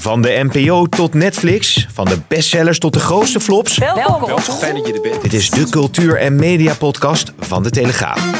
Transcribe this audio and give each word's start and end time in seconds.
Van 0.00 0.22
de 0.22 0.48
NPO 0.50 0.86
tot 0.86 1.14
Netflix, 1.14 1.86
van 1.92 2.04
de 2.04 2.18
bestsellers 2.28 2.78
tot 2.78 2.92
de 2.92 2.98
grootste 3.00 3.40
flops. 3.40 3.78
Welkom. 3.78 4.38
Fijn 4.38 4.74
dat 4.74 4.86
je 4.86 4.92
er 4.92 5.00
bent. 5.00 5.22
Dit 5.22 5.32
is 5.32 5.50
de 5.50 5.68
cultuur- 5.68 6.18
en 6.18 6.36
mediapodcast 6.36 7.32
van 7.38 7.62
de 7.62 7.70
Telegraaf. 7.70 8.30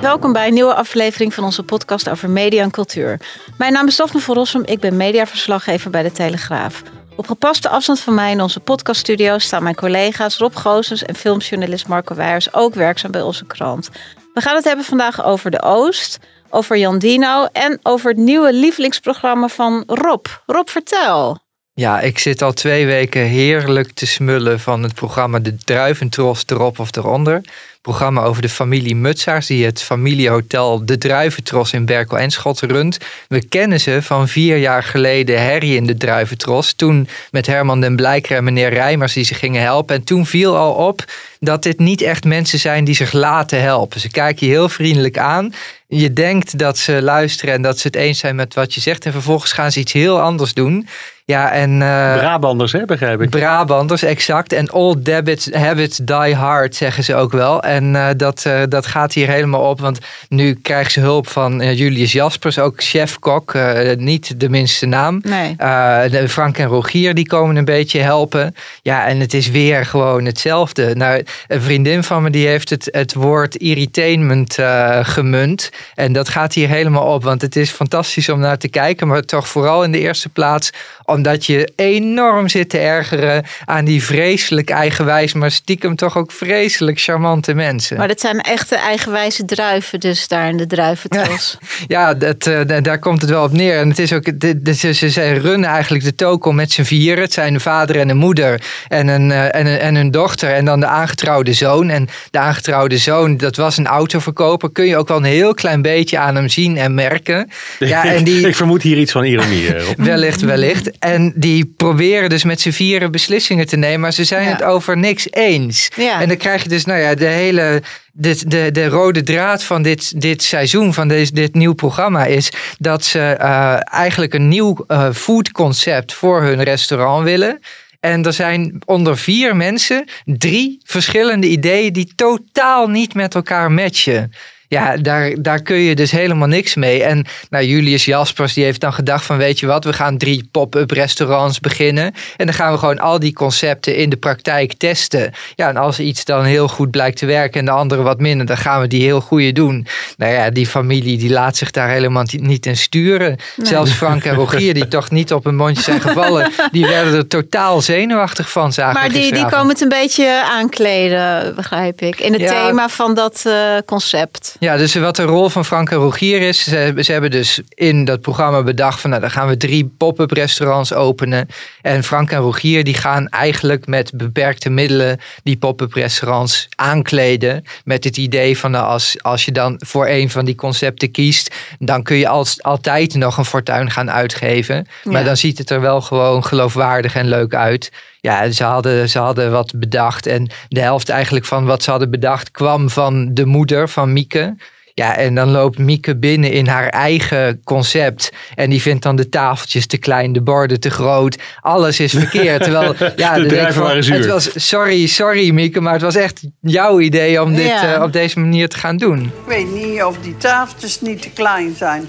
Welkom 0.00 0.32
bij 0.32 0.46
een 0.46 0.54
nieuwe 0.54 0.74
aflevering 0.74 1.34
van 1.34 1.44
onze 1.44 1.62
podcast 1.62 2.08
over 2.08 2.30
media 2.30 2.62
en 2.62 2.70
cultuur. 2.70 3.20
Mijn 3.58 3.72
naam 3.72 3.86
is 3.86 3.96
Daphne 3.96 4.20
van 4.20 4.34
Rossum, 4.34 4.62
ik 4.64 4.80
ben 4.80 4.96
mediaverslaggever 4.96 5.90
bij 5.90 6.02
de 6.02 6.12
Telegraaf. 6.12 6.82
Op 7.16 7.26
gepaste 7.26 7.68
afstand 7.68 8.00
van 8.00 8.14
mij 8.14 8.30
in 8.30 8.40
onze 8.40 8.60
podcaststudio 8.60 9.38
staan 9.38 9.62
mijn 9.62 9.74
collega's 9.74 10.38
Rob 10.38 10.56
Goosens 10.56 11.02
en 11.02 11.14
filmjournalist 11.14 11.88
Marco 11.88 12.14
Weijers, 12.14 12.54
ook 12.54 12.74
werkzaam 12.74 13.10
bij 13.10 13.22
onze 13.22 13.44
krant. 13.44 13.90
We 14.34 14.40
gaan 14.40 14.56
het 14.56 14.64
hebben 14.64 14.84
vandaag 14.84 15.24
over 15.24 15.50
de 15.50 15.62
Oost, 15.62 16.18
over 16.50 16.78
Jan 16.78 16.98
Dino 16.98 17.46
en 17.52 17.78
over 17.82 18.10
het 18.10 18.18
nieuwe 18.18 18.52
lievelingsprogramma 18.52 19.48
van 19.48 19.82
Rob. 19.86 20.26
Rob, 20.46 20.68
vertel. 20.68 21.38
Ja, 21.72 22.00
ik 22.00 22.18
zit 22.18 22.42
al 22.42 22.52
twee 22.52 22.86
weken 22.86 23.22
heerlijk 23.22 23.92
te 23.92 24.06
smullen 24.06 24.60
van 24.60 24.82
het 24.82 24.94
programma 24.94 25.38
De 25.38 25.56
Druiventros 25.56 26.42
erop 26.46 26.78
of 26.78 26.96
eronder. 26.96 27.40
Programma 27.86 28.22
over 28.22 28.42
de 28.42 28.48
familie 28.48 28.96
Mutsaars 28.96 29.46
die 29.46 29.64
het 29.64 29.82
familiehotel 29.82 30.86
De 30.86 30.98
Druiventros 30.98 31.72
in 31.72 31.84
Berkel 31.84 32.18
en 32.18 32.30
Schot 32.30 32.60
runt. 32.60 32.98
We 33.28 33.44
kennen 33.44 33.80
ze 33.80 34.02
van 34.02 34.28
vier 34.28 34.56
jaar 34.56 34.82
geleden 34.82 35.42
Herrie 35.42 35.76
in 35.76 35.86
de 35.86 35.96
Druiventros. 35.96 36.72
Toen 36.72 37.08
met 37.30 37.46
Herman 37.46 37.80
den 37.80 37.96
Blijker 37.96 38.36
en 38.36 38.44
meneer 38.44 38.68
Rijmers 38.68 39.12
die 39.12 39.24
ze 39.24 39.34
gingen 39.34 39.62
helpen. 39.62 39.96
En 39.96 40.04
toen 40.04 40.26
viel 40.26 40.56
al 40.56 40.72
op 40.72 41.04
dat 41.40 41.62
dit 41.62 41.78
niet 41.78 42.00
echt 42.00 42.24
mensen 42.24 42.58
zijn 42.58 42.84
die 42.84 42.94
zich 42.94 43.12
laten 43.12 43.62
helpen. 43.62 44.00
Ze 44.00 44.10
kijken 44.10 44.46
je 44.46 44.52
heel 44.52 44.68
vriendelijk 44.68 45.18
aan. 45.18 45.54
Je 45.88 46.12
denkt 46.12 46.58
dat 46.58 46.78
ze 46.78 47.02
luisteren 47.02 47.54
en 47.54 47.62
dat 47.62 47.78
ze 47.78 47.86
het 47.86 47.96
eens 47.96 48.18
zijn 48.18 48.36
met 48.36 48.54
wat 48.54 48.74
je 48.74 48.80
zegt. 48.80 49.04
En 49.04 49.12
vervolgens 49.12 49.52
gaan 49.52 49.72
ze 49.72 49.80
iets 49.80 49.92
heel 49.92 50.20
anders 50.20 50.54
doen. 50.54 50.88
Ja, 51.26 51.52
en, 51.52 51.70
uh, 51.70 52.16
Brabanders, 52.16 52.72
hè, 52.72 52.84
begrijp 52.84 53.20
ik. 53.20 53.30
Brabanders, 53.30 54.02
exact. 54.02 54.52
En 54.52 54.72
old 54.72 55.04
debits, 55.04 55.48
habits 55.52 55.96
die 55.96 56.34
hard, 56.34 56.74
zeggen 56.74 57.04
ze 57.04 57.14
ook 57.14 57.32
wel. 57.32 57.62
En 57.62 57.94
uh, 57.94 58.08
dat, 58.16 58.44
uh, 58.46 58.60
dat 58.68 58.86
gaat 58.86 59.12
hier 59.12 59.28
helemaal 59.28 59.60
op. 59.60 59.80
Want 59.80 59.98
nu 60.28 60.54
krijgen 60.54 60.92
ze 60.92 61.00
hulp 61.00 61.28
van 61.28 61.74
Julius 61.74 62.12
Jaspers, 62.12 62.58
ook 62.58 62.82
chef-kok. 62.82 63.54
niet 63.96 64.40
de 64.40 64.48
minste 64.48 64.86
naam. 64.86 65.22
Nee. 65.22 66.28
Frank 66.28 66.58
en 66.58 66.66
Rogier, 66.66 67.14
die 67.14 67.26
komen 67.26 67.56
een 67.56 67.64
beetje 67.64 68.00
helpen. 68.00 68.54
Ja, 68.82 69.06
en 69.06 69.20
het 69.20 69.34
is 69.34 69.50
weer 69.50 69.86
gewoon 69.86 70.24
hetzelfde. 70.24 70.94
Nou, 70.94 71.24
een 71.48 71.62
vriendin 71.62 72.02
van 72.02 72.22
me, 72.22 72.30
die 72.30 72.46
heeft 72.46 72.70
het, 72.70 72.88
het 72.90 73.14
woord 73.14 73.56
irritainment 73.56 74.58
gemunt. 75.02 75.70
En 75.94 76.12
dat 76.12 76.28
gaat 76.28 76.54
hier 76.54 76.68
helemaal 76.68 77.14
op. 77.14 77.24
Want 77.24 77.42
het 77.42 77.56
is 77.56 77.70
fantastisch 77.70 78.28
om 78.28 78.38
naar 78.38 78.58
te 78.58 78.68
kijken. 78.68 79.06
Maar 79.06 79.22
toch 79.22 79.48
vooral 79.48 79.84
in 79.84 79.92
de 79.92 80.00
eerste 80.00 80.28
plaats 80.28 80.72
omdat 81.16 81.46
je 81.46 81.72
enorm 81.76 82.48
zit 82.48 82.68
te 82.68 82.78
ergeren 82.78 83.44
aan 83.64 83.84
die 83.84 84.04
vreselijk 84.04 84.70
eigenwijs, 84.70 85.32
maar 85.32 85.50
stiekem 85.50 85.96
toch 85.96 86.16
ook 86.16 86.32
vreselijk 86.32 87.00
charmante 87.00 87.54
mensen. 87.54 87.96
Maar 87.96 88.08
dat 88.08 88.20
zijn 88.20 88.40
echte 88.40 88.76
eigenwijze 88.76 89.44
druiven, 89.44 90.00
dus 90.00 90.28
daar 90.28 90.48
in 90.48 90.56
de 90.56 90.66
druiventros. 90.66 91.56
Ja, 91.86 92.14
dat, 92.14 92.46
uh, 92.46 92.60
daar 92.82 92.98
komt 92.98 93.20
het 93.20 93.30
wel 93.30 93.44
op 93.44 93.52
neer. 93.52 93.78
En 93.78 93.88
het 93.88 93.98
is 93.98 94.12
ook, 94.12 94.40
de, 94.40 94.62
de, 94.62 94.74
ze, 94.74 94.92
ze 94.92 95.32
runnen 95.32 95.70
eigenlijk 95.70 96.04
de 96.04 96.14
toko 96.14 96.52
met 96.52 96.72
z'n 96.72 96.82
vieren. 96.82 97.22
Het 97.22 97.32
zijn 97.32 97.54
een 97.54 97.60
vader 97.60 97.98
en 97.98 98.08
een 98.08 98.16
moeder 98.16 98.62
en 98.88 99.08
een, 99.08 99.30
uh, 99.30 99.54
en, 99.54 99.66
een, 99.66 99.78
en 99.78 99.94
een 99.94 100.10
dochter 100.10 100.52
en 100.52 100.64
dan 100.64 100.80
de 100.80 100.86
aangetrouwde 100.86 101.52
zoon. 101.52 101.90
En 101.90 102.08
de 102.30 102.38
aangetrouwde 102.38 102.98
zoon, 102.98 103.36
dat 103.36 103.56
was 103.56 103.76
een 103.76 103.86
autoverkoper. 103.86 104.72
Kun 104.72 104.86
je 104.86 104.96
ook 104.96 105.08
wel 105.08 105.16
een 105.16 105.24
heel 105.24 105.54
klein 105.54 105.82
beetje 105.82 106.18
aan 106.18 106.34
hem 106.34 106.48
zien 106.48 106.76
en 106.76 106.94
merken. 106.94 107.48
Ja, 107.86 108.04
en 108.04 108.24
die, 108.24 108.48
ik 108.48 108.56
vermoed 108.56 108.82
hier 108.82 108.98
iets 108.98 109.12
van 109.12 109.24
ironie. 109.24 109.74
wellicht, 109.96 110.40
wellicht. 110.40 110.90
En 111.12 111.32
die 111.34 111.74
proberen 111.76 112.28
dus 112.28 112.44
met 112.44 112.60
z'n 112.60 112.70
vieren 112.70 113.10
beslissingen 113.10 113.66
te 113.66 113.76
nemen, 113.76 114.00
maar 114.00 114.12
ze 114.12 114.24
zijn 114.24 114.44
ja. 114.44 114.50
het 114.50 114.62
over 114.62 114.96
niks 114.96 115.26
eens. 115.30 115.88
Ja. 115.96 116.20
En 116.20 116.28
dan 116.28 116.36
krijg 116.36 116.62
je 116.62 116.68
dus, 116.68 116.84
nou 116.84 117.00
ja, 117.00 117.14
de 117.14 117.26
hele. 117.26 117.82
Dit, 118.12 118.50
de, 118.50 118.70
de 118.72 118.88
rode 118.88 119.22
draad 119.22 119.64
van 119.64 119.82
dit, 119.82 120.20
dit 120.20 120.42
seizoen, 120.42 120.94
van 120.94 121.08
deze, 121.08 121.32
dit 121.32 121.54
nieuw 121.54 121.72
programma, 121.72 122.24
is 122.24 122.52
dat 122.78 123.04
ze 123.04 123.38
uh, 123.40 123.76
eigenlijk 123.94 124.34
een 124.34 124.48
nieuw 124.48 124.84
uh, 124.88 125.12
foodconcept 125.12 126.12
voor 126.12 126.42
hun 126.42 126.62
restaurant 126.62 127.24
willen. 127.24 127.60
En 128.00 128.24
er 128.24 128.32
zijn 128.32 128.82
onder 128.84 129.18
vier 129.18 129.56
mensen 129.56 130.08
drie 130.24 130.80
verschillende 130.84 131.46
ideeën 131.46 131.92
die 131.92 132.12
totaal 132.14 132.88
niet 132.88 133.14
met 133.14 133.34
elkaar 133.34 133.72
matchen. 133.72 134.32
Ja, 134.68 134.96
daar, 134.96 135.32
daar 135.38 135.62
kun 135.62 135.76
je 135.76 135.94
dus 135.94 136.10
helemaal 136.10 136.48
niks 136.48 136.74
mee. 136.74 137.02
En 137.02 137.24
nou, 137.50 137.64
Julius 137.64 138.04
Jaspers 138.04 138.54
die 138.54 138.64
heeft 138.64 138.80
dan 138.80 138.92
gedacht 138.92 139.24
van 139.24 139.36
weet 139.36 139.60
je 139.60 139.66
wat, 139.66 139.84
we 139.84 139.92
gaan 139.92 140.18
drie 140.18 140.48
pop-up 140.50 140.90
restaurants 140.90 141.60
beginnen. 141.60 142.14
En 142.36 142.46
dan 142.46 142.54
gaan 142.54 142.72
we 142.72 142.78
gewoon 142.78 142.98
al 142.98 143.18
die 143.18 143.32
concepten 143.32 143.96
in 143.96 144.10
de 144.10 144.16
praktijk 144.16 144.72
testen. 144.72 145.32
Ja, 145.54 145.68
en 145.68 145.76
als 145.76 146.00
iets 146.00 146.24
dan 146.24 146.44
heel 146.44 146.68
goed 146.68 146.90
blijkt 146.90 147.16
te 147.16 147.26
werken 147.26 147.60
en 147.60 147.66
de 147.66 147.70
andere 147.70 148.02
wat 148.02 148.20
minder, 148.20 148.46
dan 148.46 148.56
gaan 148.56 148.80
we 148.80 148.86
die 148.86 149.02
heel 149.02 149.20
goede 149.20 149.52
doen. 149.52 149.86
Nou 150.16 150.32
ja, 150.32 150.50
die 150.50 150.66
familie 150.66 151.18
die 151.18 151.30
laat 151.30 151.56
zich 151.56 151.70
daar 151.70 151.88
helemaal 151.88 152.24
niet 152.30 152.66
in 152.66 152.76
sturen. 152.76 153.36
Nee. 153.56 153.66
Zelfs 153.66 153.92
Frank 153.92 154.24
en 154.24 154.34
Rogier, 154.34 154.74
die 154.74 154.88
toch 154.98 155.10
niet 155.10 155.32
op 155.32 155.46
een 155.46 155.56
mondje 155.56 155.82
zijn 155.82 156.00
gevallen, 156.00 156.52
die 156.70 156.86
werden 156.86 157.14
er 157.14 157.26
totaal 157.26 157.80
zenuwachtig 157.80 158.50
van. 158.50 158.72
Maar 158.76 159.08
die, 159.08 159.32
die 159.32 159.46
komen 159.46 159.68
het 159.68 159.80
een 159.80 159.88
beetje 159.88 160.42
aankleden, 160.44 161.54
begrijp 161.54 162.00
ik. 162.00 162.20
In 162.20 162.32
het 162.32 162.40
ja. 162.40 162.66
thema 162.66 162.88
van 162.88 163.14
dat 163.14 163.42
uh, 163.46 163.76
concept. 163.84 164.55
Ja, 164.58 164.76
dus 164.76 164.94
wat 164.94 165.16
de 165.16 165.22
rol 165.22 165.48
van 165.48 165.64
Frank 165.64 165.90
en 165.90 165.96
Rogier 165.96 166.40
is, 166.40 166.64
ze, 166.64 166.94
ze, 166.98 167.12
hebben 167.12 167.30
dus 167.30 167.60
in 167.68 168.04
dat 168.04 168.20
programma 168.20 168.62
bedacht 168.62 169.00
van 169.00 169.10
nou, 169.10 169.22
dan 169.22 169.30
gaan 169.30 169.48
we 169.48 169.56
drie 169.56 169.94
pop-up 169.98 170.30
restaurants 170.30 170.92
openen. 170.92 171.48
En 171.82 172.04
Frank 172.04 172.30
en 172.30 172.38
Rogier 172.38 172.84
die 172.84 172.94
gaan 172.94 173.28
eigenlijk 173.28 173.86
met 173.86 174.12
beperkte 174.14 174.70
middelen 174.70 175.20
die 175.42 175.56
pop-up 175.56 175.92
restaurants 175.92 176.68
aankleden. 176.76 177.64
Met 177.84 178.04
het 178.04 178.16
idee 178.16 178.58
van 178.58 178.70
nou, 178.70 178.86
als, 178.86 179.22
als 179.22 179.44
je 179.44 179.52
dan 179.52 179.80
voor 179.84 180.06
een 180.06 180.30
van 180.30 180.44
die 180.44 180.54
concepten 180.54 181.10
kiest, 181.10 181.54
dan 181.78 182.02
kun 182.02 182.16
je 182.16 182.28
als, 182.28 182.62
altijd 182.62 183.14
nog 183.14 183.36
een 183.36 183.44
fortuin 183.44 183.90
gaan 183.90 184.10
uitgeven. 184.10 184.86
Maar 185.04 185.20
ja. 185.20 185.26
dan 185.26 185.36
ziet 185.36 185.58
het 185.58 185.70
er 185.70 185.80
wel 185.80 186.00
gewoon 186.00 186.44
geloofwaardig 186.44 187.14
en 187.14 187.28
leuk 187.28 187.54
uit. 187.54 187.90
Ja, 188.26 188.50
ze 188.50 188.64
hadden, 188.64 189.08
ze 189.08 189.18
hadden 189.18 189.50
wat 189.50 189.72
bedacht. 189.76 190.26
En 190.26 190.50
de 190.68 190.80
helft 190.80 191.08
eigenlijk 191.08 191.44
van 191.44 191.64
wat 191.64 191.82
ze 191.82 191.90
hadden 191.90 192.10
bedacht 192.10 192.50
kwam 192.50 192.90
van 192.90 193.34
de 193.34 193.44
moeder 193.44 193.88
van 193.88 194.12
Mieke. 194.12 194.56
Ja, 194.94 195.16
en 195.16 195.34
dan 195.34 195.50
loopt 195.50 195.78
Mieke 195.78 196.16
binnen 196.16 196.50
in 196.50 196.66
haar 196.66 196.88
eigen 196.88 197.60
concept. 197.64 198.32
En 198.54 198.70
die 198.70 198.82
vindt 198.82 199.02
dan 199.02 199.16
de 199.16 199.28
tafeltjes 199.28 199.86
te 199.86 199.96
klein, 199.96 200.32
de 200.32 200.42
borden 200.42 200.80
te 200.80 200.90
groot. 200.90 201.38
Alles 201.60 202.00
is 202.00 202.12
verkeerd. 202.12 202.62
Terwijl, 202.62 202.94
ja, 203.16 203.34
de 203.34 203.66
van, 203.72 203.96
het 203.96 204.26
was, 204.26 204.68
sorry, 204.68 205.06
sorry 205.06 205.50
Mieke, 205.50 205.80
maar 205.80 205.92
het 205.92 206.02
was 206.02 206.16
echt 206.16 206.40
jouw 206.60 207.00
idee 207.00 207.42
om 207.42 207.54
dit 207.54 207.66
ja. 207.66 207.96
uh, 207.96 208.02
op 208.02 208.12
deze 208.12 208.38
manier 208.38 208.68
te 208.68 208.76
gaan 208.76 208.96
doen. 208.96 209.22
Ik 209.22 209.46
weet 209.46 209.72
niet 209.72 210.02
of 210.02 210.18
die 210.18 210.36
tafeltjes 210.36 211.00
niet 211.00 211.22
te 211.22 211.30
klein 211.30 211.74
zijn 211.76 212.08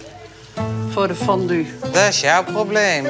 voor 0.90 1.08
de 1.08 1.16
fondue. 1.16 1.66
Dat 1.92 2.08
is 2.10 2.20
jouw 2.20 2.44
probleem. 2.44 3.06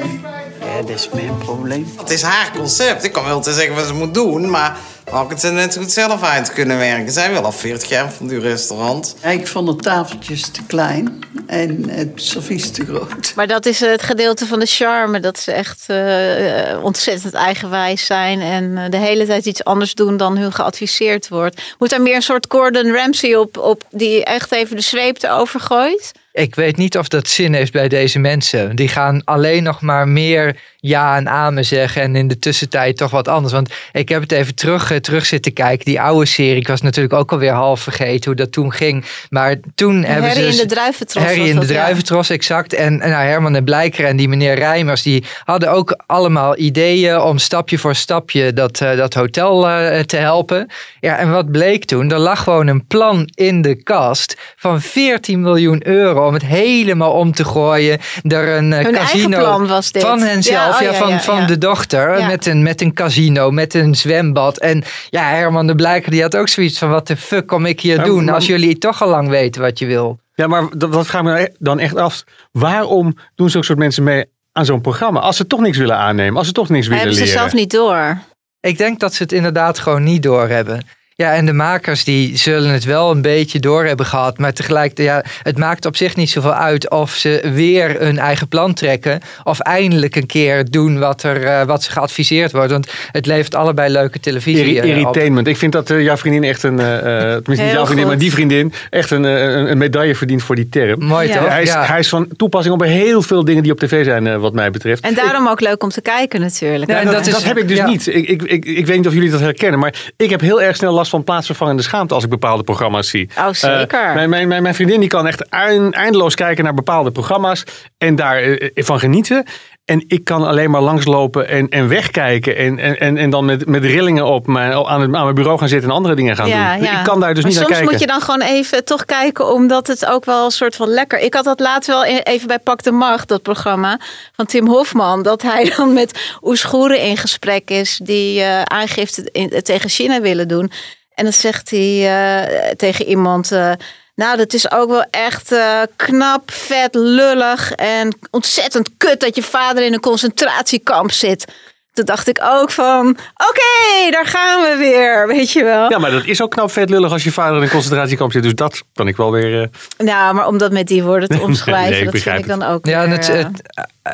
Ja, 0.60 0.80
dat 0.80 0.90
is 0.90 1.08
mijn 1.12 1.38
probleem. 1.38 1.86
Het 1.96 2.10
is 2.10 2.22
haar 2.22 2.50
concept. 2.56 3.04
Ik 3.04 3.12
kan 3.12 3.24
wel 3.24 3.40
te 3.40 3.52
zeggen 3.52 3.74
wat 3.74 3.86
ze 3.86 3.94
moet 3.94 4.14
doen, 4.14 4.50
maar 4.50 4.76
had 5.10 5.24
ik 5.24 5.30
het 5.30 5.42
er 5.42 5.52
net 5.52 5.76
goed 5.76 5.92
zelf 5.92 6.22
uit 6.22 6.52
kunnen 6.52 6.78
werken. 6.78 7.12
Zij 7.12 7.30
wil 7.30 7.44
al 7.44 7.52
40 7.52 7.88
jaar 7.88 8.12
van 8.12 8.26
die 8.26 8.40
restaurant. 8.40 9.16
Ja, 9.22 9.28
ik 9.28 9.46
vond 9.46 9.66
de 9.66 9.76
tafeltjes 9.76 10.48
te 10.48 10.60
klein 10.66 11.24
en 11.46 11.88
het 11.90 12.10
servies 12.14 12.70
te 12.70 12.84
groot. 12.84 13.32
Maar 13.36 13.46
dat 13.46 13.66
is 13.66 13.80
het 13.80 14.02
gedeelte 14.02 14.46
van 14.46 14.58
de 14.58 14.66
charme. 14.66 15.20
Dat 15.20 15.38
ze 15.38 15.52
echt 15.52 15.84
uh, 15.88 16.84
ontzettend 16.84 17.34
eigenwijs 17.34 18.06
zijn. 18.06 18.40
En 18.40 18.90
de 18.90 18.96
hele 18.96 19.26
tijd 19.26 19.46
iets 19.46 19.64
anders 19.64 19.94
doen 19.94 20.16
dan 20.16 20.36
hun 20.36 20.52
geadviseerd 20.52 21.28
wordt. 21.28 21.62
Moet 21.78 21.92
er 21.92 22.02
meer 22.02 22.14
een 22.14 22.22
soort 22.22 22.46
Gordon 22.48 22.92
Ramsay 22.92 23.34
op, 23.34 23.56
op 23.58 23.82
die 23.90 24.24
echt 24.24 24.52
even 24.52 24.76
de 24.76 24.82
zweep 24.82 25.22
erover 25.22 25.60
gooit? 25.60 26.12
Ik 26.38 26.54
weet 26.54 26.76
niet 26.76 26.98
of 26.98 27.08
dat 27.08 27.28
zin 27.28 27.54
heeft 27.54 27.72
bij 27.72 27.88
deze 27.88 28.18
mensen. 28.18 28.76
Die 28.76 28.88
gaan 28.88 29.24
alleen 29.24 29.62
nog 29.62 29.80
maar 29.80 30.08
meer 30.08 30.56
ja 30.80 31.16
en 31.16 31.28
amen 31.28 31.64
zeggen. 31.64 32.02
En 32.02 32.16
in 32.16 32.28
de 32.28 32.38
tussentijd 32.38 32.96
toch 32.96 33.10
wat 33.10 33.28
anders. 33.28 33.52
Want 33.52 33.70
ik 33.92 34.08
heb 34.08 34.22
het 34.22 34.32
even 34.32 34.54
terug, 34.54 34.90
eh, 34.90 34.96
terug 34.96 35.26
zitten 35.26 35.52
kijken. 35.52 35.84
Die 35.84 36.00
oude 36.00 36.26
serie. 36.26 36.56
Ik 36.56 36.68
was 36.68 36.82
natuurlijk 36.82 37.14
ook 37.14 37.32
alweer 37.32 37.52
half 37.52 37.80
vergeten 37.80 38.24
hoe 38.24 38.34
dat 38.34 38.52
toen 38.52 38.72
ging. 38.72 39.04
Maar 39.30 39.56
toen 39.74 40.04
hebben 40.04 40.30
ze. 40.30 40.36
Harry 40.36 40.46
dus- 40.46 40.60
in 40.60 40.68
de 40.68 40.74
druiventros. 40.74 41.24
Harry 41.24 41.48
in 41.48 41.60
de 41.60 41.66
ja. 41.66 41.66
druiventros, 41.66 42.30
exact. 42.30 42.72
En, 42.72 43.00
en 43.00 43.10
nou, 43.10 43.24
Herman 43.24 43.56
en 43.56 43.64
Blijker 43.64 44.04
en 44.04 44.16
die 44.16 44.28
meneer 44.28 44.54
Rijmers, 44.54 45.02
die 45.02 45.24
hadden 45.44 45.70
ook 45.70 46.02
allemaal 46.06 46.58
ideeën 46.58 47.20
om 47.20 47.38
stapje 47.38 47.78
voor 47.78 47.94
stapje 47.94 48.52
dat, 48.52 48.80
eh, 48.80 48.96
dat 48.96 49.14
hotel 49.14 49.68
eh, 49.68 50.00
te 50.00 50.16
helpen. 50.16 50.66
Ja, 51.00 51.18
en 51.18 51.30
wat 51.30 51.50
bleek 51.50 51.84
toen? 51.84 52.10
Er 52.10 52.18
lag 52.18 52.42
gewoon 52.42 52.66
een 52.66 52.86
plan 52.86 53.28
in 53.34 53.62
de 53.62 53.82
kast 53.82 54.36
van 54.56 54.80
14 54.80 55.40
miljoen 55.40 55.86
euro 55.86 56.27
om 56.28 56.34
het 56.34 56.44
helemaal 56.46 57.12
om 57.12 57.32
te 57.32 57.44
gooien. 57.44 57.98
Er 58.22 58.56
een 58.56 58.72
eh, 58.72 58.92
casino 58.92 59.38
plan 59.38 59.66
was 59.66 59.92
dit. 59.92 60.02
van 60.02 60.20
henzelf, 60.20 60.80
Ja, 60.80 60.86
oh, 60.88 60.92
ja, 60.92 60.98
van, 60.98 61.08
ja, 61.08 61.20
van 61.20 61.36
ja. 61.40 61.46
de 61.46 61.58
dochter, 61.58 62.18
Ja. 62.18 62.26
met, 62.26 62.46
een, 62.46 62.62
met 62.62 62.80
een 62.80 62.92
casino, 62.94 63.50
met 63.50 63.74
een 63.74 63.94
zwembad. 63.94 64.58
En 64.58 64.82
ja, 65.10 65.28
Herman 65.28 65.66
de 65.66 65.74
Blijker 65.74 66.10
die 66.10 66.22
had 66.22 66.36
ook 66.36 66.48
zoiets 66.48 66.78
van, 66.78 66.88
wat 66.90 67.06
de 67.06 67.16
fuck 67.16 67.46
kom 67.46 67.66
ik 67.66 67.80
hier 67.80 67.96
Ja, 67.96 68.04
doen 68.04 68.24
maar- 68.24 68.34
als 68.34 68.46
jullie 68.46 68.78
toch 68.78 69.02
al 69.02 69.08
lang 69.08 69.28
weten 69.28 69.62
wat 69.62 69.78
je 69.78 69.86
wil. 69.86 70.18
Ja, 70.34 70.46
maar 70.46 70.68
dat, 70.76 70.92
dat 70.92 71.06
vraag 71.06 71.20
ik 71.22 71.26
me 71.28 71.52
dan 71.58 71.78
echt 71.78 71.96
af. 71.96 72.24
Waarom 72.52 73.16
doen 73.34 73.50
zulke 73.50 73.66
soort 73.66 73.78
mensen 73.78 74.02
mee 74.02 74.24
aan 74.52 74.64
zo'n 74.64 74.80
programma? 74.80 75.20
Als 75.20 75.36
ze 75.36 75.46
toch 75.46 75.60
niks 75.60 75.78
willen 75.78 75.96
aannemen, 75.96 76.36
als 76.36 76.46
ze 76.46 76.52
toch 76.52 76.68
niks 76.68 76.86
willen 76.86 77.02
Hebben 77.02 77.18
ze 77.18 77.24
leren. 77.24 77.38
zelf 77.40 77.52
niet 77.52 77.70
door. 77.70 78.18
Ik 78.60 78.78
denk 78.78 79.00
dat 79.00 79.14
ze 79.14 79.22
het 79.22 79.32
inderdaad 79.32 79.78
gewoon 79.78 80.02
niet 80.02 80.22
doorhebben. 80.22 80.86
Ja, 81.22 81.34
en 81.34 81.46
de 81.46 81.52
makers 81.52 82.04
die 82.04 82.36
zullen 82.36 82.70
het 82.70 82.84
wel 82.84 83.10
een 83.10 83.22
beetje 83.22 83.58
door 83.60 83.84
hebben 83.84 84.06
gehad. 84.06 84.38
Maar 84.38 84.52
tegelijkertijd, 84.52 85.08
ja, 85.08 85.24
het 85.42 85.58
maakt 85.58 85.86
op 85.86 85.96
zich 85.96 86.16
niet 86.16 86.30
zoveel 86.30 86.52
uit 86.54 86.90
of 86.90 87.10
ze 87.10 87.50
weer 87.54 87.96
hun 88.00 88.18
eigen 88.18 88.48
plan 88.48 88.74
trekken. 88.74 89.20
Of 89.44 89.60
eindelijk 89.60 90.16
een 90.16 90.26
keer 90.26 90.70
doen 90.70 90.98
wat, 90.98 91.22
er, 91.22 91.44
eh, 91.44 91.66
wat 91.66 91.82
ze 91.82 91.90
geadviseerd 91.90 92.52
wordt. 92.52 92.70
Want 92.70 92.90
het 93.12 93.26
levert 93.26 93.54
allebei 93.54 93.92
leuke 93.92 94.20
televisie 94.20 94.64
Irri- 94.64 94.78
eh, 94.78 94.84
op. 94.84 94.90
Irritainment. 94.90 95.46
Ik 95.46 95.56
vind 95.56 95.72
dat 95.72 95.90
eh, 95.90 96.02
jouw 96.02 96.16
vriendin 96.16 96.44
echt 96.44 96.62
een, 96.62 96.78
eh, 96.80 96.96
eh, 96.96 97.02
tenminste 97.02 97.64
niet 97.64 97.74
jouw 97.74 97.84
vriendin, 97.84 97.96
goed. 98.04 98.06
maar 98.06 98.18
die 98.18 98.32
vriendin, 98.32 98.72
echt 98.90 99.10
een, 99.10 99.24
een, 99.24 99.70
een 99.70 99.78
medaille 99.78 100.14
verdient 100.14 100.42
voor 100.42 100.54
die 100.54 100.68
term. 100.68 101.04
Mooi 101.04 101.28
Ja. 101.28 101.38
toch? 101.40 101.48
hij, 101.48 101.62
is, 101.62 101.68
Ja. 101.68 101.84
hij 101.84 101.98
is 101.98 102.08
van 102.08 102.28
toepassing 102.36 102.74
op 102.74 102.82
heel 102.82 103.22
veel 103.22 103.44
dingen 103.44 103.62
die 103.62 103.72
op 103.72 103.78
tv 103.78 104.04
zijn, 104.04 104.26
eh, 104.26 104.36
wat 104.36 104.52
mij 104.52 104.70
betreft. 104.70 105.02
En 105.02 105.14
daarom 105.14 105.48
ook 105.48 105.60
leuk 105.60 105.82
om 105.82 105.88
te 105.90 106.00
kijken 106.00 106.40
natuurlijk. 106.40 106.90
Ja, 106.90 106.98
Ja, 106.98 107.04
dat, 107.04 107.12
dat 107.12 107.26
is- 107.26 107.32
dat 107.32 107.42
heb 107.44 107.58
ik 107.58 107.68
dus 107.68 107.76
ja. 107.76 107.86
niet. 107.86 108.06
Ik, 108.06 108.28
ik, 108.28 108.42
ik, 108.42 108.64
ik 108.64 108.86
weet 108.86 108.96
niet 108.96 109.06
of 109.06 109.12
jullie 109.12 109.30
dat 109.30 109.40
herkennen, 109.40 109.78
maar 109.80 109.94
ik 110.16 110.30
heb 110.30 110.40
heel 110.40 110.62
erg 110.62 110.76
snel 110.76 110.92
last 110.92 111.06
van 111.08 111.24
plaatsvervangende 111.24 111.82
schaamte 111.82 112.14
als 112.14 112.24
ik 112.24 112.30
bepaalde 112.30 112.62
programma's 112.62 113.08
zie. 113.08 113.30
Oh, 113.38 113.48
zeker. 113.52 114.04
Eh, 114.04 114.14
mijn, 114.14 114.30
mijn, 114.30 114.48
mijn, 114.48 114.62
mijn 114.62 114.74
vriendin 114.74 115.00
die 115.00 115.08
kan 115.08 115.26
echt 115.26 115.48
ein- 115.50 115.92
eindeloos 115.92 116.34
kijken 116.34 116.64
naar 116.64 116.74
bepaalde 116.74 117.10
programma's 117.10 117.64
en 117.98 118.16
daarvan 118.16 118.70
van 118.74 118.98
genieten. 118.98 119.44
En 119.84 120.04
ik 120.06 120.24
kan 120.24 120.46
alleen 120.46 120.70
maar 120.70 120.80
langslopen 120.80 121.48
en, 121.48 121.68
en 121.68 121.88
wegkijken. 121.88 122.56
En, 122.56 122.78
en, 122.98 123.16
en, 123.16 123.30
dan 123.30 123.44
met, 123.44 123.66
met 123.66 123.84
rillingen 123.84 124.24
op 124.26 124.46
mijn, 124.46 124.72
aan, 124.72 125.00
het, 125.00 125.14
aan 125.14 125.22
mijn 125.22 125.34
bureau 125.34 125.58
gaan 125.58 125.68
zitten 125.68 125.88
en 125.90 125.94
andere 125.96 126.14
dingen 126.14 126.36
gaan 126.36 126.48
Ja, 126.48 126.74
doen. 126.74 126.84
ja. 126.84 126.98
Ik 126.98 127.04
kan 127.04 127.20
daar 127.20 127.34
dus 127.34 127.42
maar 127.42 127.52
niet 127.52 127.60
soms 127.60 127.70
naar 127.70 127.78
kijken. 127.78 127.90
moet 127.90 128.00
je 128.00 128.06
dan 128.06 128.20
gewoon 128.20 128.40
even 128.40 128.84
toch 128.84 129.04
kijken, 129.04 129.52
omdat 129.52 129.86
het 129.86 130.06
ook 130.06 130.24
wel 130.24 130.44
een 130.44 130.50
soort 130.50 130.76
van 130.76 130.88
lekker. 130.88 131.18
Ik 131.18 131.34
had 131.34 131.44
dat 131.44 131.60
laatst 131.60 131.88
wel 131.88 132.04
e- 132.04 132.18
even 132.22 132.46
bij 132.48 132.58
Pak 132.58 132.82
de 132.82 132.90
Macht, 132.92 133.28
dat 133.28 133.42
programma 133.42 134.00
van 134.32 134.46
Tim 134.46 134.66
Hofman, 134.66 135.22
dat 135.22 135.42
hij 135.42 135.72
dan 135.76 135.92
met 135.92 136.36
Oesgoeren 136.42 137.00
in 137.00 137.16
gesprek 137.16 137.70
is, 137.70 138.00
die 138.02 138.40
eh, 138.42 138.62
aangifte 138.62 139.28
in- 139.32 139.60
tegen 139.62 139.90
China 139.90 140.20
willen 140.20 140.48
doen. 140.48 140.70
En 141.18 141.24
dan 141.24 141.32
zegt 141.32 141.70
hij 141.70 142.06
eh, 142.08 142.70
tegen 142.76 143.04
iemand. 143.06 143.52
eh, 143.52 143.72
nou, 144.14 144.36
dat 144.36 144.52
is 144.52 144.70
ook 144.70 144.88
wel 144.90 145.04
echt 145.10 145.52
eh, 145.52 145.80
knap, 145.96 146.50
vet, 146.50 146.94
lullig 146.94 147.72
en 147.72 148.18
ontzettend 148.30 148.90
kut 148.96 149.20
dat 149.20 149.34
je 149.36 149.42
vader 149.42 149.84
in 149.84 149.92
een 149.92 150.00
concentratiekamp 150.00 151.10
zit. 151.12 151.44
Toen 151.92 152.04
dacht 152.04 152.28
ik 152.28 152.38
ook 152.42 152.70
van, 152.70 153.08
oké, 153.48 154.10
daar 154.10 154.26
gaan 154.26 154.60
we 154.62 154.76
weer, 154.78 155.26
weet 155.36 155.50
je 155.52 155.64
wel. 155.64 155.90
Ja, 155.90 155.98
maar 155.98 156.10
dat 156.10 156.24
is 156.24 156.42
ook 156.42 156.50
knap 156.50 156.70
vet 156.70 156.90
lullig 156.90 157.12
als 157.12 157.24
je 157.24 157.32
vader 157.32 157.56
in 157.56 157.62
een 157.62 157.68
concentratiekamp 157.70 158.32
zit. 158.32 158.42
Dus 158.42 158.54
dat 158.54 158.82
kan 158.94 159.08
ik 159.08 159.16
wel 159.16 159.30
weer... 159.32 159.62
eh, 159.62 159.68
Nou, 160.06 160.34
maar 160.34 160.46
om 160.46 160.58
dat 160.58 160.72
met 160.72 160.86
die 160.86 161.02
woorden 161.02 161.28
te 161.28 161.40
omschrijven, 161.48 161.90
Nee, 161.90 161.98
ik 161.98 162.04
dat 162.04 162.12
vind 162.12 162.24
begrijp 162.24 162.38
ik 162.38 162.48
dan 162.48 162.62
ook 162.62 162.86
Ja, 162.86 163.00
weer, 163.08 163.10
het, 163.16 163.26
het 163.26 163.62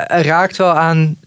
raakt 0.07 0.57
wel 0.57 0.73
aan 0.73 1.17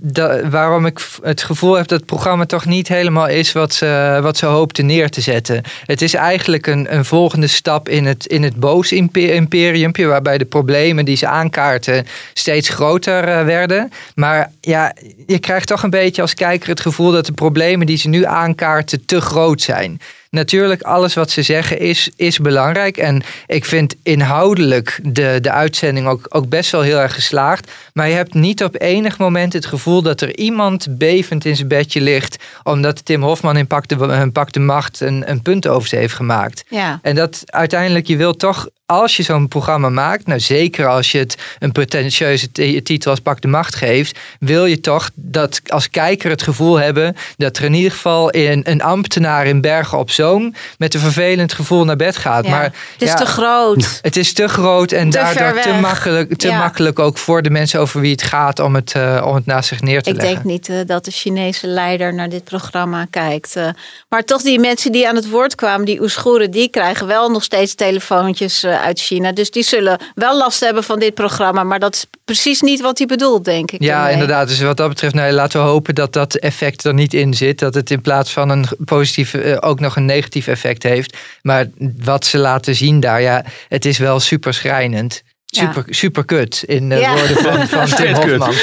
waarom 0.51 0.87
ik 0.87 1.01
het 1.23 1.43
gevoel 1.43 1.75
heb 1.75 1.89
dat 1.89 1.99
het 1.99 2.07
programma 2.07 2.47
toch 2.47 2.65
niet 2.65 2.89
helemaal 2.89 3.29
is 3.29 3.53
wat 3.53 3.75
ze, 3.75 4.19
wat 4.23 4.37
ze 4.37 4.47
hoopten 4.47 4.87
neer 4.87 5.11
te 5.11 5.21
zetten. 5.21 5.63
Het 5.85 6.03
is 6.03 6.15
eigenlijk 6.15 6.67
een, 6.67 6.95
een 6.95 7.05
volgende 7.05 7.47
stap 7.47 7.89
in 7.89 8.07
het, 8.07 8.27
in 8.27 8.43
het 8.43 8.57
boos-imperiumpje, 8.57 10.07
waarbij 10.07 10.39
de 10.39 10.45
problemen 10.45 11.05
die 11.05 11.17
ze 11.17 11.27
aankaarten 11.27 12.07
steeds 12.35 12.69
groter 12.69 13.25
eh, 13.25 13.45
werden. 13.45 13.93
Maar 14.15 14.53
ja, 14.61 14.93
je 15.27 15.39
krijgt 15.39 15.67
toch 15.67 15.83
een 15.83 15.91
beetje 15.91 16.23
als 16.23 16.35
kijker 16.35 16.69
het 16.69 16.81
gevoel 16.81 17.11
dat 17.11 17.27
de 17.27 17.33
problemen 17.33 17.87
die 17.87 17.97
ze 17.97 18.09
nu 18.09 18.25
aankaarten 18.25 19.05
te 19.05 19.21
groot 19.21 19.63
zijn. 19.63 20.01
Natuurlijk, 20.31 20.83
alles 20.83 21.15
wat 21.15 21.31
ze 21.31 21.43
zeggen 21.43 21.79
is, 21.79 22.11
is 22.17 22.39
belangrijk. 22.39 22.97
En 22.97 23.23
ik 23.47 23.65
vind 23.65 23.95
inhoudelijk 24.03 25.01
de, 25.03 25.39
de 25.41 25.51
uitzending 25.51 26.07
ook, 26.07 26.27
ook 26.29 26.49
best 26.49 26.71
wel 26.71 26.81
heel 26.81 26.99
erg 26.99 27.15
geslaagd. 27.15 27.71
Maar 27.93 28.09
je 28.09 28.15
hebt 28.15 28.35
niet 28.35 28.65
op 28.65 28.81
enig 28.81 29.19
moment 29.19 29.53
het 29.53 29.67
gevoel 29.67 30.03
dat 30.03 30.21
er 30.21 30.37
iemand 30.37 30.99
bevend 30.99 31.45
in 31.45 31.57
zijn 31.57 31.69
bedje 31.69 32.01
ligt. 32.01 32.37
omdat 32.63 33.05
Tim 33.05 33.23
Hofman 33.23 33.57
in 33.57 33.67
Pak 33.67 33.89
de, 33.89 34.19
in 34.21 34.33
Pak 34.33 34.53
de 34.53 34.61
Macht 34.61 35.01
een, 35.01 35.31
een 35.31 35.43
punt 35.43 35.67
over 35.67 35.89
ze 35.89 35.97
heeft 35.97 36.15
gemaakt. 36.15 36.65
ja. 36.69 36.99
En 37.03 37.15
dat 37.15 37.43
uiteindelijk, 37.47 38.07
je 38.07 38.17
wilt 38.17 38.39
toch, 38.39 38.69
als 38.91 39.17
je 39.17 39.23
zo'n 39.23 39.49
programma 39.49 39.89
maakt, 39.89 40.27
nou 40.27 40.41
zeker 40.41 40.89
als 40.89 41.13
je 41.13 41.19
het 41.19 41.37
een 41.59 41.73
pretentieuze 41.73 42.53
titel 42.83 43.11
als 43.11 43.21
Pak 43.21 43.41
de 43.41 43.49
Macht 43.49 43.75
geeft, 43.75 44.19
wil 44.41 44.65
je 44.67 44.81
toch 44.81 45.11
dat 45.15 45.61
als 45.67 45.91
kijker 45.91 46.31
het 46.31 46.43
gevoel 46.43 46.77
hebben 46.77 47.17
dat 47.37 47.57
er 47.57 47.65
in 47.65 47.75
ieder 47.75 47.91
geval 47.91 48.35
een, 48.35 48.61
een 48.71 48.83
ambtenaar 48.83 49.47
in 49.47 49.61
Bergen 49.61 49.99
op 49.99 50.11
Zoom 50.11 50.55
met 50.79 50.95
een 50.95 51.01
vervelend 51.01 51.53
gevoel 51.53 51.85
naar 51.85 51.97
bed 51.97 52.17
gaat. 52.17 52.45
Ja. 52.45 52.51
Maar 52.51 52.63
het 52.63 52.73
is 53.03 53.09
ja, 53.09 53.15
te 53.15 53.27
groot. 53.27 53.99
het 54.03 54.17
is 54.17 54.33
te 54.33 54.49
groot 54.49 54.93
en 54.93 55.11
Te 55.11 55.19
daardoor 55.19 55.61
te 55.63 55.73
makkelijk, 55.73 56.37
te 56.37 56.49
Ja. 56.49 56.59
makkelijk 56.59 56.99
ook 56.99 57.19
voor 57.19 57.43
de 57.43 57.51
mensen 57.51 57.81
over 57.81 58.01
wie 58.01 58.13
het 58.13 58.23
gaat 58.23 58.59
om 58.59 58.75
het, 58.75 58.93
eh, 58.95 59.23
om 59.27 59.35
het 59.35 59.47
naast 59.47 59.69
zich 59.69 59.81
neer 59.81 60.03
te 60.03 60.11
Ik 60.11 60.17
leggen. 60.17 60.35
denk 60.35 60.45
niet 60.47 60.69
eh, 60.69 60.77
dat 60.87 61.05
de 61.05 61.11
Chinese 61.11 61.67
leider 61.67 62.15
naar 62.15 62.29
dit 62.29 62.45
programma 62.45 63.07
kijkt. 63.11 63.57
eh. 63.57 63.69
maar 64.09 64.25
toch 64.25 64.43
die 64.43 64.59
mensen 64.59 64.93
die 64.93 65.09
aan 65.09 65.17
het 65.17 65.29
woord 65.31 65.55
kwamen, 65.55 65.87
die 65.87 66.01
Oeigoeren, 66.01 66.51
die 66.51 66.69
krijgen 66.69 67.07
wel 67.07 67.31
nog 67.31 67.43
steeds 67.43 67.75
telefoontjes 67.75 68.65
uit 68.81 69.01
China. 69.01 69.33
Dus 69.33 69.51
die 69.51 69.63
zullen 69.63 69.99
wel 70.15 70.37
last 70.37 70.61
hebben 70.61 70.85
van 70.85 70.99
dit 70.99 71.15
programma. 71.15 71.63
Maar 71.65 71.79
dat 71.79 71.95
is 71.95 72.07
precies 72.25 72.61
niet 72.61 72.81
wat 72.81 72.99
hij 72.99 73.07
bedoelt, 73.07 73.45
denk 73.45 73.71
ik. 73.71 73.83
Ja, 73.83 73.95
daarmee. 73.95 74.13
inderdaad. 74.13 74.49
Dus 74.49 74.61
wat 74.61 74.77
dat 74.77 74.89
betreft, 74.89 75.15
nou, 75.15 75.33
laten 75.33 75.61
we 75.63 75.67
hopen 75.67 75.95
dat 75.95 76.13
dat 76.13 76.35
effect 76.35 76.85
er 76.85 76.95
niet 76.95 77.15
in 77.15 77.35
zit. 77.35 77.59
Dat 77.59 77.75
het 77.75 77.91
in 77.91 78.01
plaats 78.01 78.33
van 78.33 78.49
een 78.49 78.67
positief 78.85 79.35
eh, 79.35 79.57
ook 79.61 79.81
nog 79.81 79.97
een 79.97 80.05
negatief 80.05 80.47
effect 80.47 80.83
heeft. 80.83 81.17
Maar 81.43 81.67
wat 82.03 82.25
ze 82.27 82.39
laten 82.39 82.75
zien 82.75 83.01
daar, 83.01 83.21
ja, 83.23 83.45
het 83.69 83.85
is 83.85 83.99
wel 83.99 84.21
super 84.21 84.55
schrijnend. 84.55 85.23
Ja. 85.51 85.61
Super, 85.73 85.95
super 85.95 86.25
kut 86.25 86.63
in 86.67 86.89
de 86.89 86.95
Ja. 86.95 87.13
woorden 87.15 87.37
van, 87.37 87.69
van 87.69 87.87
Tim. 87.97 88.15
Hofman. 88.15 88.55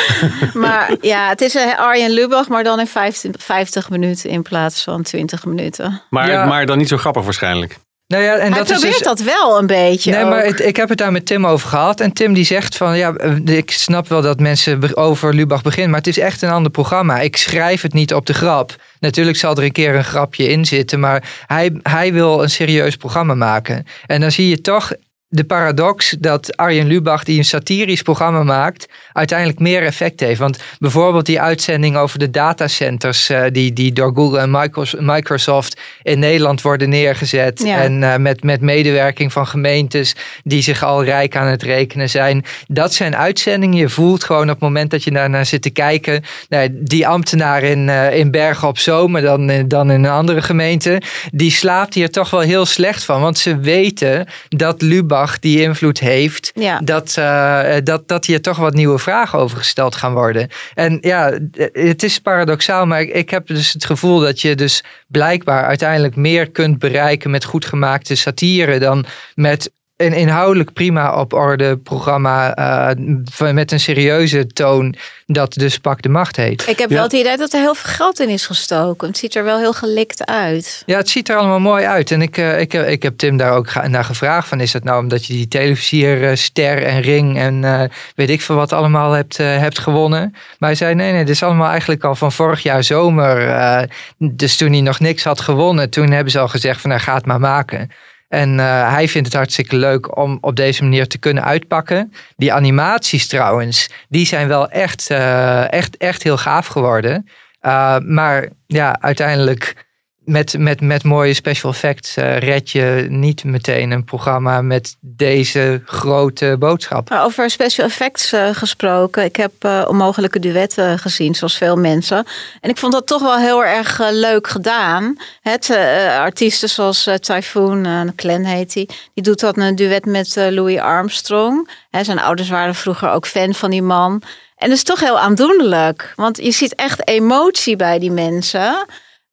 Maar 0.64 0.96
ja, 1.02 1.30
het 1.30 1.42
is 1.42 1.56
eh, 1.56 1.80
Arjen 1.80 2.12
Lubach, 2.12 2.48
maar 2.48 2.64
dan 2.64 2.80
in 2.80 2.88
15, 2.88 3.34
50 3.38 3.90
minuten 3.90 4.30
in 4.30 4.42
plaats 4.42 4.84
van 4.84 5.04
20 5.04 5.46
minuten. 5.46 6.02
maar, 6.10 6.30
Ja. 6.32 6.46
maar 6.46 6.66
dan 6.66 6.78
niet 6.78 6.88
zo 6.88 6.98
grappig 6.98 7.24
waarschijnlijk. 7.24 7.78
Nou 8.16 8.28
ja, 8.28 8.34
en 8.36 8.40
Hij 8.54 8.60
dat 8.60 8.70
is 8.70 8.72
probeert 8.72 8.98
dus, 8.98 9.08
dat 9.08 9.20
wel 9.22 9.58
een 9.60 9.68
beetje. 9.68 10.12
Nee, 10.12 10.24
ook. 10.24 10.30
maar 10.30 10.46
het- 10.46 10.60
ik 10.66 10.76
heb 10.76 10.90
het 10.90 10.98
daar 10.98 11.12
met 11.12 11.26
Tim 11.26 11.48
over 11.48 11.70
gehad. 11.70 12.00
En 12.00 12.14
Tim 12.14 12.34
die 12.34 12.46
zegt 12.46 12.78
van, 12.78 12.98
ja, 12.98 13.14
eh, 13.14 13.58
ik 13.58 13.72
snap 13.72 14.08
wel 14.08 14.22
dat 14.22 14.40
mensen 14.40 14.96
over 14.98 15.34
Lubach 15.34 15.62
beginnen. 15.62 15.90
Maar 15.90 16.00
het 16.00 16.08
is 16.08 16.20
echt 16.20 16.42
een 16.42 16.50
ander 16.50 16.72
programma. 16.72 17.20
Ik 17.20 17.38
schrijf 17.38 17.82
het 17.82 17.94
niet 17.94 18.14
op 18.14 18.26
de 18.26 18.34
grap. 18.34 18.76
Natuurlijk 19.00 19.38
zal 19.38 19.56
er 19.56 19.64
een 19.64 19.72
keer 19.72 19.96
een 19.96 20.04
grapje 20.04 20.48
in 20.48 20.66
zitten. 20.66 21.00
Maar 21.00 21.24
hij, 21.48 21.72
hij 21.84 22.14
wil 22.14 22.44
een 22.44 22.50
serieus 22.50 22.96
programma 22.96 23.34
maken. 23.36 23.86
En 24.06 24.22
dan 24.22 24.32
zie 24.32 24.50
je 24.50 24.62
toch 24.62 24.92
de 25.36 25.44
paradox 25.44 26.16
dat 26.20 26.58
Arjen 26.58 26.88
Lubach, 26.88 27.24
die 27.24 27.38
een 27.38 27.46
satirisch 27.46 28.02
programma 28.02 28.44
maakt, 28.44 28.88
uiteindelijk 29.14 29.60
meer 29.60 29.84
effect 29.84 30.20
heeft. 30.20 30.40
Want 30.40 30.60
bijvoorbeeld 30.80 31.26
die 31.26 31.42
uitzending 31.42 31.98
over 31.98 32.20
de 32.20 32.30
datacenters 32.30 33.30
eh, 33.30 33.44
die, 33.52 33.74
die 33.74 33.94
door 33.94 34.12
Google 34.16 34.40
en 34.40 34.52
Micros- 34.52 34.96
Microsoft 35.00 35.82
in 36.02 36.20
Nederland 36.20 36.62
worden 36.62 36.90
neergezet. 36.90 37.62
Ja. 37.66 37.82
En 37.82 38.04
eh, 38.04 38.18
met, 38.18 38.44
met 38.44 38.62
medewerking 38.62 39.32
van 39.32 39.48
gemeentes 39.48 40.16
die 40.44 40.62
zich 40.62 40.84
al 40.84 41.04
rijk 41.04 41.36
aan 41.36 41.48
het 41.48 41.64
rekenen 41.64 42.10
zijn. 42.10 42.46
Dat 42.68 42.94
zijn 42.94 43.16
uitzendingen. 43.16 43.78
Je 43.78 43.90
voelt 43.90 44.24
gewoon 44.24 44.44
op 44.44 44.50
het 44.50 44.60
moment 44.60 44.92
dat 44.92 45.04
je 45.04 45.12
daarnaar 45.12 45.46
zit 45.46 45.62
te 45.62 45.70
kijken. 45.70 46.24
Nou, 46.50 46.70
die 46.72 47.08
ambtenaar 47.08 47.64
in, 47.64 47.90
eh, 47.90 48.18
in 48.18 48.32
Bergen 48.32 48.68
op 48.68 48.78
Zoom, 48.78 49.12
maar 49.12 49.22
dan, 49.22 49.68
dan 49.68 49.92
in 49.92 50.04
een 50.04 50.12
andere 50.12 50.42
gemeente. 50.42 51.02
Die 51.32 51.52
slaapt 51.52 51.94
hier 51.94 52.12
toch 52.12 52.30
wel 52.30 52.40
heel 52.40 52.66
slecht 52.66 53.04
van. 53.04 53.22
Want 53.22 53.38
ze 53.38 53.58
weten 53.58 54.28
dat 54.50 54.82
Lubach 54.82 55.25
die 55.40 55.62
invloed 55.62 56.00
heeft. 56.00 56.52
Ja. 56.56 56.80
Dat, 56.80 57.16
eh, 57.18 57.76
dat, 57.84 58.08
dat 58.08 58.26
hier 58.26 58.42
toch 58.42 58.58
wat 58.58 58.74
nieuwe 58.74 59.00
vragen 59.00 59.40
over 59.40 59.58
gesteld 59.58 59.96
gaan 59.96 60.14
worden. 60.14 60.50
En 60.74 60.98
ja, 61.02 61.40
het 61.72 62.04
is 62.04 62.20
paradoxaal, 62.20 62.86
maar 62.86 63.02
ik, 63.02 63.14
ik 63.14 63.30
heb 63.30 63.48
dus 63.48 63.74
het 63.74 63.86
gevoel 63.86 64.20
dat 64.20 64.42
je 64.42 64.56
dus 64.56 64.84
blijkbaar 65.08 65.66
uiteindelijk 65.66 66.16
meer 66.16 66.52
kunt 66.52 66.80
bereiken 66.80 67.32
met 67.32 67.44
goed 67.44 67.66
gemaakte 67.66 68.16
satire 68.16 68.80
dan 68.80 69.06
met 69.36 69.72
een 69.98 70.14
inhoudelijk 70.14 70.74
prima 70.74 71.20
op 71.20 71.34
orde 71.34 71.78
programma 71.78 72.58
uh, 72.98 73.22
van- 73.32 73.54
met 73.54 73.72
een 73.72 73.80
serieuze 73.80 74.48
toon 74.48 74.96
dat 75.26 75.54
dus 75.54 75.78
Pak 75.78 76.02
de 76.02 76.10
Macht 76.10 76.36
heet. 76.36 76.68
Ik 76.68 76.80
heb 76.80 76.90
Ja. 76.90 76.96
wel 76.96 77.04
het 77.04 77.14
idee 77.14 77.38
dat 77.38 77.54
er 77.54 77.60
heel 77.60 77.76
veel 77.76 77.94
geld 77.94 78.20
in 78.20 78.30
is 78.30 78.46
gestoken. 78.46 79.08
Het 79.08 79.18
ziet 79.18 79.36
er 79.36 79.44
wel 79.44 79.58
heel 79.58 79.74
gelikt 79.74 80.26
uit. 80.26 80.84
Ja, 80.86 80.98
het 80.98 81.10
ziet 81.10 81.30
er 81.30 81.36
allemaal 81.36 81.60
mooi 81.60 81.86
uit. 81.86 82.12
En 82.12 82.22
ik, 82.22 82.38
eh, 82.38 82.60
ik, 82.60 82.72
heb- 82.72 82.88
ik 82.88 83.04
heb 83.04 83.18
Tim 83.18 83.38
daar 83.38 83.52
ook 83.54 83.74
naar 83.88 84.04
gevraagd 84.06 84.48
van 84.48 84.60
is 84.60 84.72
dat 84.72 84.84
nou 84.84 85.02
omdat 85.02 85.26
je 85.26 85.34
die 85.34 85.48
televisierster 85.48 86.84
en 86.84 87.02
ring 87.02 87.38
en 87.38 87.64
eh, 87.64 87.82
weet 88.16 88.30
ik 88.30 88.42
veel 88.42 88.56
wat 88.56 88.74
allemaal 88.74 89.12
hebt, 89.12 89.40
eh, 89.40 89.58
hebt 89.58 89.80
gewonnen. 89.80 90.30
Maar 90.32 90.70
hij 90.70 90.76
zei 90.76 90.96
nee, 90.96 91.12
nee, 91.12 91.26
dit 91.26 91.36
is 91.36 91.44
allemaal 91.44 91.70
eigenlijk 91.70 92.04
al 92.04 92.16
van 92.16 92.32
vorig 92.32 92.64
jaar 92.64 92.84
zomer. 92.84 93.48
eh, 93.50 93.82
dus 94.18 94.58
toen 94.58 94.72
hij 94.72 94.82
nog 94.82 95.00
niks 95.00 95.24
had 95.24 95.42
gewonnen, 95.42 95.90
toen 95.90 96.12
hebben 96.12 96.32
ze 96.32 96.40
al 96.40 96.48
gezegd 96.48 96.82
van 96.82 96.90
nou 96.90 97.02
ga 97.02 97.14
het 97.16 97.26
maar 97.26 97.40
maken. 97.40 97.92
En 98.36 98.60
eh, 98.60 98.92
hij 98.94 99.08
vindt 99.08 99.28
het 99.28 99.36
hartstikke 99.36 99.76
leuk 99.76 100.18
om 100.18 100.38
op 100.42 100.56
deze 100.56 100.84
manier 100.84 101.08
te 101.08 101.18
kunnen 101.18 101.44
uitpakken. 101.44 102.14
Die 102.36 102.54
animaties 102.54 103.28
trouwens, 103.28 103.90
die 104.10 104.26
zijn 104.26 104.48
wel 104.48 104.70
echt, 104.70 105.10
eh, 105.10 105.72
echt, 105.72 105.98
echt 105.98 106.24
heel 106.24 106.38
gaaf 106.38 106.68
geworden. 106.68 107.30
Uh, 107.62 107.98
maar 107.98 108.50
ja, 108.68 108.98
uiteindelijk 109.02 109.85
met, 110.26 110.58
met, 110.58 110.82
met 110.82 111.04
mooie 111.04 111.34
special 111.34 111.72
effects 111.72 112.18
uh, 112.18 112.38
red 112.38 112.72
je 112.72 113.06
niet 113.10 113.44
meteen 113.44 113.92
een 113.92 114.04
programma 114.04 114.62
met 114.62 114.96
deze 115.00 115.82
grote 115.86 116.56
boodschap. 116.60 117.10
Maar 117.10 117.24
over 117.24 117.50
special 117.50 117.86
effects 117.86 118.34
uh, 118.34 118.50
gesproken. 118.52 119.24
Ik 119.24 119.36
heb 119.36 119.52
uh, 119.66 119.86
onmogelijke 119.88 120.40
duetten 120.40 121.00
gezien, 121.00 121.36
zoals 121.36 121.58
veel 121.58 121.76
mensen. 121.76 122.26
En 122.62 122.70
ik 122.70 122.78
vond 122.78 122.94
dat 122.94 123.08
toch 123.08 123.22
wel 123.22 123.38
heel 123.38 123.66
erg 123.66 124.00
uh, 124.00 124.08
leuk 124.12 124.48
gedaan. 124.48 125.18
Het, 125.42 125.70
uh, 125.70 126.20
artiesten 126.20 126.70
zoals 126.70 127.10
Typhoon, 127.20 128.14
Clan 128.16 128.44
heet 128.44 128.74
hij. 128.74 128.86
Die. 128.86 128.98
die 129.14 129.24
doet 129.24 129.40
dat 129.40 129.58
een 129.58 129.76
duet 129.76 130.06
met 130.06 130.36
Louis 130.36 130.80
Armstrong. 130.80 131.70
Zijn 131.92 132.20
ouders 132.20 132.50
waren 132.50 132.76
vroeger 132.76 133.10
ook 133.10 133.28
fan 133.28 133.54
van 133.54 133.70
die 133.70 133.82
man. 133.82 134.22
En 134.58 134.70
dat 134.70 134.78
is 134.78 134.84
toch 134.84 135.00
heel 135.00 135.20
aandoenlijk. 135.20 136.14
Want 136.16 136.38
je 136.38 136.52
ziet 136.52 136.76
echt 136.76 137.08
emotie 137.08 137.76
bij 137.76 138.00
die 138.00 138.12
mensen. 138.12 138.86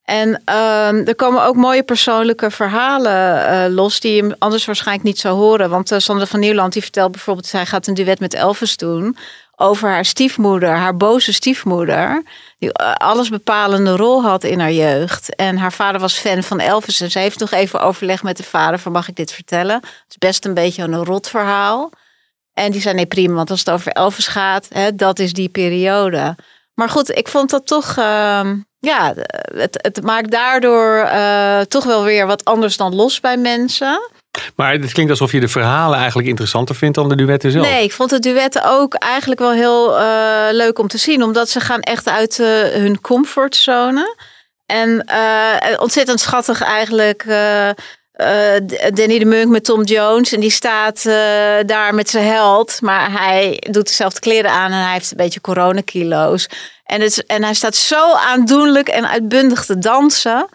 En 0.05 0.43
uh, 0.49 1.09
er 1.09 1.15
komen 1.15 1.45
ook 1.45 1.57
mooie 1.57 1.83
persoonlijke 1.83 2.51
verhalen 2.51 3.69
uh, 3.71 3.75
los 3.75 4.01
die 4.01 4.25
je 4.25 4.37
anders 4.39 4.65
waarschijnlijk 4.65 5.07
niet 5.07 5.19
zou 5.19 5.37
horen. 5.37 5.71
Want 5.71 5.93
uh, 5.93 5.99
Sandra 5.99 6.27
van 6.27 6.41
Nieuwland 6.41 6.73
die 6.73 6.83
vertelt 6.83 7.13
bijvoorbeeld, 7.13 7.47
zij 7.47 7.67
gaat 7.67 7.87
een 7.87 7.95
duet 7.95 8.21
met 8.21 8.35
Elvis 8.35 8.77
doen 8.77 9.17
over 9.57 9.89
haar 9.89 10.05
stiefmoeder, 10.05 10.69
haar 10.69 10.97
boze 10.97 11.33
stiefmoeder, 11.33 12.23
die 12.59 12.69
uh, 12.81 12.93
alles 12.95 13.29
bepalende 13.29 13.97
rol 13.97 14.23
had 14.23 14.45
in 14.45 14.61
haar 14.61 14.73
jeugd. 14.73 15.35
En 15.35 15.57
haar 15.57 15.73
vader 15.73 16.01
was 16.01 16.19
fan 16.19 16.43
van 16.43 16.61
Elvis 16.61 17.01
en 17.01 17.11
ze 17.11 17.19
heeft 17.19 17.39
nog 17.39 17.51
even 17.51 17.81
overleg 17.81 18.23
met 18.23 18.37
de 18.37 18.43
vader 18.43 18.79
van 18.79 18.93
mag 18.93 19.09
ik 19.09 19.17
dit 19.17 19.33
vertellen? 19.33 19.77
Het 19.77 20.05
is 20.09 20.19
best 20.19 20.45
een 20.45 20.55
beetje 20.55 20.83
een 20.83 21.05
rot 21.05 21.29
verhaal. 21.29 21.91
En 22.55 22.73
die 22.73 22.81
zei 22.81 22.95
nee 22.95 23.07
prima, 23.07 23.35
want 23.35 23.51
als 23.51 23.59
het 23.59 23.71
over 23.71 23.93
Elvis 23.93 24.27
gaat, 24.27 24.67
hè, 24.69 24.95
dat 24.95 25.19
is 25.19 25.33
die 25.33 25.49
periode. 25.49 26.37
Maar 26.75 26.89
goed, 26.89 27.17
ik 27.17 27.29
vond 27.29 27.51
dat 27.51 27.67
toch 27.67 27.97
ehm, 27.97 28.57
ja, 28.87 29.15
het, 29.55 29.79
het 29.83 30.03
maakt 30.03 30.31
daardoor 30.31 31.05
uh, 31.05 31.61
toch 31.61 31.85
wel 31.85 32.05
weer 32.05 32.27
wat 32.27 32.45
anders 32.45 32.77
dan 32.77 32.95
los 32.95 33.21
bij 33.21 33.37
mensen. 33.37 34.11
Maar 34.57 34.73
het 34.73 34.93
klinkt 34.93 35.11
alsof 35.11 35.33
je 35.33 35.41
de 35.41 35.49
verhalen 35.49 35.99
eigenlijk 35.99 36.29
interessanter 36.29 36.75
vindt 36.75 36.95
dan 36.95 37.09
de 37.09 37.15
duetten 37.15 37.51
zelf. 37.51 37.67
Nee, 37.67 37.85
ik 37.85 37.93
vond 37.93 38.11
de 38.11 38.19
duetten 38.19 38.65
ook 38.65 38.95
eigenlijk 38.95 39.41
wel 39.41 39.53
heel 39.53 40.01
uh, 40.01 40.47
leuk 40.51 40.79
om 40.79 40.89
te 40.89 40.99
zien. 40.99 41.23
Omdat 41.23 41.49
ze 41.49 41.61
gaan 41.61 41.81
echt 41.81 42.09
uit 42.09 42.39
uh, 42.39 42.47
hun 42.63 43.01
comfortzone. 43.01 44.17
En 44.67 45.07
ontzettend 45.79 46.21
schattig 46.21 46.63
eigenlijk... 46.63 47.25
Danny 48.93 49.19
de 49.19 49.25
Munk 49.25 49.51
met 49.51 49.65
Tom 49.65 49.83
Jones. 49.83 50.33
En 50.33 50.41
die 50.41 50.51
staat 50.51 51.03
daar 51.67 51.95
met 51.95 52.11
zijn 52.11 52.27
held. 52.27 52.81
Maar 52.81 53.13
hij 53.13 53.67
doet 53.71 53.87
dezelfde 53.87 54.21
kleren 54.21 54.51
aan 54.51 54.73
en 54.73 54.83
hij 54.83 54.93
heeft 54.93 55.11
een 55.11 55.17
beetje 55.17 55.41
coronakilo's. 55.41 56.49
En, 56.85 57.01
het, 57.01 57.27
en 57.27 57.43
hij 57.43 57.55
staat 57.55 57.77
zo 57.77 58.15
aandoenlijk 58.15 58.89
en 58.89 59.09
uitbundig 59.09 59.65
te 59.65 59.79
dansen. 59.79 60.49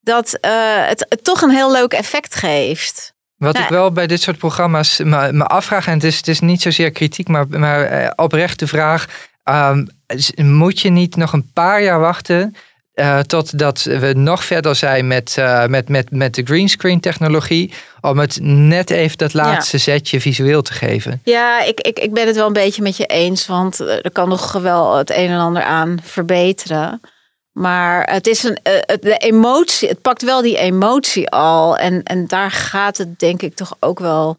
Dat 0.00 0.38
uh, 0.40 0.50
het, 0.86 1.06
het, 1.08 1.24
toch 1.24 1.42
een 1.42 1.50
heel 1.50 1.72
leuk 1.72 1.92
effect 1.92 2.34
geeft. 2.34 3.12
Wat 3.36 3.58
ik 3.58 3.68
wel 3.68 3.92
bij 3.92 4.06
dit 4.06 4.22
soort 4.22 4.38
programma's 4.38 4.98
me, 4.98 5.32
me 5.32 5.44
afvraag, 5.44 5.86
en 5.86 5.92
het 5.92 6.04
is, 6.04 6.16
het 6.16 6.28
is 6.28 6.40
niet 6.40 6.62
zozeer 6.62 6.90
kritiek, 6.90 7.28
maar, 7.28 7.48
maar 7.48 8.02
uh, 8.02 8.10
oprecht 8.16 8.58
de 8.58 8.66
vraag: 8.66 9.06
um, 9.44 9.88
moet 10.36 10.80
je 10.80 10.90
niet 10.90 11.16
nog 11.16 11.32
een 11.32 11.50
paar 11.52 11.82
jaar 11.82 12.00
wachten 12.00 12.56
uh, 12.94 13.18
totdat 13.18 13.82
we 13.82 14.12
nog 14.16 14.44
verder 14.44 14.74
zijn 14.76 15.06
met, 15.06 15.36
uh, 15.38 15.66
met, 15.66 15.88
met, 15.88 16.10
met 16.10 16.34
de 16.34 16.42
greenscreen 16.42 17.00
technologie. 17.00 17.72
Om 18.00 18.18
het 18.18 18.38
net 18.42 18.90
even 18.90 19.18
dat 19.18 19.34
laatste 19.34 19.76
ja. 19.76 19.82
zetje 19.82 20.20
visueel 20.20 20.62
te 20.62 20.72
geven. 20.72 21.20
Ja, 21.24 21.62
ik, 21.62 21.80
ik, 21.80 21.98
ik 21.98 22.12
ben 22.12 22.26
het 22.26 22.36
wel 22.36 22.46
een 22.46 22.52
beetje 22.52 22.82
met 22.82 22.96
je 22.96 23.06
eens. 23.06 23.46
Want 23.46 23.78
er 23.80 24.12
kan 24.12 24.28
nog 24.28 24.52
wel 24.52 24.96
het 24.96 25.10
een 25.10 25.28
en 25.28 25.38
ander 25.38 25.62
aan 25.62 25.98
verbeteren. 26.02 27.00
Maar 27.52 28.02
het 28.12 28.26
is 28.26 28.42
een, 28.42 28.58
uh, 28.68 28.96
de 29.00 29.16
emotie, 29.16 29.88
het 29.88 30.00
pakt 30.00 30.22
wel 30.22 30.42
die 30.42 30.58
emotie 30.58 31.30
al. 31.30 31.76
En, 31.76 32.02
en 32.02 32.26
daar 32.26 32.50
gaat 32.50 32.96
het 32.96 33.18
denk 33.18 33.42
ik 33.42 33.54
toch 33.54 33.76
ook 33.80 33.98
wel 33.98 34.38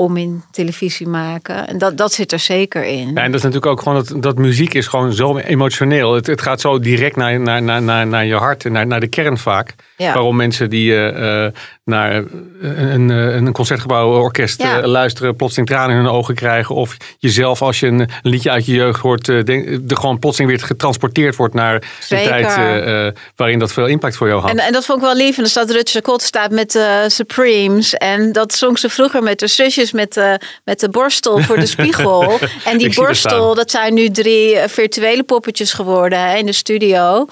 om 0.00 0.16
in 0.16 0.42
televisie 0.50 1.08
maken. 1.08 1.68
En 1.68 1.78
dat, 1.78 1.96
dat 1.96 2.12
zit 2.12 2.32
er 2.32 2.38
zeker 2.38 2.84
in. 2.84 3.12
Ja, 3.14 3.22
en 3.22 3.30
dat 3.30 3.34
is 3.34 3.42
natuurlijk 3.42 3.66
ook 3.66 3.82
gewoon 3.82 4.04
dat, 4.04 4.22
dat 4.22 4.38
muziek 4.38 4.74
is 4.74 4.86
gewoon 4.86 5.12
zo 5.12 5.36
emotioneel. 5.36 6.14
Het, 6.14 6.26
het 6.26 6.42
gaat 6.42 6.60
zo 6.60 6.78
direct 6.78 7.16
naar, 7.16 7.40
naar, 7.40 7.62
naar, 7.62 8.06
naar 8.06 8.26
je 8.26 8.34
hart 8.34 8.64
en 8.64 8.72
naar, 8.72 8.86
naar 8.86 9.00
de 9.00 9.08
kern 9.08 9.38
vaak. 9.38 9.74
Ja. 9.96 10.12
Waarom 10.12 10.36
mensen 10.36 10.70
die 10.70 10.92
uh, 10.92 11.46
naar 11.90 12.24
een, 12.60 13.08
een 13.08 13.52
concertgebouworkest 13.52 14.62
ja. 14.62 14.86
luisteren, 14.86 15.36
plotseling 15.36 15.68
tranen 15.68 15.96
in 15.96 16.02
hun 16.02 16.12
ogen 16.12 16.34
krijgen. 16.34 16.74
Of 16.74 16.96
jezelf, 17.18 17.62
als 17.62 17.80
je 17.80 17.86
een, 17.86 18.08
liedje 18.22 18.50
uit 18.50 18.66
je 18.66 18.72
jeugd 18.72 19.00
hoort, 19.00 19.24
denk, 19.24 19.90
er 19.90 19.96
gewoon 19.96 20.18
plotseling 20.18 20.50
weer 20.50 20.66
getransporteerd 20.66 21.36
wordt 21.36 21.54
naar 21.54 21.82
Zeker. 22.00 22.36
een 22.36 22.42
tijd 22.42 22.86
uh, 22.88 23.22
waarin 23.36 23.58
dat 23.58 23.72
veel 23.72 23.86
impact 23.86 24.16
voor 24.16 24.28
jou 24.28 24.40
had. 24.40 24.50
En, 24.50 24.58
en 24.58 24.72
dat 24.72 24.84
vond 24.84 24.98
ik 24.98 25.04
wel 25.04 25.16
lief. 25.16 25.36
En 25.36 25.42
dan 25.42 25.50
staat 25.50 25.70
Rutger 25.70 26.02
Kot 26.02 26.22
staat 26.22 26.50
met 26.50 26.72
de 26.72 27.04
Supremes. 27.08 27.94
En 27.94 28.32
dat 28.32 28.54
zong 28.54 28.78
ze 28.78 28.88
vroeger 28.88 29.22
met 29.22 29.38
de 29.38 29.46
zusjes 29.46 29.92
met 29.92 30.12
de, 30.12 30.40
met 30.64 30.80
de 30.80 30.88
borstel 30.88 31.38
voor 31.38 31.56
de 31.56 31.66
spiegel. 31.76 32.38
en 32.64 32.78
die 32.78 32.94
borstel, 32.94 33.54
dat 33.54 33.70
zijn 33.70 33.94
nu 33.94 34.10
drie 34.10 34.58
virtuele 34.66 35.22
poppetjes 35.22 35.72
geworden 35.72 36.18
hè, 36.20 36.36
in 36.36 36.46
de 36.46 36.52
studio. 36.52 37.26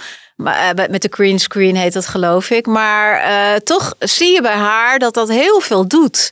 Uh, 0.44 0.70
met 0.90 1.02
de 1.02 1.08
green 1.10 1.38
screen 1.38 1.76
heet 1.76 1.92
dat 1.92 2.06
geloof 2.06 2.50
ik. 2.50 2.66
Maar 2.66 3.30
uh, 3.30 3.56
toch 3.56 3.94
zie 3.98 4.32
je 4.32 4.42
bij 4.42 4.56
haar 4.56 4.98
dat 4.98 5.14
dat 5.14 5.28
heel 5.28 5.60
veel 5.60 5.88
doet. 5.88 6.30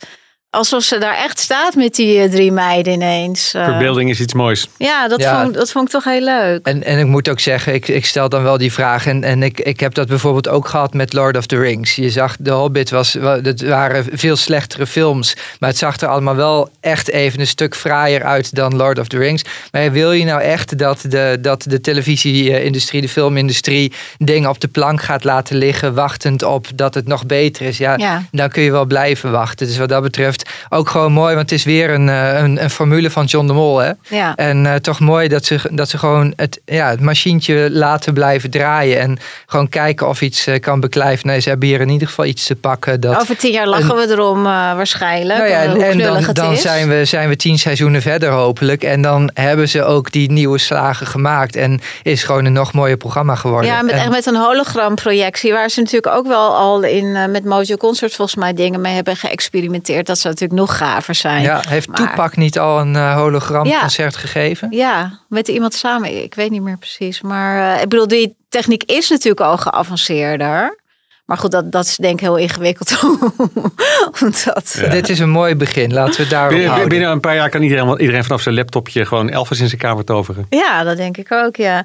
Alsof 0.51 0.83
ze 0.83 0.99
daar 0.99 1.17
echt 1.17 1.39
staat 1.39 1.75
met 1.75 1.95
die 1.95 2.25
uh, 2.25 2.31
drie 2.31 2.53
meiden 2.53 2.93
ineens. 2.93 3.51
Verbeelding 3.51 4.11
is 4.11 4.21
iets 4.21 4.35
moois. 4.35 4.69
Ja, 4.77 5.09
dat, 5.09 5.21
ja. 5.21 5.43
Vond, 5.43 5.55
dat 5.55 5.73
vond 5.73 5.87
ik 5.87 5.93
toch 5.93 6.05
heel 6.05 6.21
leuk. 6.21 6.67
En, 6.67 6.85
en 6.85 6.99
ik 6.99 7.07
moet 7.07 7.29
ook 7.29 7.41
zeggen, 7.41 7.75
ik, 7.75 7.89
ik 7.89 8.07
stel 8.07 8.29
dan 8.29 8.43
wel 8.43 8.59
die 8.59 8.73
vraag. 8.73 9.07
En, 9.07 9.25
en 9.25 9.43
ik, 9.43 9.61
ik 9.61 9.81
heb 9.81 9.95
dat 9.95 10.09
bijvoorbeeld 10.09 10.49
ook 10.49 10.69
gehad 10.69 10.95
met 10.95 11.13
Lord 11.13 11.37
of 11.37 11.47
the 11.47 11.59
Rings. 11.59 11.95
Je 11.95 12.11
zag, 12.11 12.37
The 12.43 12.51
Hobbit 12.51 12.91
was, 12.91 13.13
het 13.43 13.63
waren 13.63 14.05
veel 14.13 14.37
slechtere 14.37 14.87
films. 14.87 15.37
Maar 15.59 15.69
het 15.69 15.79
zag 15.79 16.01
er 16.01 16.09
allemaal 16.09 16.37
wel 16.37 16.69
echt 16.81 17.11
even 17.11 17.41
een 17.41 17.47
stuk 17.47 17.77
fraaier 17.77 18.25
uit 18.25 18.55
dan 18.55 18.77
Lord 18.77 18.99
of 18.99 19.09
the 19.09 19.19
Rings. 19.19 19.45
Maar 19.71 19.93
wil 19.93 20.13
je 20.13 20.25
nou 20.25 20.41
echt 20.41 20.79
dat 20.79 21.05
de, 21.09 21.39
dat 21.41 21.63
de 21.69 21.81
televisie-industrie, 21.81 23.01
de 23.01 23.09
filmindustrie... 23.09 23.93
dingen 24.19 24.51
op 24.51 24.61
de 24.61 24.69
plank 24.69 25.03
gaat 25.03 25.25
laten 25.25 25.57
liggen, 25.57 25.95
wachtend 25.95 26.43
op 26.43 26.67
dat 26.75 26.95
het 26.95 27.07
nog 27.07 27.27
beter 27.27 27.67
is? 27.67 27.79
Ja, 27.79 27.95
ja. 27.97 28.23
dan 28.31 28.49
kun 28.49 28.63
je 28.63 28.71
wel 28.71 28.85
blijven 28.85 29.31
wachten. 29.31 29.67
Dus 29.67 29.77
wat 29.77 29.89
dat 29.89 30.03
betreft 30.03 30.36
ook 30.69 30.89
gewoon 30.89 31.13
mooi, 31.13 31.35
want 31.35 31.51
het 31.51 31.59
is 31.59 31.65
weer 31.65 31.91
een, 31.91 32.07
een, 32.09 32.63
een 32.63 32.71
formule 32.71 33.11
van 33.11 33.25
John 33.25 33.47
de 33.47 33.53
Mol. 33.53 33.79
Hè? 33.79 33.91
Ja. 34.09 34.35
En 34.35 34.65
uh, 34.65 34.75
toch 34.75 35.01
mooi 35.01 35.29
dat 35.29 35.45
ze, 35.45 35.61
dat 35.71 35.89
ze 35.89 35.99
gewoon 35.99 36.33
het, 36.37 36.61
ja, 36.65 36.91
het 36.91 37.01
machientje 37.01 37.69
laten 37.71 38.15
blijven 38.15 38.51
draaien. 38.51 39.01
En 39.01 39.19
gewoon 39.47 39.69
kijken 39.69 40.09
of 40.09 40.21
iets 40.21 40.47
uh, 40.47 40.61
kan 40.61 40.81
beklijven. 40.81 41.27
Nee, 41.27 41.41
ze 41.41 41.49
hebben 41.49 41.69
hier 41.69 41.81
in 41.81 41.89
ieder 41.89 42.09
geval 42.09 42.25
iets 42.25 42.47
te 42.47 42.57
pakken. 42.57 43.01
Dat 43.01 43.21
Over 43.21 43.37
tien 43.37 43.53
jaar 43.53 43.67
lachen 43.67 43.99
een, 43.99 44.07
we 44.07 44.13
erom 44.13 44.39
uh, 44.39 44.45
waarschijnlijk. 44.47 45.39
Nou 45.39 45.51
ja, 45.51 45.63
en, 45.63 45.83
en 45.83 45.99
dan, 45.99 46.33
dan 46.33 46.57
zijn, 46.57 46.89
we, 46.89 47.05
zijn 47.05 47.29
we 47.29 47.37
tien 47.37 47.59
seizoenen 47.59 48.03
verder 48.03 48.31
hopelijk. 48.31 48.83
En 48.83 49.03
dan 49.03 49.31
hebben 49.35 49.69
ze 49.69 49.85
ook 49.85 50.13
die 50.13 50.31
nieuwe 50.31 50.59
slagen 50.59 51.07
gemaakt. 51.07 51.57
En 51.57 51.81
is 52.03 52.23
gewoon 52.23 52.45
een 52.45 52.53
nog 52.53 52.73
mooier 52.73 52.97
programma 52.97 53.35
geworden. 53.35 53.71
Ja, 53.71 53.83
met, 53.83 53.95
en, 53.95 53.99
echt 53.99 54.11
met 54.11 54.27
een 54.27 54.37
hologramprojectie. 54.37 55.53
Waar 55.53 55.69
ze 55.69 55.81
natuurlijk 55.81 56.15
ook 56.15 56.27
wel 56.27 56.57
al 56.57 56.83
in 56.83 57.31
met 57.31 57.45
Mojo 57.45 57.77
Concert 57.77 58.15
volgens 58.15 58.37
mij 58.37 58.53
dingen 58.53 58.81
mee 58.81 58.95
hebben 58.95 59.17
geëxperimenteerd. 59.17 60.07
Dat 60.07 60.19
ze 60.19 60.26
natuurlijk 60.31 60.61
nog 60.61 60.77
gaver 60.77 61.15
zijn. 61.15 61.43
Ja, 61.43 61.63
heeft 61.69 61.89
maar... 61.89 61.97
Toepak 61.97 62.37
niet 62.37 62.59
al 62.59 62.81
een 62.81 62.95
uh, 62.95 63.15
hologramconcert 63.15 64.15
ja. 64.15 64.21
gegeven? 64.21 64.69
Ja, 64.71 65.19
met 65.29 65.49
iemand 65.49 65.75
samen. 65.75 66.23
Ik 66.23 66.35
weet 66.35 66.51
niet 66.51 66.63
meer 66.63 66.79
precies. 66.79 67.21
Maar 67.21 67.77
uh, 67.77 67.83
ik 67.83 67.89
bedoel, 67.89 68.09
die 68.09 68.37
techniek 68.49 68.83
is 68.83 69.09
natuurlijk 69.09 69.41
al 69.41 69.57
geavanceerder. 69.57 70.85
Maar 71.27 71.39
goed, 71.39 71.51
dat, 71.51 71.73
dat 71.73 71.85
is 71.85 71.97
denk 71.97 72.15
ik 72.15 72.21
heel 72.21 72.37
ingewikkeld. 72.37 72.99
Omdat, 74.21 74.79
ja. 74.81 74.89
Dit 74.89 75.09
is 75.09 75.19
een 75.19 75.31
mooi 75.31 75.55
begin. 75.57 75.93
Laten 75.93 76.23
we 76.23 76.29
daarop 76.29 76.51
binnen, 76.51 76.69
houden. 76.69 76.89
binnen 76.89 77.11
een 77.11 77.21
paar 77.21 77.35
jaar 77.35 77.51
kan 77.51 77.63
iedereen, 77.63 78.01
iedereen 78.01 78.25
vanaf 78.25 78.43
zijn 78.43 78.55
laptopje 78.55 79.07
gewoon 79.07 79.29
Elvis 79.31 79.61
in 79.61 79.69
zijn 79.69 79.81
kamer 79.81 80.05
toveren. 80.05 80.47
Ja, 80.51 80.83
dat 80.83 80.97
denk 80.97 81.17
ik 81.17 81.33
ook, 81.33 81.57
ja. 81.57 81.85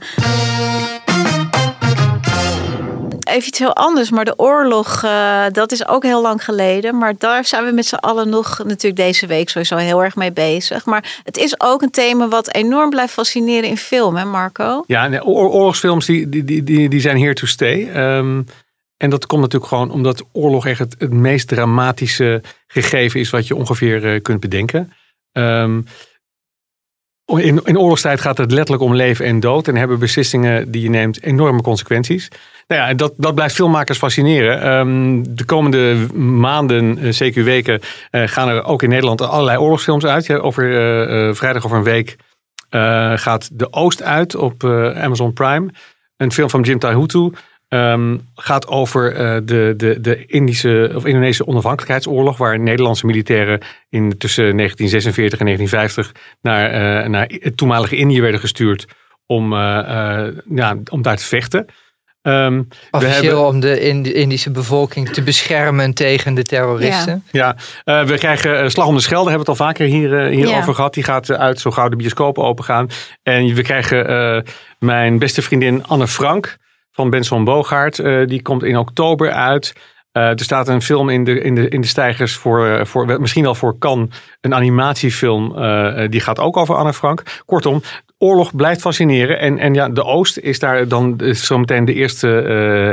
Even 3.31 3.47
iets 3.47 3.59
heel 3.59 3.75
anders. 3.75 4.09
Maar 4.09 4.25
de 4.25 4.39
oorlog, 4.39 5.03
uh, 5.03 5.45
dat 5.51 5.71
is 5.71 5.88
ook 5.88 6.03
heel 6.03 6.21
lang 6.21 6.43
geleden. 6.43 6.97
Maar 6.97 7.13
daar 7.17 7.45
zijn 7.45 7.65
we 7.65 7.71
met 7.71 7.85
z'n 7.85 7.95
allen 7.95 8.29
nog 8.29 8.57
natuurlijk 8.57 8.95
deze 8.95 9.27
week 9.27 9.50
sowieso 9.50 9.75
heel 9.75 10.03
erg 10.03 10.15
mee 10.15 10.31
bezig. 10.31 10.85
Maar 10.85 11.21
het 11.23 11.38
is 11.38 11.59
ook 11.59 11.81
een 11.81 11.91
thema 11.91 12.27
wat 12.27 12.53
enorm 12.53 12.89
blijft 12.89 13.13
fascineren 13.13 13.69
in 13.69 13.77
film, 13.77 14.15
hè 14.15 14.25
Marco? 14.25 14.83
Ja, 14.88 15.07
nee, 15.07 15.23
oorlogsfilms 15.23 16.05
die, 16.05 16.29
die, 16.29 16.63
die, 16.63 16.89
die 16.89 17.01
zijn 17.01 17.19
here 17.19 17.33
to 17.33 17.45
stay. 17.45 17.89
Um, 18.17 18.45
en 18.97 19.09
dat 19.09 19.25
komt 19.25 19.41
natuurlijk 19.41 19.71
gewoon 19.71 19.91
omdat 19.91 20.25
oorlog 20.31 20.65
echt 20.65 20.79
het, 20.79 21.13
meest 21.13 21.47
dramatische 21.47 22.41
gegeven 22.67 23.19
is 23.19 23.29
wat 23.29 23.47
je 23.47 23.55
ongeveer 23.55 24.13
uh, 24.13 24.21
kunt 24.21 24.39
bedenken. 24.39 24.93
Um, 25.31 25.85
in, 27.25 27.61
in 27.63 27.79
oorlogstijd 27.79 28.21
gaat 28.21 28.38
het 28.38 28.51
letterlijk 28.51 28.83
om 28.83 28.95
leven 28.95 29.25
en 29.25 29.39
dood. 29.39 29.67
En 29.67 29.75
hebben 29.75 30.00
beslissingen 30.00 30.71
die 30.71 30.81
je 30.81 30.89
neemt 30.89 31.23
enorme 31.23 31.61
consequenties. 31.61 32.27
Nou 32.71 32.83
ja, 32.83 32.93
dat, 32.93 33.13
dat 33.17 33.35
blijft 33.35 33.55
filmmakers 33.55 33.97
fascineren. 33.97 34.73
Um, 34.73 35.35
de 35.35 35.45
komende 35.45 36.07
maanden, 36.15 37.05
uh, 37.05 37.11
zeker 37.11 37.43
weken, 37.43 37.79
uh, 38.11 38.27
gaan 38.27 38.49
er 38.49 38.63
ook 38.63 38.83
in 38.83 38.89
Nederland 38.89 39.21
allerlei 39.21 39.57
oorlogsfilms 39.57 40.05
uit. 40.05 40.25
Ja, 40.25 40.37
over 40.37 40.69
uh, 40.69 41.33
vrijdag 41.33 41.65
over 41.65 41.77
een 41.77 41.83
week 41.83 42.15
gaat 43.15 43.49
De 43.53 43.73
Oost 43.73 44.03
uit 44.03 44.35
op 44.35 44.63
Amazon 44.95 45.33
Prime. 45.33 45.69
Een 46.17 46.31
film 46.31 46.49
van 46.49 46.61
Jim 46.61 46.79
Taihutu. 46.79 47.31
Um, 47.69 48.27
gaat 48.35 48.67
over 48.67 49.13
de, 49.45 49.73
de, 49.77 50.01
de 50.01 50.25
Indische 50.25 50.91
of 50.95 51.05
Indonesische 51.05 51.47
onafhankelijkheidsoorlog, 51.47 52.37
waar 52.37 52.59
Nederlandse 52.59 53.05
militairen 53.05 53.59
in, 53.89 54.17
tussen 54.17 54.57
1946 54.57 55.39
en 55.39 55.45
1950 55.45 56.11
naar, 56.41 57.09
naar 57.09 57.31
het 57.39 57.57
toenmalige 57.57 57.95
Indië 57.95 58.21
werden 58.21 58.39
gestuurd 58.39 58.85
om, 59.25 59.53
ja, 59.53 60.77
om 60.89 61.01
daar 61.01 61.17
te 61.17 61.25
vechten. 61.25 61.65
Um, 62.21 62.67
Officieel 62.91 63.21
hebben, 63.21 63.45
om 63.45 63.59
de 63.59 64.13
Indische 64.13 64.51
bevolking 64.51 65.09
te 65.09 65.21
beschermen 65.21 65.93
tegen 65.93 66.33
de 66.33 66.43
terroristen. 66.43 67.23
Ja, 67.31 67.55
ja. 67.83 68.05
we 68.05 68.17
krijgen 68.17 68.71
Slag 68.71 68.87
om 68.87 68.95
de 68.95 69.01
Schelde, 69.01 69.29
hebben 69.29 69.45
we 69.45 69.51
het 69.51 69.59
al 69.59 69.67
vaker 69.67 69.85
hier, 69.85 70.23
hierover 70.23 70.67
ja. 70.67 70.73
gehad. 70.73 70.93
Die 70.93 71.03
gaat 71.03 71.31
uit 71.31 71.59
zo 71.59 71.71
gauw 71.71 71.89
de 71.89 71.95
bioscopen 71.95 72.43
open 72.43 72.63
gaan. 72.63 72.89
En 73.23 73.53
we 73.53 73.61
krijgen 73.61 74.43
mijn 74.79 75.19
beste 75.19 75.41
vriendin 75.41 75.85
Anne 75.85 76.07
Frank 76.07 76.59
van 76.91 77.09
Benson 77.09 77.43
Bogaert. 77.43 77.97
Uh, 77.97 78.27
die 78.27 78.41
komt 78.41 78.63
in 78.63 78.77
oktober 78.77 79.31
uit. 79.31 79.73
Uh, 80.13 80.23
er 80.23 80.39
staat 80.39 80.67
een 80.67 80.81
film 80.81 81.09
in 81.09 81.23
de, 81.23 81.41
in 81.41 81.55
de, 81.55 81.69
in 81.69 81.81
de 81.81 81.87
stijgers 81.87 82.35
voor, 82.35 82.67
uh, 82.67 82.85
voor 82.85 83.21
misschien 83.21 83.43
wel 83.43 83.55
voor 83.55 83.77
Cannes. 83.77 84.09
Een 84.41 84.53
animatiefilm. 84.53 85.57
Uh, 85.57 86.09
die 86.09 86.19
gaat 86.19 86.39
ook 86.39 86.57
over 86.57 86.75
Anne 86.75 86.93
Frank. 86.93 87.23
Kortom, 87.45 87.81
oorlog 88.21 88.55
blijft 88.55 88.81
fascineren. 88.81 89.39
En, 89.39 89.57
en 89.57 89.73
ja, 89.73 89.89
de 89.89 90.03
Oost 90.03 90.37
is 90.37 90.59
daar 90.59 90.87
dan 90.87 91.21
zometeen 91.31 91.85
de 91.85 91.93
eerste 91.93 92.41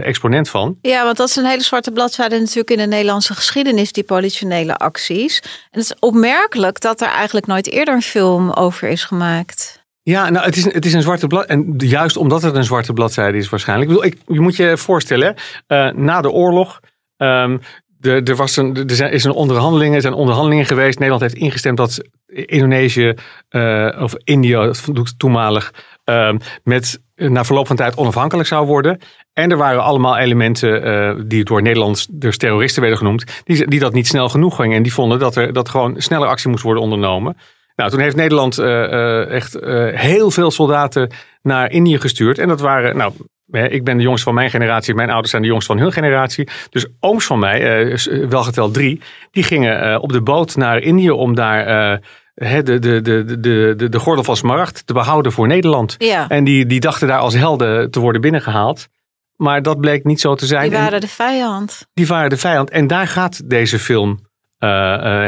exponent 0.05 0.49
van. 0.49 0.79
Ja, 0.83 1.05
want 1.05 1.17
dat 1.17 1.29
is 1.29 1.37
een 1.37 1.45
hele 1.45 1.63
zwarte 1.63 1.91
bladzijde 1.91 2.39
natuurlijk 2.39 2.71
in 2.71 2.79
de 2.79 2.87
Nederlandse 2.87 3.35
geschiedenis, 3.35 3.93
die 3.93 4.05
politionele 4.05 4.77
acties. 4.77 5.41
En 5.41 5.81
het 5.81 5.83
is 5.83 5.95
opmerkelijk 5.99 6.81
dat 6.81 7.01
er 7.01 7.09
eigenlijk 7.09 7.47
nooit 7.47 7.71
eerder 7.71 7.95
een 7.95 8.03
film 8.03 8.51
over 8.51 8.89
is 8.89 9.05
gemaakt. 9.05 9.87
Ja, 10.03 10.31
nou, 10.31 10.47
het 10.47 10.57
is, 10.57 10.73
het 10.73 10.85
is 10.85 10.93
een 10.93 11.03
zwarte 11.03 11.27
blad. 11.27 11.47
En 11.47 11.75
juist 11.77 12.17
omdat 12.17 12.43
het 12.43 12.55
een 12.55 12.65
zwarte 12.65 12.93
bladzijde 12.93 13.39
is, 13.39 13.49
waarschijnlijk. 13.49 13.91
Ik 13.91 13.97
bedoel, 13.97 14.13
ik, 14.13 14.19
je 14.27 14.41
moet 14.41 14.57
je 14.57 14.77
voorstellen, 14.77 15.35
uh, 15.69 15.91
na 15.91 16.21
de 16.21 16.31
oorlog. 16.31 16.81
Um, 17.17 17.61
de, 17.87 18.23
er, 18.25 18.37
was 18.37 18.57
een, 18.57 18.77
er 18.77 19.13
is 19.13 19.25
een 19.25 19.33
onderhandelingen, 19.33 19.95
er 19.95 20.01
zijn 20.01 20.15
onderhandelingen 20.15 20.67
geweest. 20.67 20.99
Nederland 20.99 21.23
heeft 21.23 21.35
ingestemd 21.35 21.77
dat 21.77 22.03
Indonesië, 22.47 23.15
uh, 23.51 24.03
of 24.03 24.15
India 24.25 24.71
toenmalig, 25.17 25.73
uh, 26.05 26.33
met 26.63 27.01
na 27.17 27.45
verloop 27.45 27.67
van 27.67 27.77
tijd 27.77 27.97
onafhankelijk 27.97 28.49
zou 28.49 28.67
worden. 28.67 28.99
En 29.33 29.51
er 29.51 29.57
waren 29.57 29.83
allemaal 29.83 30.17
elementen 30.17 30.87
uh, 30.87 31.25
die 31.27 31.45
door 31.45 31.63
Nederlands 31.63 32.07
dus 32.11 32.37
terroristen 32.37 32.81
werden 32.81 32.99
genoemd, 32.99 33.43
die, 33.45 33.67
die 33.67 33.81
dat 33.81 33.93
niet 33.93 34.07
snel 34.07 34.29
genoeg 34.29 34.57
gingen. 34.57 34.77
En 34.77 34.83
die 34.83 34.93
vonden 34.93 35.19
dat 35.19 35.37
er 35.37 35.53
dat 35.53 35.69
gewoon 35.69 35.95
sneller 35.97 36.29
actie 36.29 36.51
moest 36.51 36.63
worden 36.63 36.83
ondernomen. 36.83 37.37
Nou, 37.77 37.91
toen 37.91 38.01
heeft 38.01 38.17
Nederland 38.17 38.59
uh, 38.59 39.31
echt 39.31 39.59
heel 39.93 40.31
veel 40.31 40.51
soldaten 40.51 41.11
naar 41.43 41.71
Indië 41.71 41.99
gestuurd. 41.99 42.39
En 42.39 42.49
dat 42.49 42.61
waren, 42.61 42.97
nou, 42.97 43.13
ik 43.51 43.85
ben 43.85 43.97
de 43.97 44.03
jongste 44.03 44.25
van 44.25 44.35
mijn 44.35 44.51
generatie, 44.51 44.95
mijn 44.95 45.09
ouders 45.09 45.31
zijn 45.31 45.43
de 45.43 45.49
jongste 45.49 45.73
van 45.73 45.83
hun 45.83 45.93
generatie. 45.93 46.49
Dus 46.71 46.87
ooms 47.01 47.27
van 47.27 47.39
mij, 47.39 47.99
wel 48.29 48.43
geteld 48.43 48.75
drie, 48.75 49.01
die 49.31 49.43
gingen 49.43 50.01
op 50.01 50.13
de 50.13 50.23
boot 50.23 50.57
naar 50.57 50.79
Indië 50.79 51.11
om 51.11 51.35
daar 51.35 52.01
de, 52.39 52.63
de, 52.63 52.79
de, 52.79 53.01
de, 53.25 53.75
de, 53.77 53.89
de 53.89 53.99
gordel 53.99 54.25
van 54.25 54.37
Smaragd 54.37 54.87
te 54.87 54.93
behouden 54.93 55.33
voor 55.33 55.47
Nederland. 55.47 55.95
Ja. 55.99 56.29
En 56.29 56.45
die, 56.45 56.67
die 56.67 56.81
dachten 56.81 57.09
daar 57.09 57.19
als 57.19 57.35
helden 57.35 57.91
te 57.91 58.01
worden 58.01 58.21
binnengehaald. 58.21 58.89
Maar 59.37 59.63
dat 59.63 59.81
bleek 59.81 60.05
niet 60.05 60.21
zo 60.21 60.35
te 60.35 60.47
zijn. 60.47 60.71
Die 60.71 60.79
waren 60.79 61.01
de 61.01 61.09
vijand. 61.09 61.87
Die 61.95 62.07
waren 62.07 62.31
de 62.31 62.37
vijand. 62.37 62.71
En 62.71 62.87
daar 62.87 63.07
gaat 63.07 63.51
deze 63.51 63.79
film 63.79 64.19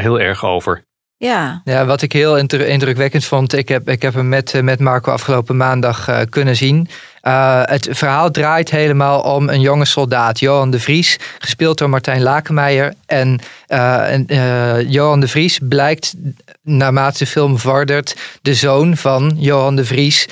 heel 0.01 0.21
erg 0.21 0.45
over. 0.45 0.85
Ja. 1.21 1.61
ja, 1.65 1.85
wat 1.87 2.03
ik 2.03 2.13
heel 2.13 2.37
indrukwekkend 2.37 3.25
vond, 3.25 3.53
ik 3.53 3.69
heb, 3.69 3.89
ik 3.89 4.03
heb 4.03 4.15
hem 4.15 4.29
met, 4.29 4.55
eh, 4.55 4.63
met 4.63 4.81
Marco 4.81 5.13
afgelopen 5.13 5.57
maandag 5.57 6.09
uh, 6.09 6.21
kunnen 6.29 6.57
zien. 6.57 6.89
Uh, 7.23 7.61
het 7.65 7.89
verhaal 7.91 8.31
draait 8.31 8.71
helemaal 8.71 9.21
om 9.21 9.49
een 9.49 9.61
jonge 9.61 9.85
soldaat, 9.85 10.39
Johan 10.39 10.71
de 10.71 10.81
Vries, 10.81 11.19
gespeeld 11.39 11.79
door 11.79 11.91
Martijn 11.91 12.23
Lakenmeijer. 12.23 12.95
En 13.07 13.41
uh, 13.67 14.91
Johan 14.91 15.21
de 15.21 15.29
Vries 15.29 15.59
blijkt, 15.63 16.15
naarmate 16.63 17.19
de 17.19 17.27
film 17.27 17.59
vordert, 17.59 18.17
de 18.43 18.55
zoon 18.55 18.97
van 18.97 19.37
Johan 19.37 19.77
de 19.77 19.85
Vries, 19.85 20.29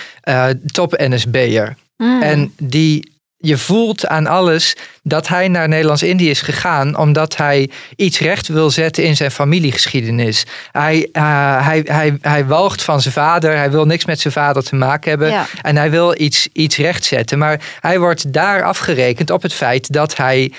top-NSB'er. 0.67 1.77
Mm. 1.97 2.23
En 2.23 2.53
die 2.59 3.18
je 3.41 3.59
voelt 3.59 4.07
aan 4.07 4.27
alles 4.27 4.77
dat 5.03 5.29
hij 5.29 5.49
naar 5.49 5.69
Nederlands-Indië 5.69 6.31
is 6.31 6.41
gegaan 6.41 6.97
omdat 6.97 7.37
hij 7.37 7.71
iets 7.97 8.19
recht 8.19 8.49
wil 8.49 8.71
zetten 8.71 9.05
in 9.05 9.17
zijn 9.17 9.31
familiegeschiedenis. 9.31 10.47
Hij, 10.73 11.09
uh, 11.13 11.67
hij, 11.67 11.83
hij, 11.85 12.19
hij 12.21 12.47
walgt 12.47 12.83
van 12.83 13.01
zijn 13.01 13.15
vader, 13.15 13.57
hij 13.57 13.71
wil 13.71 13.85
niks 13.85 14.05
met 14.05 14.21
zijn 14.21 14.33
vader 14.33 14.65
te 14.65 14.75
maken 14.75 15.11
hebben 15.11 15.31
ja. 15.31 15.47
en 15.63 15.77
hij 15.77 15.91
wil 15.91 16.21
iets, 16.21 16.49
iets 16.53 16.77
rechtzetten. 16.77 17.39
Maar 17.39 17.61
hij 17.81 17.99
wordt 17.99 18.33
daar 18.33 18.63
afgerekend 18.63 19.31
op 19.31 19.43
het 19.43 19.53
feit 19.53 19.93
dat 19.93 20.17
hij 20.17 20.53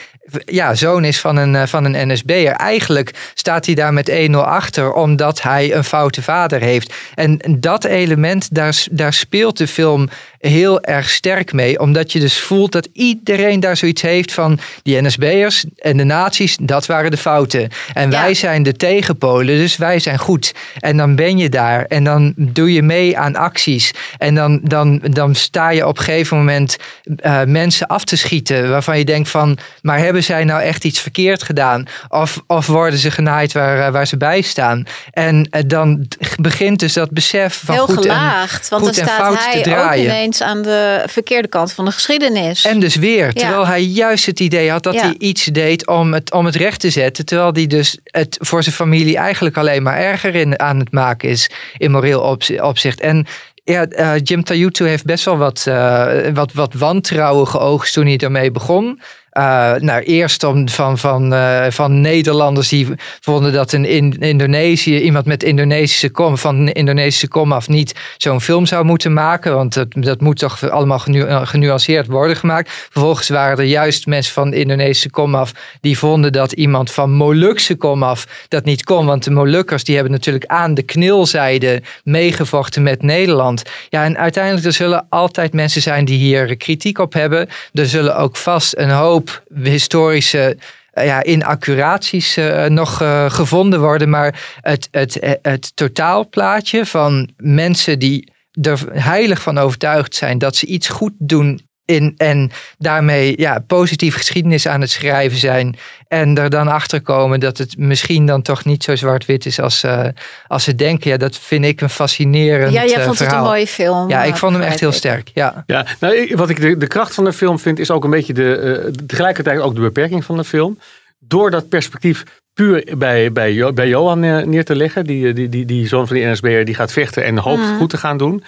ja, 0.46 0.76
zoon 0.76 1.04
is 1.04 1.20
van 1.20 1.36
een, 1.36 1.68
van 1.68 1.86
een 1.86 2.08
NSB'er. 2.12 2.52
Eigenlijk 2.52 3.32
staat 3.34 3.66
hij 3.66 3.76
daar 3.76 3.94
met 3.94 4.12
1-0 4.12 4.32
achter 4.32 4.94
omdat 4.94 5.42
hij 5.42 5.76
een 5.76 5.84
foute 5.84 6.22
vader 6.22 6.62
heeft. 6.62 6.94
En 7.16 7.40
dat 7.60 7.84
element, 7.84 8.56
daar, 8.56 8.84
daar 8.92 9.14
speelt 9.14 9.58
de 9.58 9.68
film 9.68 10.10
heel 10.40 10.82
erg 10.82 11.10
sterk 11.10 11.54
mee. 11.54 11.80
Omdat 11.80 12.12
je 12.12 12.20
dus 12.20 12.40
voelt 12.40 12.72
dat 12.72 12.88
iedereen 12.94 13.60
daar 13.60 13.78
zoiets 13.78 14.02
heeft 14.02 14.34
van 14.34 14.60
die 14.84 15.02
NSB'ers 15.02 15.66
en 15.78 15.98
de 15.98 16.04
nazi's, 16.04 16.58
dat 16.62 16.86
waren 16.86 17.12
de 17.12 17.18
fouten. 17.18 17.70
En 17.94 18.10
wij 18.10 18.34
zijn 18.34 18.64
de 18.64 18.74
tegenpolen, 18.74 19.58
dus 19.58 19.78
wij 19.78 20.00
zijn 20.00 20.18
goed. 20.18 20.54
En 20.80 20.98
dan 20.98 21.16
ben 21.16 21.38
je 21.38 21.50
daar 21.50 21.86
en 21.86 22.04
dan 22.04 22.34
doe 22.36 22.74
je 22.74 22.82
mee 22.82 23.18
aan 23.18 23.36
acties. 23.36 23.94
En 24.18 24.36
dan, 24.36 24.60
dan, 24.64 25.02
dan 25.04 25.36
sta 25.36 25.70
je 25.70 25.88
op 25.88 25.98
een 25.98 26.04
gegeven 26.04 26.38
moment 26.38 26.78
uh, 27.06 27.44
mensen 27.44 27.88
af 27.88 28.04
te 28.04 28.18
schieten 28.18 28.70
waarvan 28.70 28.98
je 28.98 29.06
denkt 29.06 29.30
van, 29.30 29.58
maar 29.82 30.00
hebben 30.00 30.24
zij 30.24 30.44
nou 30.44 30.62
echt 30.62 30.84
iets 30.84 31.00
verkeerd 31.00 31.44
gedaan? 31.44 31.86
Of, 32.10 32.42
of 32.48 32.68
worden 32.68 33.00
ze 33.00 33.12
genaaid 33.12 33.52
waar, 33.52 33.78
uh, 33.78 33.94
waar 33.94 34.08
ze 34.08 34.18
bij 34.18 34.42
staan? 34.42 34.84
En 35.12 35.48
uh, 35.52 35.62
dan 35.66 36.08
begint 36.40 36.80
dus 36.80 36.94
dat 36.94 37.12
besef 37.12 37.62
van 37.66 37.76
heel 37.76 37.86
goed 37.86 38.02
gelaagd, 38.02 38.64
en, 38.64 38.70
want 38.70 38.84
goed 38.84 38.96
dan 38.96 39.04
en 39.04 39.10
staat 39.10 39.26
fout 39.26 39.44
hij 39.44 39.62
te 39.62 39.70
draaien. 39.70 40.29
Aan 40.42 40.62
de 40.62 41.04
verkeerde 41.08 41.48
kant 41.48 41.72
van 41.72 41.86
de 41.86 41.92
geschiedenis. 41.92 42.66
En 42.66 42.80
dus 42.80 42.96
weer, 42.96 43.34
terwijl 43.34 43.62
Ja. 43.62 43.68
hij 43.68 43.82
juist 43.84 44.26
het 44.26 44.40
idee 44.40 44.72
had 44.72 44.84
dat 44.84 44.94
Ja. 44.94 45.02
hij 45.02 45.16
iets 45.18 45.46
deed 45.46 45.88
om 45.88 46.14
het, 46.14 46.32
om 46.34 46.46
het 46.46 46.56
recht 46.56 46.80
te 46.80 46.90
zetten. 46.90 47.26
Terwijl 47.26 47.52
hij 47.54 47.68
dus 47.68 47.98
het 48.04 48.38
voor 48.42 48.64
zijn 48.64 48.76
familie 48.76 49.18
eigenlijk 49.18 49.58
alleen 49.58 49.84
maar 49.84 49.98
erger 49.98 50.36
in, 50.36 50.60
aan 50.60 50.80
het 50.80 50.92
maken 50.92 51.30
is 51.30 51.50
in 51.78 51.92
moreel 51.92 52.22
opzi- 52.22 52.60
opzicht. 52.62 53.00
En 53.00 53.26
ja, 53.64 53.86
eh, 53.86 54.12
Jim 54.24 54.44
Tayutu 54.44 54.88
heeft 54.88 55.06
best 55.06 55.26
wel 55.26 55.38
wat, 55.38 55.64
eh, 55.68 56.08
wat, 56.34 56.54
wat 56.54 56.74
wantrouwen 56.74 57.48
geoogst 57.48 57.94
toen 57.94 58.06
hij 58.06 58.18
ermee 58.18 58.52
begon. 58.52 59.02
Eh, 59.40 59.74
nou, 59.76 60.02
eerst 60.02 60.44
om, 60.44 60.70
van, 60.70 60.98
van, 60.98 61.34
eh, 61.34 61.66
van 61.70 62.02
Nederlanders 62.02 62.70
die 62.70 62.88
vonden 63.20 63.54
dat 63.54 63.72
een 63.72 63.86
in 63.86 64.12
Indonesië, 64.20 65.00
iemand 65.00 65.26
met 65.26 65.44
Indonesische 65.44 66.10
kom, 66.10 66.38
van 66.38 66.70
Indonesische 66.70 67.28
komaf 67.28 67.68
niet 67.68 67.96
zo'n 68.18 68.42
film 68.42 68.66
zou 68.66 68.86
moeten 68.86 69.14
maken. 69.14 69.56
Want 69.56 69.86
dat, 69.90 70.22
moet 70.22 70.38
toch 70.38 70.70
allemaal 70.70 71.04
eh, 71.06 71.42
genuanceerd 71.48 72.08
worden 72.08 72.36
gemaakt. 72.36 72.88
Vervolgens 72.90 73.30
waren 73.30 73.58
er 73.58 73.64
juist 73.64 74.08
mensen 74.08 74.34
van 74.34 74.54
Indonesische 74.54 75.10
komaf 75.10 75.52
die 75.82 75.98
vonden 75.98 76.32
dat 76.32 76.52
iemand 76.52 76.92
van 76.92 77.12
Molukse 77.12 77.76
komaf 77.76 78.46
dat 78.48 78.66
niet 78.66 78.84
kon. 78.84 79.06
Want 79.06 79.24
de 79.24 79.32
Molukkers 79.32 79.84
die 79.84 79.96
hebben 79.96 80.14
natuurlijk 80.14 80.46
aan 80.46 80.74
de 80.74 80.84
knilzijde 80.84 81.82
meegevochten 82.04 82.84
met 82.84 83.02
Nederland. 83.02 83.64
Ja, 83.90 84.04
en 84.04 84.18
uiteindelijk 84.18 84.66
er 84.66 84.74
zullen 84.74 85.06
altijd 85.10 85.54
mensen 85.54 85.82
zijn 85.82 86.06
die 86.06 86.18
hier 86.18 86.58
kritiek 86.58 86.98
op 86.98 87.14
hebben. 87.14 87.50
Er 87.74 87.88
zullen 87.88 88.18
ook 88.18 88.36
vast 88.36 88.78
een 88.78 88.90
hoop 88.90 89.28
historische 89.64 90.58
eh, 90.92 91.06
ja, 91.06 91.24
inaccuraties 91.24 92.38
eh, 92.38 92.66
nog 92.66 93.02
eh, 93.02 93.30
gevonden 93.30 93.80
worden. 93.80 94.10
Maar 94.10 94.58
het, 94.62 94.88
het, 94.92 95.38
het 95.42 95.76
totaalplaatje 95.76 96.86
van 96.86 97.30
mensen 97.38 98.00
die 98.00 98.32
er 98.62 98.80
heilig 98.92 99.42
van 99.42 99.58
overtuigd 99.58 100.16
zijn 100.16 100.38
dat 100.38 100.56
ze 100.56 100.66
iets 100.66 100.88
goed 100.88 101.14
doen 101.18 101.69
in, 101.90 102.14
en 102.18 102.52
daarmee 102.78 103.34
ja, 103.38 103.64
positief 103.68 104.16
geschiedenis 104.16 104.68
aan 104.68 104.82
het 104.82 104.90
schrijven 104.92 105.38
zijn. 105.38 105.76
En 106.08 106.38
er 106.38 106.50
dan 106.50 106.68
achter 106.68 107.02
komen 107.02 107.40
dat 107.40 107.58
het 107.58 107.78
misschien 107.78 108.26
dan 108.26 108.42
toch 108.42 108.66
niet 108.66 108.84
zo 108.84 108.96
zwart-wit 108.96 109.46
is 109.46 109.60
als, 109.60 109.84
uh, 109.84 110.06
als 110.48 110.64
ze 110.64 110.76
denken. 110.76 111.10
Ja, 111.12 111.18
dat 111.18 111.38
vind 111.38 111.66
ik 111.66 111.82
een 111.82 111.90
fascinerend 111.90 112.74
Ja, 112.74 112.86
jij 112.86 112.98
uh, 112.98 113.04
vond 113.04 113.18
verhaal. 113.18 113.36
het 113.36 113.44
een 113.46 113.50
mooie 113.52 113.68
film. 113.68 114.10
Ja, 114.10 114.24
ik 114.24 114.34
eh, 114.34 114.40
vond 114.40 114.54
hem 114.54 114.62
echt 114.62 114.80
heel 114.80 114.92
sterk. 114.92 115.32
Ja. 115.34 115.64
Ja, 115.68 115.86
nou, 116.00 116.16
ik- 116.16 116.36
wat 116.36 116.50
ik 116.50 116.62
de, 116.62 116.78
de 116.78 116.88
kracht 116.88 117.14
van 117.14 117.24
de 117.24 117.34
film 117.34 117.60
vind, 117.60 117.80
is 117.80 117.92
ook 117.92 118.04
een 118.04 118.10
beetje 118.10 118.34
de, 118.34 118.56
eh, 118.56 118.92
tegelijkertijd 119.06 119.60
ook 119.60 119.76
de 119.76 119.82
beperking 119.82 120.26
van 120.26 120.38
de 120.38 120.44
film. 120.44 120.80
Door 121.20 121.52
dat 121.52 121.70
perspectief 121.70 122.24
puur 122.54 122.84
bij, 122.98 123.32
bij, 123.32 123.74
bij 123.74 123.88
Johan 123.88 124.24
eh, 124.24 124.44
neer 124.46 124.66
te 124.66 124.76
leggen, 124.76 125.06
die, 125.06 125.34
die, 125.34 125.50
die, 125.50 125.66
die 125.66 125.88
zoon 125.88 126.08
van 126.08 126.16
die 126.16 126.26
NSB'er 126.26 126.66
die 126.66 126.76
gaat 126.76 126.92
vechten 126.92 127.24
en 127.24 127.38
hoopt 127.38 127.62
Mhm. 127.62 127.78
goed 127.78 127.90
te 127.90 127.98
gaan 127.98 128.18
doen, 128.18 128.44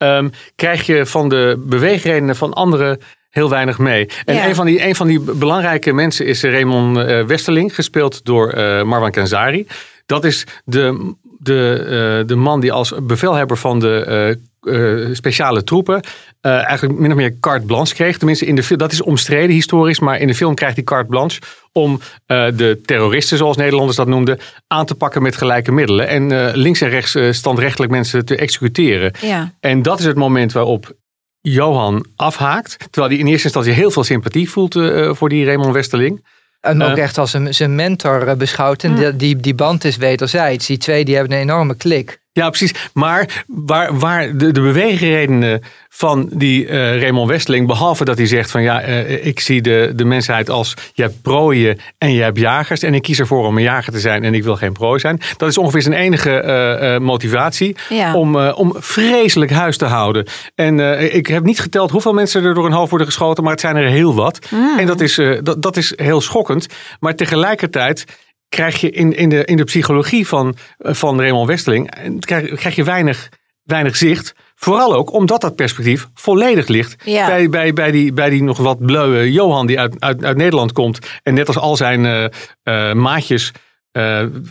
ehm, 0.00 0.28
krijg 0.56 0.86
je 0.86 1.06
van 1.06 1.28
de 1.28 1.62
beweegredenen 1.66 2.36
van 2.36 2.52
anderen 2.52 3.00
heel 3.30 3.50
weinig 3.50 3.78
mee. 3.78 4.08
En 4.24 4.34
Ja. 4.34 4.48
een, 4.48 4.54
van 4.54 4.66
die, 4.66 4.86
een 4.86 4.94
van 4.94 5.06
die 5.06 5.20
belangrijke 5.20 5.92
mensen 5.92 6.26
is 6.26 6.42
Raymond 6.42 6.96
eh, 6.96 7.24
Westerling, 7.24 7.74
gespeeld 7.74 8.24
door 8.24 8.50
eh, 8.50 8.82
Marwan 8.82 9.10
Kenzari. 9.10 9.66
Dat 10.06 10.24
is 10.24 10.46
de, 10.64 11.14
de, 11.38 11.74
eh, 12.20 12.26
de 12.26 12.36
man 12.36 12.60
die 12.60 12.72
als 12.72 12.94
bevelhebber 13.02 13.56
van 13.56 13.78
de 13.78 14.38
eh, 14.60 15.08
speciale 15.12 15.64
troepen 15.64 16.00
eh, 16.40 16.64
eigenlijk 16.64 16.98
min 16.98 17.10
of 17.10 17.16
meer 17.16 17.38
carte 17.40 17.66
blanche 17.66 17.94
kreeg. 17.94 18.18
Tenminste, 18.18 18.46
in 18.46 18.54
de, 18.54 18.76
dat 18.76 18.92
is 18.92 19.02
omstreden 19.02 19.54
historisch, 19.54 20.00
maar 20.00 20.20
in 20.20 20.26
de 20.26 20.34
film 20.34 20.54
krijgt 20.54 20.74
hij 20.74 20.84
carte 20.84 21.08
blanche 21.08 21.40
om 21.72 22.00
eh, 22.26 22.46
de 22.54 22.80
terroristen, 22.84 23.36
zoals 23.36 23.56
Nederlanders 23.56 23.96
dat 23.96 24.06
noemden, 24.06 24.38
aan 24.66 24.86
te 24.86 24.94
pakken 24.94 25.22
met 25.22 25.36
gelijke 25.36 25.72
middelen. 25.72 26.08
En 26.08 26.32
eh, 26.32 26.54
links 26.54 26.80
en 26.80 26.88
rechts 26.88 27.14
eh, 27.14 27.32
standrechtelijk 27.32 27.92
mensen 27.92 28.24
te 28.24 28.36
executeren. 28.36 29.12
Ja. 29.20 29.52
En 29.60 29.82
dat 29.82 29.98
is 29.98 30.04
het 30.04 30.16
moment 30.16 30.52
waarop 30.52 30.92
Johan 31.40 32.06
afhaakt. 32.16 32.76
Terwijl 32.78 33.12
hij 33.12 33.20
in 33.20 33.26
eerste 33.26 33.44
instantie 33.44 33.72
heel 33.72 33.90
veel 33.90 34.04
sympathie 34.04 34.50
voelt 34.50 34.76
eh, 34.76 35.14
voor 35.14 35.28
die 35.28 35.44
Raymond 35.44 35.72
Westerling. 35.72 36.24
En 36.60 36.82
ook 36.82 36.96
echt 36.96 37.18
als 37.18 37.32
een, 37.32 37.54
zijn 37.54 37.74
mentor 37.74 38.36
beschouwt. 38.36 38.84
En 38.84 38.94
die, 38.94 39.16
die, 39.16 39.36
die 39.36 39.54
band 39.54 39.84
is 39.84 39.96
wederzijds. 39.96 40.66
Die 40.66 40.78
twee 40.78 41.04
die 41.04 41.14
hebben 41.14 41.32
een 41.32 41.42
enorme 41.42 41.74
klik. 41.74 42.20
Ja, 42.40 42.48
precies. 42.48 42.74
Maar 42.92 43.44
waar, 43.46 43.98
waar 43.98 44.36
de, 44.36 44.52
de 44.52 44.60
beweegredenen 44.60 45.62
van 45.88 46.28
die 46.32 46.66
eh 46.66 47.00
Raymond 47.00 47.28
Westeling, 47.28 47.66
behalve 47.66 48.04
dat 48.04 48.16
hij 48.18 48.26
zegt 48.26 48.50
van 48.50 48.62
ja, 48.62 48.80
eh, 48.80 49.26
ik 49.26 49.40
zie 49.40 49.60
de, 49.62 49.92
de 49.94 50.04
mensheid 50.04 50.50
als 50.50 50.74
je 50.92 51.02
hebt 51.02 51.22
prooien 51.22 51.78
en 51.98 52.12
je 52.12 52.22
hebt 52.22 52.38
jagers 52.38 52.82
en 52.82 52.94
ik 52.94 53.02
kies 53.02 53.18
ervoor 53.18 53.46
om 53.46 53.56
een 53.56 53.62
jager 53.62 53.92
te 53.92 54.00
zijn 54.00 54.24
en 54.24 54.34
ik 54.34 54.42
wil 54.42 54.56
geen 54.56 54.72
prooi 54.72 55.00
zijn. 55.00 55.20
Dat 55.36 55.48
is 55.48 55.58
ongeveer 55.58 55.82
zijn 55.82 55.94
enige 55.94 56.30
eh, 56.30 56.98
motivatie 56.98 57.76
Ja. 57.88 58.14
om, 58.14 58.36
om 58.36 58.74
vreselijk 58.78 59.50
huis 59.50 59.76
te 59.76 59.84
houden. 59.84 60.26
En 60.54 60.80
ik 61.14 61.26
heb 61.26 61.44
niet 61.44 61.60
geteld 61.60 61.90
hoeveel 61.90 62.12
mensen 62.12 62.44
er 62.44 62.54
door 62.54 62.66
een 62.66 62.72
hoofd 62.72 62.88
worden 62.90 63.06
geschoten, 63.06 63.42
maar 63.42 63.52
het 63.52 63.60
zijn 63.60 63.76
er 63.76 63.88
heel 63.88 64.14
wat. 64.14 64.38
En 64.78 64.86
dat 64.86 65.00
is, 65.00 65.20
dat, 65.42 65.62
dat 65.62 65.76
is 65.76 65.92
heel 65.96 66.20
schokkend. 66.20 66.66
Maar 67.00 67.14
tegelijkertijd 67.14 68.04
krijg 68.50 68.80
je 68.80 68.90
in, 68.90 69.16
in, 69.16 69.28
de, 69.28 69.44
in 69.44 69.56
de 69.56 69.64
psychologie 69.64 70.26
van, 70.26 70.56
eh, 70.78 70.94
van 70.94 71.20
Raymond 71.20 71.48
Westeling 71.48 71.90
eh, 71.90 72.10
krijg, 72.18 72.54
krijg 72.54 72.74
je 72.74 72.84
weinig, 72.84 73.28
weinig 73.62 73.96
zicht. 73.96 74.34
Vooral 74.54 74.94
ook 74.94 75.12
omdat 75.12 75.40
dat 75.40 75.56
perspectief 75.56 76.08
volledig 76.14 76.66
ligt 76.68 77.02
Ja. 77.04 77.26
bij, 77.26 77.48
bij, 77.48 77.72
bij, 77.72 77.90
die, 77.90 78.12
bij 78.12 78.30
die 78.30 78.42
nog 78.42 78.58
wat 78.58 78.86
bleuwe 78.86 79.32
Johan 79.32 79.66
die 79.66 79.80
uit, 79.80 79.96
uit, 79.98 80.24
uit 80.24 80.36
Nederland 80.36 80.72
komt. 80.72 80.98
En 81.22 81.34
net 81.34 81.46
als 81.46 81.58
al 81.58 81.76
zijn 81.76 82.30
eh, 82.62 82.92
maatjes 82.92 83.52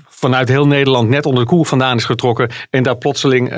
vanuit 0.08 0.50
heel 0.50 0.68
Nederland 0.68 1.10
net 1.10 1.26
onder 1.26 1.44
de 1.44 1.50
koe 1.50 1.66
vandaan 1.66 1.98
is 1.98 2.06
getrokken. 2.06 2.50
En 2.70 2.84
daar 2.84 2.98
plotseling 2.98 3.50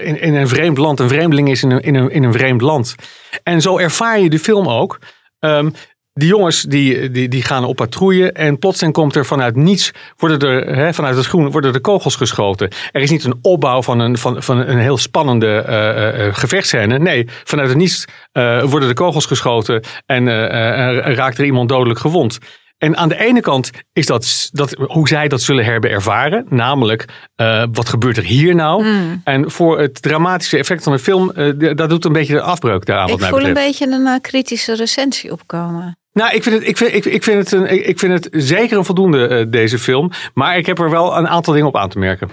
in, 0.00 0.20
in 0.20 0.34
een 0.34 0.48
vreemd 0.48 0.78
land, 0.78 1.00
een 1.00 1.08
vreemdeling 1.08 1.50
is 1.50 1.62
in 1.62 1.70
een, 1.70 1.80
in, 1.80 1.94
een, 1.94 2.10
in 2.10 2.22
een 2.22 2.32
vreemd 2.32 2.60
land. 2.60 2.94
En 3.42 3.60
zo 3.60 3.78
ervaar 3.78 4.20
je 4.20 4.30
de 4.30 4.38
film 4.38 4.68
ook. 4.68 4.98
Ehm, 5.38 5.70
die 6.12 6.28
jongens 6.28 6.62
die, 6.62 7.10
die, 7.10 7.28
die 7.28 7.42
gaan 7.42 7.64
op 7.64 7.76
patrouille 7.76 8.32
en 8.32 8.58
plotseling 8.58 8.94
komt 8.94 9.16
er 9.16 9.26
vanuit 9.26 9.56
niets, 9.56 9.90
worden 10.16 10.38
er, 10.38 10.76
hè, 10.76 10.94
vanuit 10.94 11.16
het 11.16 11.26
groen, 11.26 11.50
worden 11.50 11.74
er 11.74 11.80
kogels 11.80 12.16
geschoten. 12.16 12.70
Er 12.92 13.02
is 13.02 13.10
niet 13.10 13.24
een 13.24 13.38
opbouw 13.42 13.82
van 13.82 13.98
een, 13.98 14.18
van, 14.18 14.42
van 14.42 14.58
een 14.58 14.78
heel 14.78 14.98
spannende 14.98 15.58
eh 15.60 16.26
uh, 16.26 16.34
gevechtscène. 16.34 16.98
Nee, 16.98 17.26
vanuit 17.44 17.68
het 17.68 17.78
niets 17.78 18.04
eh, 18.32 18.62
worden 18.62 18.88
de 18.88 18.94
kogels 18.94 19.26
geschoten 19.26 19.82
en 20.06 20.28
eh, 20.28 20.88
eh, 20.88 21.14
raakt 21.14 21.38
er 21.38 21.44
iemand 21.44 21.68
dodelijk 21.68 22.00
gewond. 22.00 22.38
En 22.78 22.96
aan 22.96 23.08
de 23.08 23.18
ene 23.18 23.40
kant 23.40 23.70
is 23.92 24.06
dat, 24.06 24.48
dat 24.52 24.70
hoe 24.72 25.08
zij 25.08 25.28
dat 25.28 25.42
zullen 25.42 25.64
hebben 25.64 25.90
ervaren. 25.90 26.46
Namelijk, 26.48 27.04
uh, 27.36 27.64
wat 27.72 27.88
gebeurt 27.88 28.16
er 28.16 28.24
hier 28.24 28.54
nou? 28.54 28.84
Mm. 28.84 29.20
En 29.24 29.50
voor 29.50 29.80
het 29.80 30.02
dramatische 30.02 30.58
effect 30.58 30.82
van 30.82 30.92
de 30.92 30.98
film, 30.98 31.32
uh, 31.36 31.74
dat 31.76 31.88
doet 31.88 32.04
een 32.04 32.12
beetje 32.12 32.32
de 32.32 32.40
afbreuk 32.40 32.86
daaraan. 32.86 33.04
Ik 33.04 33.10
wat 33.10 33.20
mij 33.20 33.28
voel 33.28 33.38
betreft. 33.38 33.58
een 33.58 33.66
beetje 33.66 33.96
een 33.96 34.14
uh, 34.14 34.20
kritische 34.20 34.74
recensie 34.74 35.32
opkomen. 35.32 35.99
Nou, 36.12 36.34
ik 36.34 36.42
vind 36.42 36.54
het, 36.54 36.68
ik 36.68 36.76
vind, 36.76 36.94
ik, 36.94 37.04
ik 37.04 37.22
vind 37.22 37.38
het, 37.38 37.52
een, 37.52 37.88
ik 37.88 37.98
vind 37.98 38.12
het 38.12 38.28
zeker 38.44 38.78
een 38.78 38.84
voldoende, 38.84 39.28
uh, 39.28 39.52
deze 39.52 39.78
film. 39.78 40.10
Maar 40.34 40.56
ik 40.56 40.66
heb 40.66 40.78
er 40.78 40.90
wel 40.90 41.16
een 41.16 41.28
aantal 41.28 41.52
dingen 41.52 41.68
op 41.68 41.76
aan 41.76 41.88
te 41.88 41.98
merken. 41.98 42.30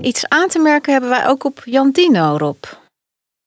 Iets 0.00 0.28
aan 0.28 0.48
te 0.48 0.58
merken 0.58 0.92
hebben 0.92 1.10
wij 1.10 1.26
ook 1.28 1.44
op 1.44 1.62
Jan 1.64 1.90
Dino, 1.90 2.36
Rob. 2.36 2.64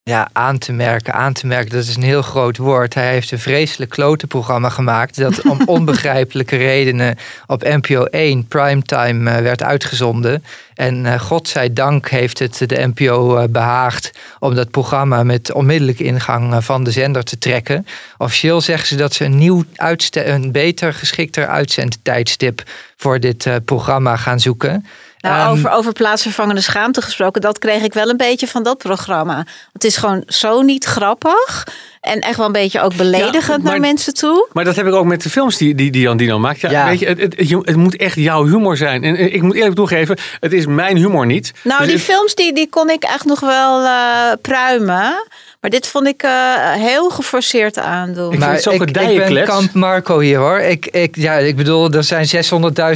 Ja, 0.04 0.30
aan 0.32 0.58
te 0.58 0.74
merken, 0.74 1.14
aan 1.14 1.34
te 1.34 1.48
merken, 1.48 1.70
dat 1.70 1.84
is 1.84 1.96
een 1.96 2.04
heel 2.04 2.22
groot 2.22 2.58
woord. 2.58 2.94
Hij 2.94 3.12
heeft 3.12 3.32
een 3.32 3.40
vreselijk 3.40 3.92
klote 3.92 4.28
programma 4.28 4.70
gemaakt 4.70 5.18
dat 5.18 5.42
om 5.42 5.62
onbegrijpelijke 5.78 6.58
redenen 6.58 7.18
op 7.48 7.64
NPO 7.64 8.04
1 8.04 8.48
primetime 8.48 9.32
uh, 9.32 9.38
werd 9.38 9.64
uitgezonden. 9.64 10.44
En 10.74 11.06
uh, 11.06 11.20
godzijdank 11.20 12.10
heeft 12.10 12.40
het 12.40 12.58
de 12.66 12.92
NPO 12.94 13.38
uh, 13.38 13.44
behaagd 13.50 14.12
om 14.40 14.56
dat 14.56 14.72
programma 14.72 15.24
met 15.24 15.52
onmiddellijke 15.52 16.04
ingang 16.04 16.64
van 16.64 16.84
de 16.84 16.92
zender 16.92 17.24
te 17.24 17.38
trekken. 17.38 17.86
Officieel 18.18 18.62
zeggen 18.62 18.88
ze 18.88 18.96
dat 18.96 19.14
ze 19.14 19.26
een 19.26 19.38
nieuw, 19.38 19.64
een 20.12 20.52
beter 20.52 20.94
geschikter 20.94 21.48
uitzendtijdstip 21.48 22.64
voor 22.98 23.20
dit 23.20 23.66
programma 23.66 24.16
gaan 24.16 24.40
zoeken. 24.40 24.86
Nou, 25.22 25.52
um, 25.52 25.58
over, 25.58 25.70
over 25.70 25.94
plaatsvervangende 25.94 26.62
schaamte 26.62 27.02
gesproken, 27.02 27.42
dat 27.42 27.60
kreeg 27.60 27.84
ik 27.84 27.94
wel 27.94 28.10
een 28.10 28.18
beetje 28.18 28.48
van 28.48 28.64
dat 28.64 28.78
programma. 28.78 29.46
Het 29.74 29.84
is 29.84 29.98
gewoon 29.98 30.24
zo 30.28 30.62
niet 30.62 30.86
grappig. 30.86 31.68
En 32.02 32.20
echt 32.20 32.38
wel 32.38 32.46
een 32.46 32.52
beetje 32.52 32.82
ook 32.82 32.96
beledigend 32.96 33.58
ja, 33.58 33.58
maar, 33.58 33.72
naar 33.72 33.80
mensen 33.80 34.14
toe. 34.14 34.48
Maar 34.54 34.64
dat 34.64 34.76
heb 34.76 34.88
ik 34.88 34.94
ook 34.94 35.06
met 35.06 35.24
de 35.24 35.30
films 35.30 35.58
die, 35.58 35.76
die, 35.76 35.92
die 35.92 36.02
Jan 36.02 36.18
Dino 36.18 36.40
maakt. 36.40 36.62
Ja, 36.62 36.70
ja. 36.70 36.86
Weet 36.86 37.00
je, 37.00 37.06
het, 37.06 37.20
het, 37.20 37.38
het, 37.38 37.50
het, 37.50 37.76
moet 37.76 37.96
echt 37.96 38.16
jouw 38.16 38.46
humor 38.46 38.78
zijn. 38.78 39.04
En 39.04 39.34
ik 39.34 39.42
moet 39.42 39.56
eerlijk 39.56 39.76
toegeven, 39.76 40.18
het 40.40 40.54
is 40.54 40.66
mijn 40.66 40.98
humor 40.98 41.26
niet. 41.26 41.52
Nou, 41.64 41.80
dus 41.80 41.90
die 41.90 42.00
films 42.00 42.36
die, 42.36 42.54
die 42.54 42.70
kon 42.70 42.90
ik 42.90 43.04
echt 43.04 43.26
nog 43.26 43.40
wel 43.40 43.84
uh, 43.84 44.32
pruimen. 44.42 45.28
Maar 45.62 45.70
dit 45.70 45.88
vond 45.88 46.08
ik 46.08 46.24
uh, 46.24 46.32
heel 46.74 47.10
geforceerd 47.10 47.78
aandoen. 47.78 48.34
Ik 48.34 48.40
maar 48.40 48.60
vind 48.60 48.80
het 48.80 48.98
ik, 48.98 49.10
ik 49.10 49.34
ben 49.34 49.44
kamp 49.44 49.74
Marco 49.74 50.20
hier 50.20 50.38
hoor. 50.38 50.60
Ik, 50.60 50.88
ik, 50.88 51.16
ja, 51.16 51.34
ik 51.34 51.56
bedoel, 51.56 51.92
er 51.92 52.04
zijn 52.04 52.26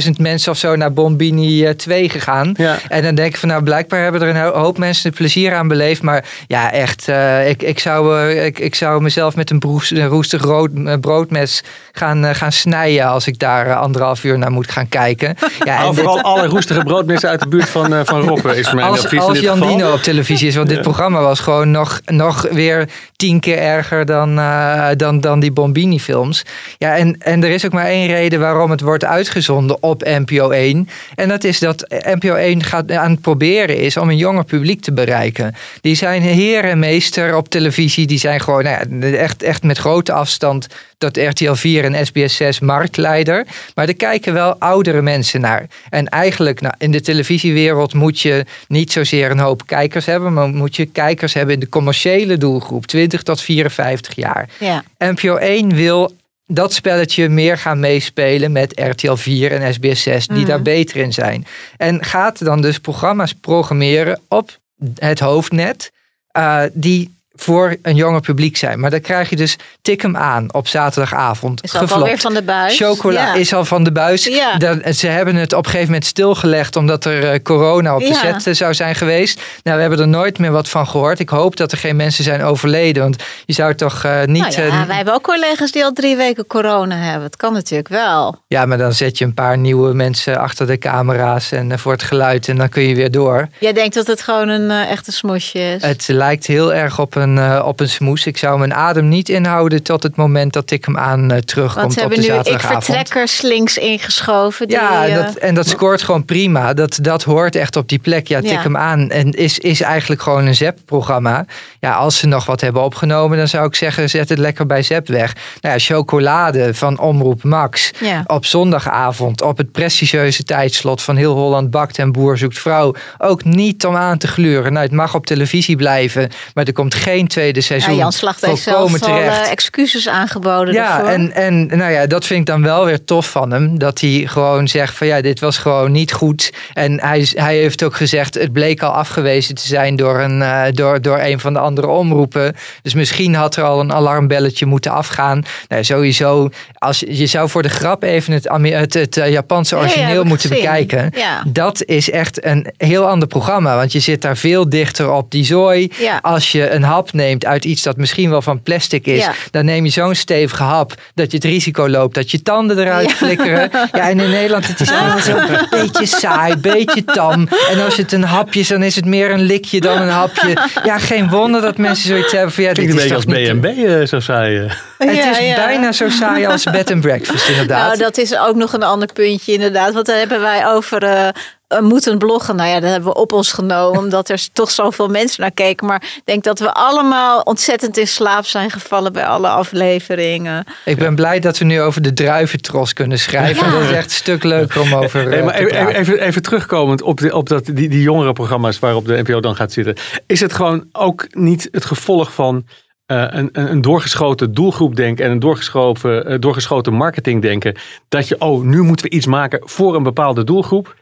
600.000 0.04 0.10
mensen 0.18 0.52
of 0.52 0.58
zo 0.58 0.76
naar 0.76 0.92
Bombini 0.92 1.68
uh, 1.68 1.70
2 1.70 2.08
gegaan. 2.08 2.54
Ja. 2.56 2.78
En 2.88 3.02
dan 3.02 3.14
denk 3.14 3.28
ik 3.28 3.36
van 3.36 3.48
nou, 3.48 3.62
blijkbaar 3.62 4.02
hebben 4.02 4.22
er 4.22 4.36
een 4.36 4.52
hoop 4.52 4.78
mensen 4.78 5.08
het 5.08 5.18
plezier 5.18 5.54
aan 5.54 5.68
beleefd. 5.68 6.02
Maar 6.02 6.24
ja, 6.46 6.72
echt, 6.72 7.08
uh, 7.08 7.48
ik, 7.48 7.62
ik, 7.62 7.78
zou, 7.78 8.30
ik, 8.30 8.58
ik 8.58 8.74
zou 8.74 9.02
mezelf 9.02 9.36
met 9.36 9.50
een, 9.50 9.58
broes, 9.58 9.90
een 9.90 10.08
roestig 10.08 10.42
rood, 10.42 11.00
broodmes 11.00 11.62
gaan, 11.92 12.34
gaan 12.34 12.52
snijden 12.52 13.06
als 13.06 13.26
ik 13.26 13.38
daar 13.38 13.74
anderhalf 13.74 14.24
uur 14.24 14.38
naar 14.38 14.52
moet 14.52 14.70
gaan 14.70 14.88
kijken. 14.88 15.36
Ja, 15.64 15.86
en 15.86 15.94
vooral 15.94 16.14
dit... 16.14 16.24
alle 16.24 16.46
roestige 16.46 16.82
broodmessen 16.82 17.28
uit 17.28 17.40
de 17.40 17.48
buurt 17.48 17.68
van, 17.68 18.06
van 18.06 18.20
Roppen 18.20 18.56
is 18.56 18.72
mijn 18.72 18.86
als, 18.86 19.04
advies 19.04 19.20
Als 19.20 19.36
in 19.36 19.42
Jan 19.42 19.56
geval. 19.56 19.76
Dino 19.76 19.92
op 19.92 20.02
televisie 20.02 20.48
is, 20.48 20.56
want 20.56 20.68
dit 20.68 20.80
programma 20.80 21.20
was 21.20 21.40
gewoon 21.40 21.70
nog, 21.70 22.00
nog 22.04 22.46
weer 22.56 22.88
tien 23.16 23.40
keer 23.40 23.58
erger 23.58 24.04
dan, 24.04 24.38
uh, 24.38 24.88
dan, 24.96 25.20
dan 25.20 25.40
die 25.40 25.52
Bombini-films. 25.52 26.44
Ja, 26.78 26.96
en, 26.96 27.16
en 27.18 27.44
er 27.44 27.50
is 27.50 27.64
ook 27.66 27.72
maar 27.72 27.86
één 27.86 28.06
reden 28.06 28.40
waarom 28.40 28.70
het 28.70 28.80
wordt 28.80 29.04
uitgezonden 29.04 29.82
op 29.82 30.02
NPO 30.04 30.50
1. 30.50 30.88
En 31.14 31.28
dat 31.28 31.44
is 31.44 31.58
dat 31.58 31.84
NPO 31.88 32.34
1 32.34 32.62
gaat 32.62 32.92
aan 32.92 33.10
het 33.10 33.20
proberen 33.20 33.78
is 33.78 33.96
om 33.96 34.08
een 34.08 34.16
jonger 34.16 34.44
publiek 34.44 34.80
te 34.80 34.92
bereiken. 34.92 35.54
Die 35.80 35.94
zijn 35.94 36.22
heer 36.22 36.64
en 36.64 36.78
meester 36.78 37.36
op 37.36 37.48
televisie. 37.48 38.06
Die 38.06 38.18
zijn 38.18 38.40
gewoon 38.40 38.64
nou 38.64 38.86
ja, 39.00 39.16
echt, 39.16 39.42
echt 39.42 39.62
met 39.62 39.78
grote 39.78 40.12
afstand 40.12 40.66
tot 40.98 41.16
RTL 41.16 41.52
4 41.52 41.84
en 41.84 42.06
SBS 42.06 42.36
6 42.36 42.60
marktleider. 42.60 43.46
Maar 43.74 43.88
er 43.88 43.96
kijken 43.96 44.32
wel 44.32 44.56
oudere 44.58 45.02
mensen 45.02 45.40
naar. 45.40 45.66
En 45.90 46.08
eigenlijk 46.08 46.60
nou, 46.60 46.74
in 46.78 46.90
de 46.90 47.00
televisiewereld 47.00 47.94
moet 47.94 48.20
je 48.20 48.44
niet 48.68 48.92
zozeer 48.92 49.30
een 49.30 49.38
hoop 49.38 49.66
kijkers 49.66 50.06
hebben, 50.06 50.32
maar 50.32 50.48
moet 50.48 50.76
je 50.76 50.86
kijkers 50.86 51.34
hebben 51.34 51.54
in 51.54 51.60
de 51.60 51.68
commerciële 51.68 52.38
doelgroep, 52.46 52.86
20 52.86 53.22
tot 53.22 53.40
54 53.40 54.14
jaar. 54.14 54.48
Ja. 54.58 54.84
NPO 54.98 55.36
1 55.36 55.74
wil 55.74 56.16
dat 56.46 56.72
spelletje 56.72 57.28
meer 57.28 57.58
gaan 57.58 57.80
meespelen 57.80 58.52
met 58.52 58.80
RTL 58.80 59.14
4 59.14 59.52
en 59.52 59.74
SBS 59.74 60.02
6, 60.02 60.26
die 60.26 60.38
mm. 60.38 60.44
daar 60.44 60.62
beter 60.62 60.96
in 60.96 61.12
zijn. 61.12 61.46
En 61.76 62.04
gaat 62.04 62.44
dan 62.44 62.60
dus 62.60 62.78
programma's 62.78 63.34
programmeren 63.34 64.20
op 64.28 64.58
het 64.98 65.20
hoofdnet, 65.20 65.92
uh, 66.36 66.62
die 66.72 67.15
voor 67.36 67.76
een 67.82 67.94
jonger 67.94 68.20
publiek 68.20 68.56
zijn. 68.56 68.80
Maar 68.80 68.90
dan 68.90 69.00
krijg 69.00 69.30
je 69.30 69.36
dus 69.36 69.56
tik 69.82 70.02
hem 70.02 70.16
aan 70.16 70.54
op 70.54 70.68
zaterdagavond. 70.68 71.62
Is 71.64 71.74
al 71.74 71.86
van 72.16 72.34
de 72.34 72.42
buis. 72.42 72.76
Chocola 72.76 73.20
Ja. 73.20 73.34
is 73.34 73.54
al 73.54 73.64
van 73.64 73.84
de 73.84 73.92
buis. 73.92 74.24
Ja. 74.24 74.56
Dat- 74.56 74.96
ze 74.96 75.06
hebben 75.06 75.34
het 75.34 75.52
op 75.52 75.58
een 75.64 75.64
gegeven 75.70 75.86
moment 75.86 76.04
stilgelegd 76.04 76.76
omdat 76.76 77.04
er 77.04 77.30
eh, 77.32 77.42
corona 77.42 77.94
op 77.94 78.00
de 78.00 78.06
Ja. 78.06 78.14
set 78.14 78.46
eh, 78.46 78.54
zou 78.54 78.74
zijn 78.74 78.94
geweest. 78.94 79.40
Nou, 79.62 79.76
we 79.76 79.80
hebben 79.82 80.00
er 80.00 80.08
nooit 80.08 80.38
meer 80.38 80.50
wat 80.50 80.68
van 80.68 80.86
gehoord. 80.88 81.18
Ik 81.18 81.28
hoop 81.28 81.56
dat 81.56 81.72
er 81.72 81.78
geen 81.78 81.96
mensen 81.96 82.24
zijn 82.24 82.42
overleden. 82.42 83.02
Want 83.02 83.22
je 83.44 83.52
zou 83.52 83.74
toch 83.74 84.04
eh, 84.04 84.18
niet. 84.24 84.42
Nou 84.42 84.52
ja, 84.52 84.80
eh, 84.80 84.86
wij 84.86 84.96
hebben 84.96 85.14
ook 85.14 85.22
collega's 85.22 85.70
die 85.72 85.84
al 85.84 85.92
drie 85.92 86.16
weken 86.16 86.46
corona 86.46 86.96
hebben. 86.96 87.22
Het 87.22 87.36
kan 87.36 87.52
natuurlijk 87.52 87.88
wel. 87.88 88.36
ja, 88.48 88.66
maar 88.66 88.78
dan 88.78 88.92
zet 88.92 89.18
je 89.18 89.24
een 89.24 89.34
paar 89.34 89.58
nieuwe 89.58 89.94
mensen 89.94 90.38
achter 90.38 90.66
de 90.66 90.78
camera's 90.78 91.52
en 91.52 91.72
eh, 91.72 91.78
voor 91.78 91.92
het 91.92 92.02
geluid 92.02 92.48
en 92.48 92.56
dan 92.56 92.68
kun 92.68 92.82
je 92.82 92.94
weer 92.94 93.10
door. 93.10 93.48
Jij 93.58 93.72
denkt 93.72 93.94
dat 93.94 94.06
het 94.06 94.22
gewoon 94.22 94.48
een 94.48 94.70
eh, 94.70 94.90
echte 94.90 95.12
smoesje 95.12 95.58
is. 95.58 95.82
Het 95.82 96.08
lijkt 96.08 96.46
heel 96.46 96.74
erg 96.74 96.98
op 97.00 97.14
een, 97.14 97.25
eh, 97.38 97.62
op 97.66 97.80
een 97.80 97.88
smoes. 97.88 98.26
Ik 98.26 98.36
zou 98.36 98.58
mijn 98.58 98.74
adem 98.74 99.08
niet 99.08 99.28
inhouden 99.28 99.82
tot 99.82 100.02
het 100.02 100.16
moment 100.16 100.52
dat 100.52 100.70
ik 100.70 100.84
hem 100.84 100.98
aan 100.98 101.30
eh, 101.32 101.38
terugkomt 101.38 101.80
Want 101.80 101.92
ze 101.92 102.04
op 102.04 102.08
de 102.10 102.14
hebben 102.14 102.18
nu 102.34 102.38
ik 102.38 102.44
zaterdagavond. 102.44 102.84
vertrekkers 102.84 103.42
links 103.42 103.76
ingeschoven. 103.76 104.68
Die, 104.68 104.76
Ja, 104.76 105.06
eh, 105.06 105.14
dat, 105.14 105.34
en 105.34 105.54
dat 105.54 105.66
scoort 105.68 106.02
gewoon 106.02 106.24
prima. 106.24 106.74
Dat, 106.74 106.98
dat 107.02 107.22
hoort 107.22 107.56
echt 107.56 107.76
op 107.76 107.88
die 107.88 107.98
plek. 107.98 108.28
Ja, 108.28 108.40
tik 108.40 108.50
Ja. 108.50 108.62
hem 108.62 108.76
aan. 108.76 109.10
En 109.10 109.30
is, 109.30 109.58
is 109.58 109.80
eigenlijk 109.80 110.22
gewoon 110.22 110.46
een 110.46 110.54
ZEP-programma. 110.54 111.44
Ja, 111.80 111.92
als 111.94 112.18
ze 112.18 112.26
nog 112.26 112.46
wat 112.46 112.60
hebben 112.60 112.82
opgenomen, 112.82 113.38
dan 113.38 113.48
zou 113.48 113.66
ik 113.66 113.74
zeggen, 113.74 114.10
zet 114.10 114.28
het 114.28 114.38
lekker 114.38 114.66
bij 114.66 114.82
ZEP 114.82 115.08
weg. 115.08 115.34
Nou 115.60 115.74
ja, 115.74 115.80
chocolade 115.80 116.74
van 116.74 116.98
Omroep 116.98 117.42
Max. 117.42 117.90
Ja. 118.00 118.24
Op 118.26 118.44
zondagavond, 118.46 119.42
op 119.42 119.56
het 119.56 119.72
prestigieuze 119.72 120.42
tijdslot 120.42 121.02
van 121.02 121.16
Heel 121.16 121.34
Holland 121.34 121.70
Bakt 121.70 121.98
en 121.98 122.12
Boer 122.12 122.38
Zoekt 122.38 122.58
Vrouw. 122.58 122.94
Ook 123.18 123.44
niet 123.44 123.86
om 123.86 123.96
aan 123.96 124.18
te 124.18 124.26
gluren. 124.28 124.72
Nou, 124.72 124.84
het 124.84 124.94
mag 124.94 125.14
op 125.14 125.26
televisie 125.26 125.76
blijven, 125.76 126.30
maar 126.54 126.64
er 126.64 126.72
komt 126.72 126.94
geen 126.94 127.15
tweede 127.24 127.58
ja, 127.58 127.64
seizoen. 127.64 127.96
Jan 127.96 128.12
Slacht 128.12 128.46
heeft 128.46 128.62
zelf 128.62 129.02
al 129.02 129.16
eh, 129.18 129.50
excuses 129.50 130.08
aangeboden 130.08 130.74
Ja, 130.74 130.88
daarvoor. 130.88 131.08
en, 131.08 131.32
en 131.32 131.66
nou 131.78 131.92
ja, 131.92 132.06
dat 132.06 132.26
vind 132.26 132.40
ik 132.40 132.46
dan 132.46 132.62
wel 132.62 132.84
weer 132.84 133.04
tof 133.04 133.30
van 133.30 133.50
hem. 133.50 133.78
Dat 133.78 134.00
hij 134.00 134.24
gewoon 134.26 134.68
zegt 134.68 134.96
van 134.96 135.06
ja, 135.06 135.20
dit 135.20 135.40
was 135.40 135.58
gewoon 135.58 135.92
niet 135.92 136.12
goed. 136.12 136.52
En 136.72 137.00
hij, 137.00 137.28
hij 137.34 137.56
heeft 137.56 137.82
ook 137.82 137.96
gezegd, 137.96 138.34
het 138.34 138.52
bleek 138.52 138.82
al 138.82 138.90
afgewezen 138.90 139.54
te 139.54 139.66
zijn 139.66 139.96
door 139.96 140.20
een, 140.20 140.42
eh, 140.42 140.62
door, 140.72 141.02
door 141.02 141.18
een 141.18 141.40
van 141.40 141.52
de 141.52 141.58
andere 141.58 141.86
omroepen. 141.86 142.56
Dus 142.82 142.94
misschien 142.94 143.34
had 143.34 143.56
er 143.56 143.64
al 143.64 143.80
een 143.80 143.92
alarmbelletje 143.92 144.66
moeten 144.66 144.92
afgaan. 144.92 145.44
Nou, 145.68 145.84
sowieso, 145.84 146.48
als, 146.74 147.04
je 147.08 147.26
zou 147.26 147.48
voor 147.48 147.62
de 147.62 147.68
grap 147.68 148.02
even 148.02 148.32
het, 148.32 148.48
het, 148.50 148.94
het 148.94 149.16
eh, 149.16 149.30
Japanse 149.30 149.74
Ja, 149.76 149.80
ja, 149.80 149.86
origineel 149.88 150.24
moeten 150.24 150.48
gezien. 150.48 150.64
bekijken. 150.64 151.10
Ja. 151.14 151.42
Dat 151.46 151.84
is 151.84 152.10
echt 152.10 152.44
een 152.44 152.66
heel 152.76 153.08
ander 153.08 153.28
programma. 153.28 153.76
Want 153.76 153.92
je 153.92 154.00
zit 154.00 154.22
daar 154.22 154.36
veel 154.36 154.68
dichter 154.68 155.10
op 155.12 155.30
die 155.30 155.44
zooi. 155.44 155.92
Ja. 155.98 156.18
Als 156.22 156.52
je 156.52 156.70
een 156.70 156.82
hap 156.82 157.05
neemt 157.12 157.44
uit 157.44 157.64
iets 157.64 157.82
dat 157.82 157.96
misschien 157.96 158.30
wel 158.30 158.42
van 158.42 158.62
plastic 158.62 159.06
is, 159.06 159.18
Ja. 159.24 159.32
dan 159.50 159.64
neem 159.64 159.84
je 159.84 159.90
zo'n 159.90 160.14
stevige 160.14 160.62
hap 160.62 160.94
dat 161.14 161.30
je 161.30 161.36
het 161.36 161.46
risico 161.46 161.88
loopt 161.88 162.14
dat 162.14 162.30
je 162.30 162.42
tanden 162.42 162.78
eruit 162.78 163.08
Ja. 163.10 163.14
flikkeren. 163.16 163.70
Ja, 163.72 164.08
en 164.10 164.20
in 164.20 164.30
Nederland 164.30 164.66
het 164.66 164.80
is 164.80 164.90
allemaal 164.90 165.18
zo 165.18 165.36
een 165.36 165.66
beetje 165.70 166.06
saai, 166.06 166.56
beetje 166.56 167.04
tam. 167.04 167.48
En 167.70 167.84
als 167.84 167.96
het 167.96 168.12
een 168.12 168.24
hapje 168.24 168.60
is, 168.60 168.68
dan 168.68 168.82
is 168.82 168.96
het 168.96 169.04
meer 169.04 169.30
een 169.30 169.42
likje 169.42 169.80
dan 169.80 170.00
een 170.02 170.08
hapje. 170.08 170.56
Ja, 170.84 170.98
geen 170.98 171.28
wonder 171.28 171.60
dat 171.60 171.76
mensen 171.78 172.08
zoiets 172.08 172.32
hebben 172.32 172.52
van 172.52 172.64
ja, 172.64 172.72
dit 172.72 172.84
Klinkt 172.84 172.92
een 173.02 173.08
is 173.08 173.24
beetje 173.24 173.34
als 173.34 173.60
toch 173.60 173.62
niet... 173.64 173.76
B&B, 173.84 173.88
eh, 174.00 174.06
zo 174.06 174.20
saai. 174.20 174.70
Het 175.04 175.10
is 175.10 175.38
ja. 175.38 175.54
bijna 175.54 175.92
zo 175.92 176.08
saai 176.08 176.46
als 176.46 176.64
bed 176.78 176.90
and 176.90 177.00
breakfast 177.00 177.48
inderdaad. 177.48 177.86
Nou, 177.86 177.98
dat 177.98 178.18
is 178.18 178.36
ook 178.36 178.54
nog 178.54 178.72
een 178.72 178.82
ander 178.82 179.12
puntje 179.12 179.52
inderdaad. 179.52 179.94
Want 179.94 180.06
daar 180.06 180.18
hebben 180.18 180.40
wij 180.40 180.66
over 180.66 181.02
eh, 181.02 181.28
eh, 181.68 181.80
moeten 181.80 182.18
bloggen. 182.18 182.56
Nou 182.56 182.68
ja, 182.68 182.80
dat 182.80 182.90
hebben 182.90 183.08
we 183.08 183.18
op 183.18 183.32
ons 183.32 183.52
genomen. 183.52 184.00
omdat 184.04 184.28
er 184.28 184.48
toch 184.52 184.70
zoveel 184.70 185.08
mensen 185.08 185.40
naar 185.40 185.50
keken. 185.50 185.86
Maar 185.86 186.02
ik 186.16 186.22
denk 186.24 186.44
dat 186.44 186.58
we 186.58 186.72
allemaal 186.72 187.40
ontzettend 187.40 187.96
in 187.96 188.08
slaap 188.08 188.46
zijn 188.46 188.70
gevallen 188.70 189.12
bij 189.12 189.26
alle 189.26 189.48
afleveringen. 189.48 190.64
Ik 190.84 190.98
ben 190.98 191.14
blij 191.14 191.40
dat 191.40 191.58
we 191.58 191.64
nu 191.64 191.80
over 191.80 192.02
de 192.02 192.12
druiventros 192.12 192.92
kunnen 192.92 193.18
schrijven. 193.18 193.66
Ja. 193.66 193.72
Dat 193.72 193.82
is 193.82 193.90
echt 193.90 194.04
een 194.04 194.10
stuk 194.10 194.42
leuker 194.42 194.80
om 194.80 194.94
over 194.94 195.28
Hey, 195.28 195.38
eh, 195.38 195.44
maar 195.44 195.54
te 195.54 195.76
even, 195.76 195.94
even, 195.94 196.20
even 196.20 196.42
terugkomend 196.42 197.02
op, 197.02 197.18
de, 197.18 197.34
op 197.34 197.48
dat, 197.48 197.64
die, 197.64 197.88
die 197.88 198.02
jongere 198.02 198.32
programma's 198.32 198.78
waarop 198.78 199.06
de 199.06 199.22
NPO 199.22 199.40
dan 199.40 199.56
gaat 199.56 199.72
zitten. 199.72 199.96
Is 200.26 200.40
het 200.40 200.52
gewoon 200.52 200.84
ook 200.92 201.26
niet 201.30 201.68
het 201.70 201.84
gevolg 201.84 202.32
van 202.32 202.64
eh, 203.06 203.24
een, 203.28 203.48
een, 203.52 203.80
doorgeschoten 203.80 204.54
doelgroep 204.54 204.96
denken 204.96 205.24
en 205.24 205.30
een 205.30 205.38
doorgeschoten, 205.38 206.26
eh, 206.26 206.40
doorgeschoten 206.40 206.92
marketing 206.92 207.42
denken? 207.42 207.74
Dat 208.08 208.28
je, 208.28 208.40
oh, 208.40 208.62
nu 208.62 208.82
moeten 208.82 209.06
we 209.06 209.16
iets 209.16 209.26
maken 209.26 209.60
voor 209.68 209.94
een 209.94 210.02
bepaalde 210.02 210.44
doelgroep. 210.44 210.94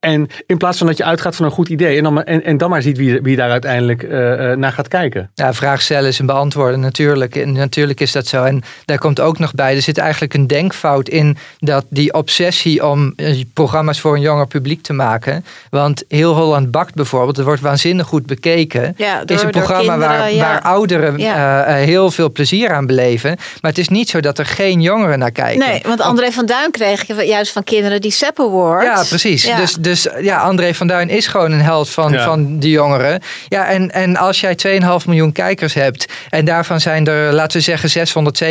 En 0.00 0.26
in 0.46 0.56
plaats 0.56 0.78
van 0.78 0.86
dat 0.86 0.96
je 0.96 1.04
uitgaat 1.04 1.36
van 1.36 1.44
een 1.44 1.50
goed 1.50 1.68
idee 1.68 1.96
en 1.96 2.02
dan 2.02 2.12
maar, 2.12 2.24
en, 2.24 2.44
en 2.44 2.56
dan 2.56 2.70
maar 2.70 2.82
ziet 2.82 2.96
wie, 2.98 3.20
wie 3.22 3.36
daar 3.36 3.50
uiteindelijk 3.50 4.02
eh, 4.02 4.50
eh, 4.52 4.58
naar 4.58 4.72
gaat 4.72 4.88
kijken. 4.88 5.30
Ja, 5.34 5.54
vraag 5.54 5.82
stellen 5.82 6.08
is 6.08 6.18
een 6.18 6.26
beantwoorden. 6.26 6.80
Natuurlijk, 6.80 7.36
En 7.36 7.52
natuurlijk 7.52 8.00
is 8.00 8.12
dat 8.12 8.26
zo. 8.26 8.44
En 8.44 8.62
daar 8.84 8.98
komt 8.98 9.20
ook 9.20 9.38
nog 9.38 9.54
bij, 9.54 9.74
er 9.74 9.82
zit 9.82 9.98
eigenlijk 9.98 10.34
een 10.34 10.46
denkfout 10.46 11.08
in 11.08 11.36
dat 11.58 11.84
die 11.88 12.12
obsessie 12.14 12.86
om 12.86 13.12
eh, 13.16 13.42
programma's 13.54 14.00
voor 14.00 14.14
een 14.14 14.20
jonger 14.20 14.46
publiek 14.46 14.82
te 14.82 14.92
maken. 14.92 15.44
Want 15.70 16.04
Heel 16.08 16.34
Holland 16.34 16.70
Bakt 16.70 16.94
bijvoorbeeld, 16.94 17.36
dat 17.36 17.44
wordt 17.44 17.60
waanzinnig 17.60 18.06
goed 18.06 18.26
bekeken. 18.26 18.94
Ja, 18.96 19.20
is 19.20 19.26
door- 19.26 19.36
een 19.36 19.42
door 19.52 19.62
programma 19.62 19.98
waar, 19.98 20.32
ja. 20.32 20.38
waar 20.38 20.62
ouderen 20.62 21.18
Ja. 21.18 21.64
heel 21.74 22.10
veel 22.10 22.30
plezier 22.32 22.70
aan 22.72 22.86
beleven. 22.86 23.36
Maar 23.60 23.70
het 23.70 23.78
is 23.80 23.88
niet 23.88 24.08
zo 24.08 24.20
dat 24.20 24.38
er 24.38 24.46
geen 24.46 24.80
jongeren 24.80 25.18
naar 25.18 25.32
kijken. 25.32 25.68
Nee, 25.68 25.82
want 25.86 26.00
André 26.00 26.32
van 26.32 26.46
Duin 26.46 26.70
kreeg 26.70 27.06
je 27.06 27.14
juist 27.14 27.52
van 27.52 27.64
kinderen 27.64 28.00
die 28.00 28.10
Sepp 28.10 28.40
Award. 28.40 28.84
Ja, 28.84 29.04
precies. 29.08 29.44
Ja. 29.44 29.56
Dus, 29.56 29.76
dus 29.88 30.06
ja, 30.20 30.38
André 30.38 30.74
van 30.74 30.86
Duin 30.86 31.08
is 31.08 31.26
gewoon 31.26 31.52
een 31.52 31.60
held 31.60 31.90
van, 31.90 32.12
Ja. 32.12 32.24
van 32.24 32.58
die 32.58 32.70
jongeren. 32.70 33.20
Ja, 33.48 33.66
en, 33.66 33.90
en 33.90 34.16
als 34.16 34.40
jij 34.40 34.56
2,5 35.00 35.06
miljoen 35.06 35.32
kijkers 35.32 35.74
hebt 35.74 36.06
en 36.30 36.44
daarvan 36.44 36.80
zijn 36.80 37.06
er, 37.06 37.32
laten 37.32 37.56
we 37.58 37.62
zeggen, 37.62 37.90
600, 37.90 38.42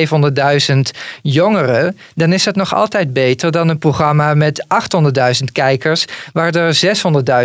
700.000 0.72 0.78
jongeren, 1.22 1.98
dan 2.16 2.34
is 2.34 2.44
dat 2.44 2.56
nog 2.56 2.74
altijd 2.76 3.14
beter 3.14 3.52
dan 3.52 3.70
een 3.70 3.78
programma 3.78 4.34
met 4.34 4.66
800.000 5.40 5.44
kijkers, 5.52 6.06
waar 6.34 6.56
er 6.56 6.80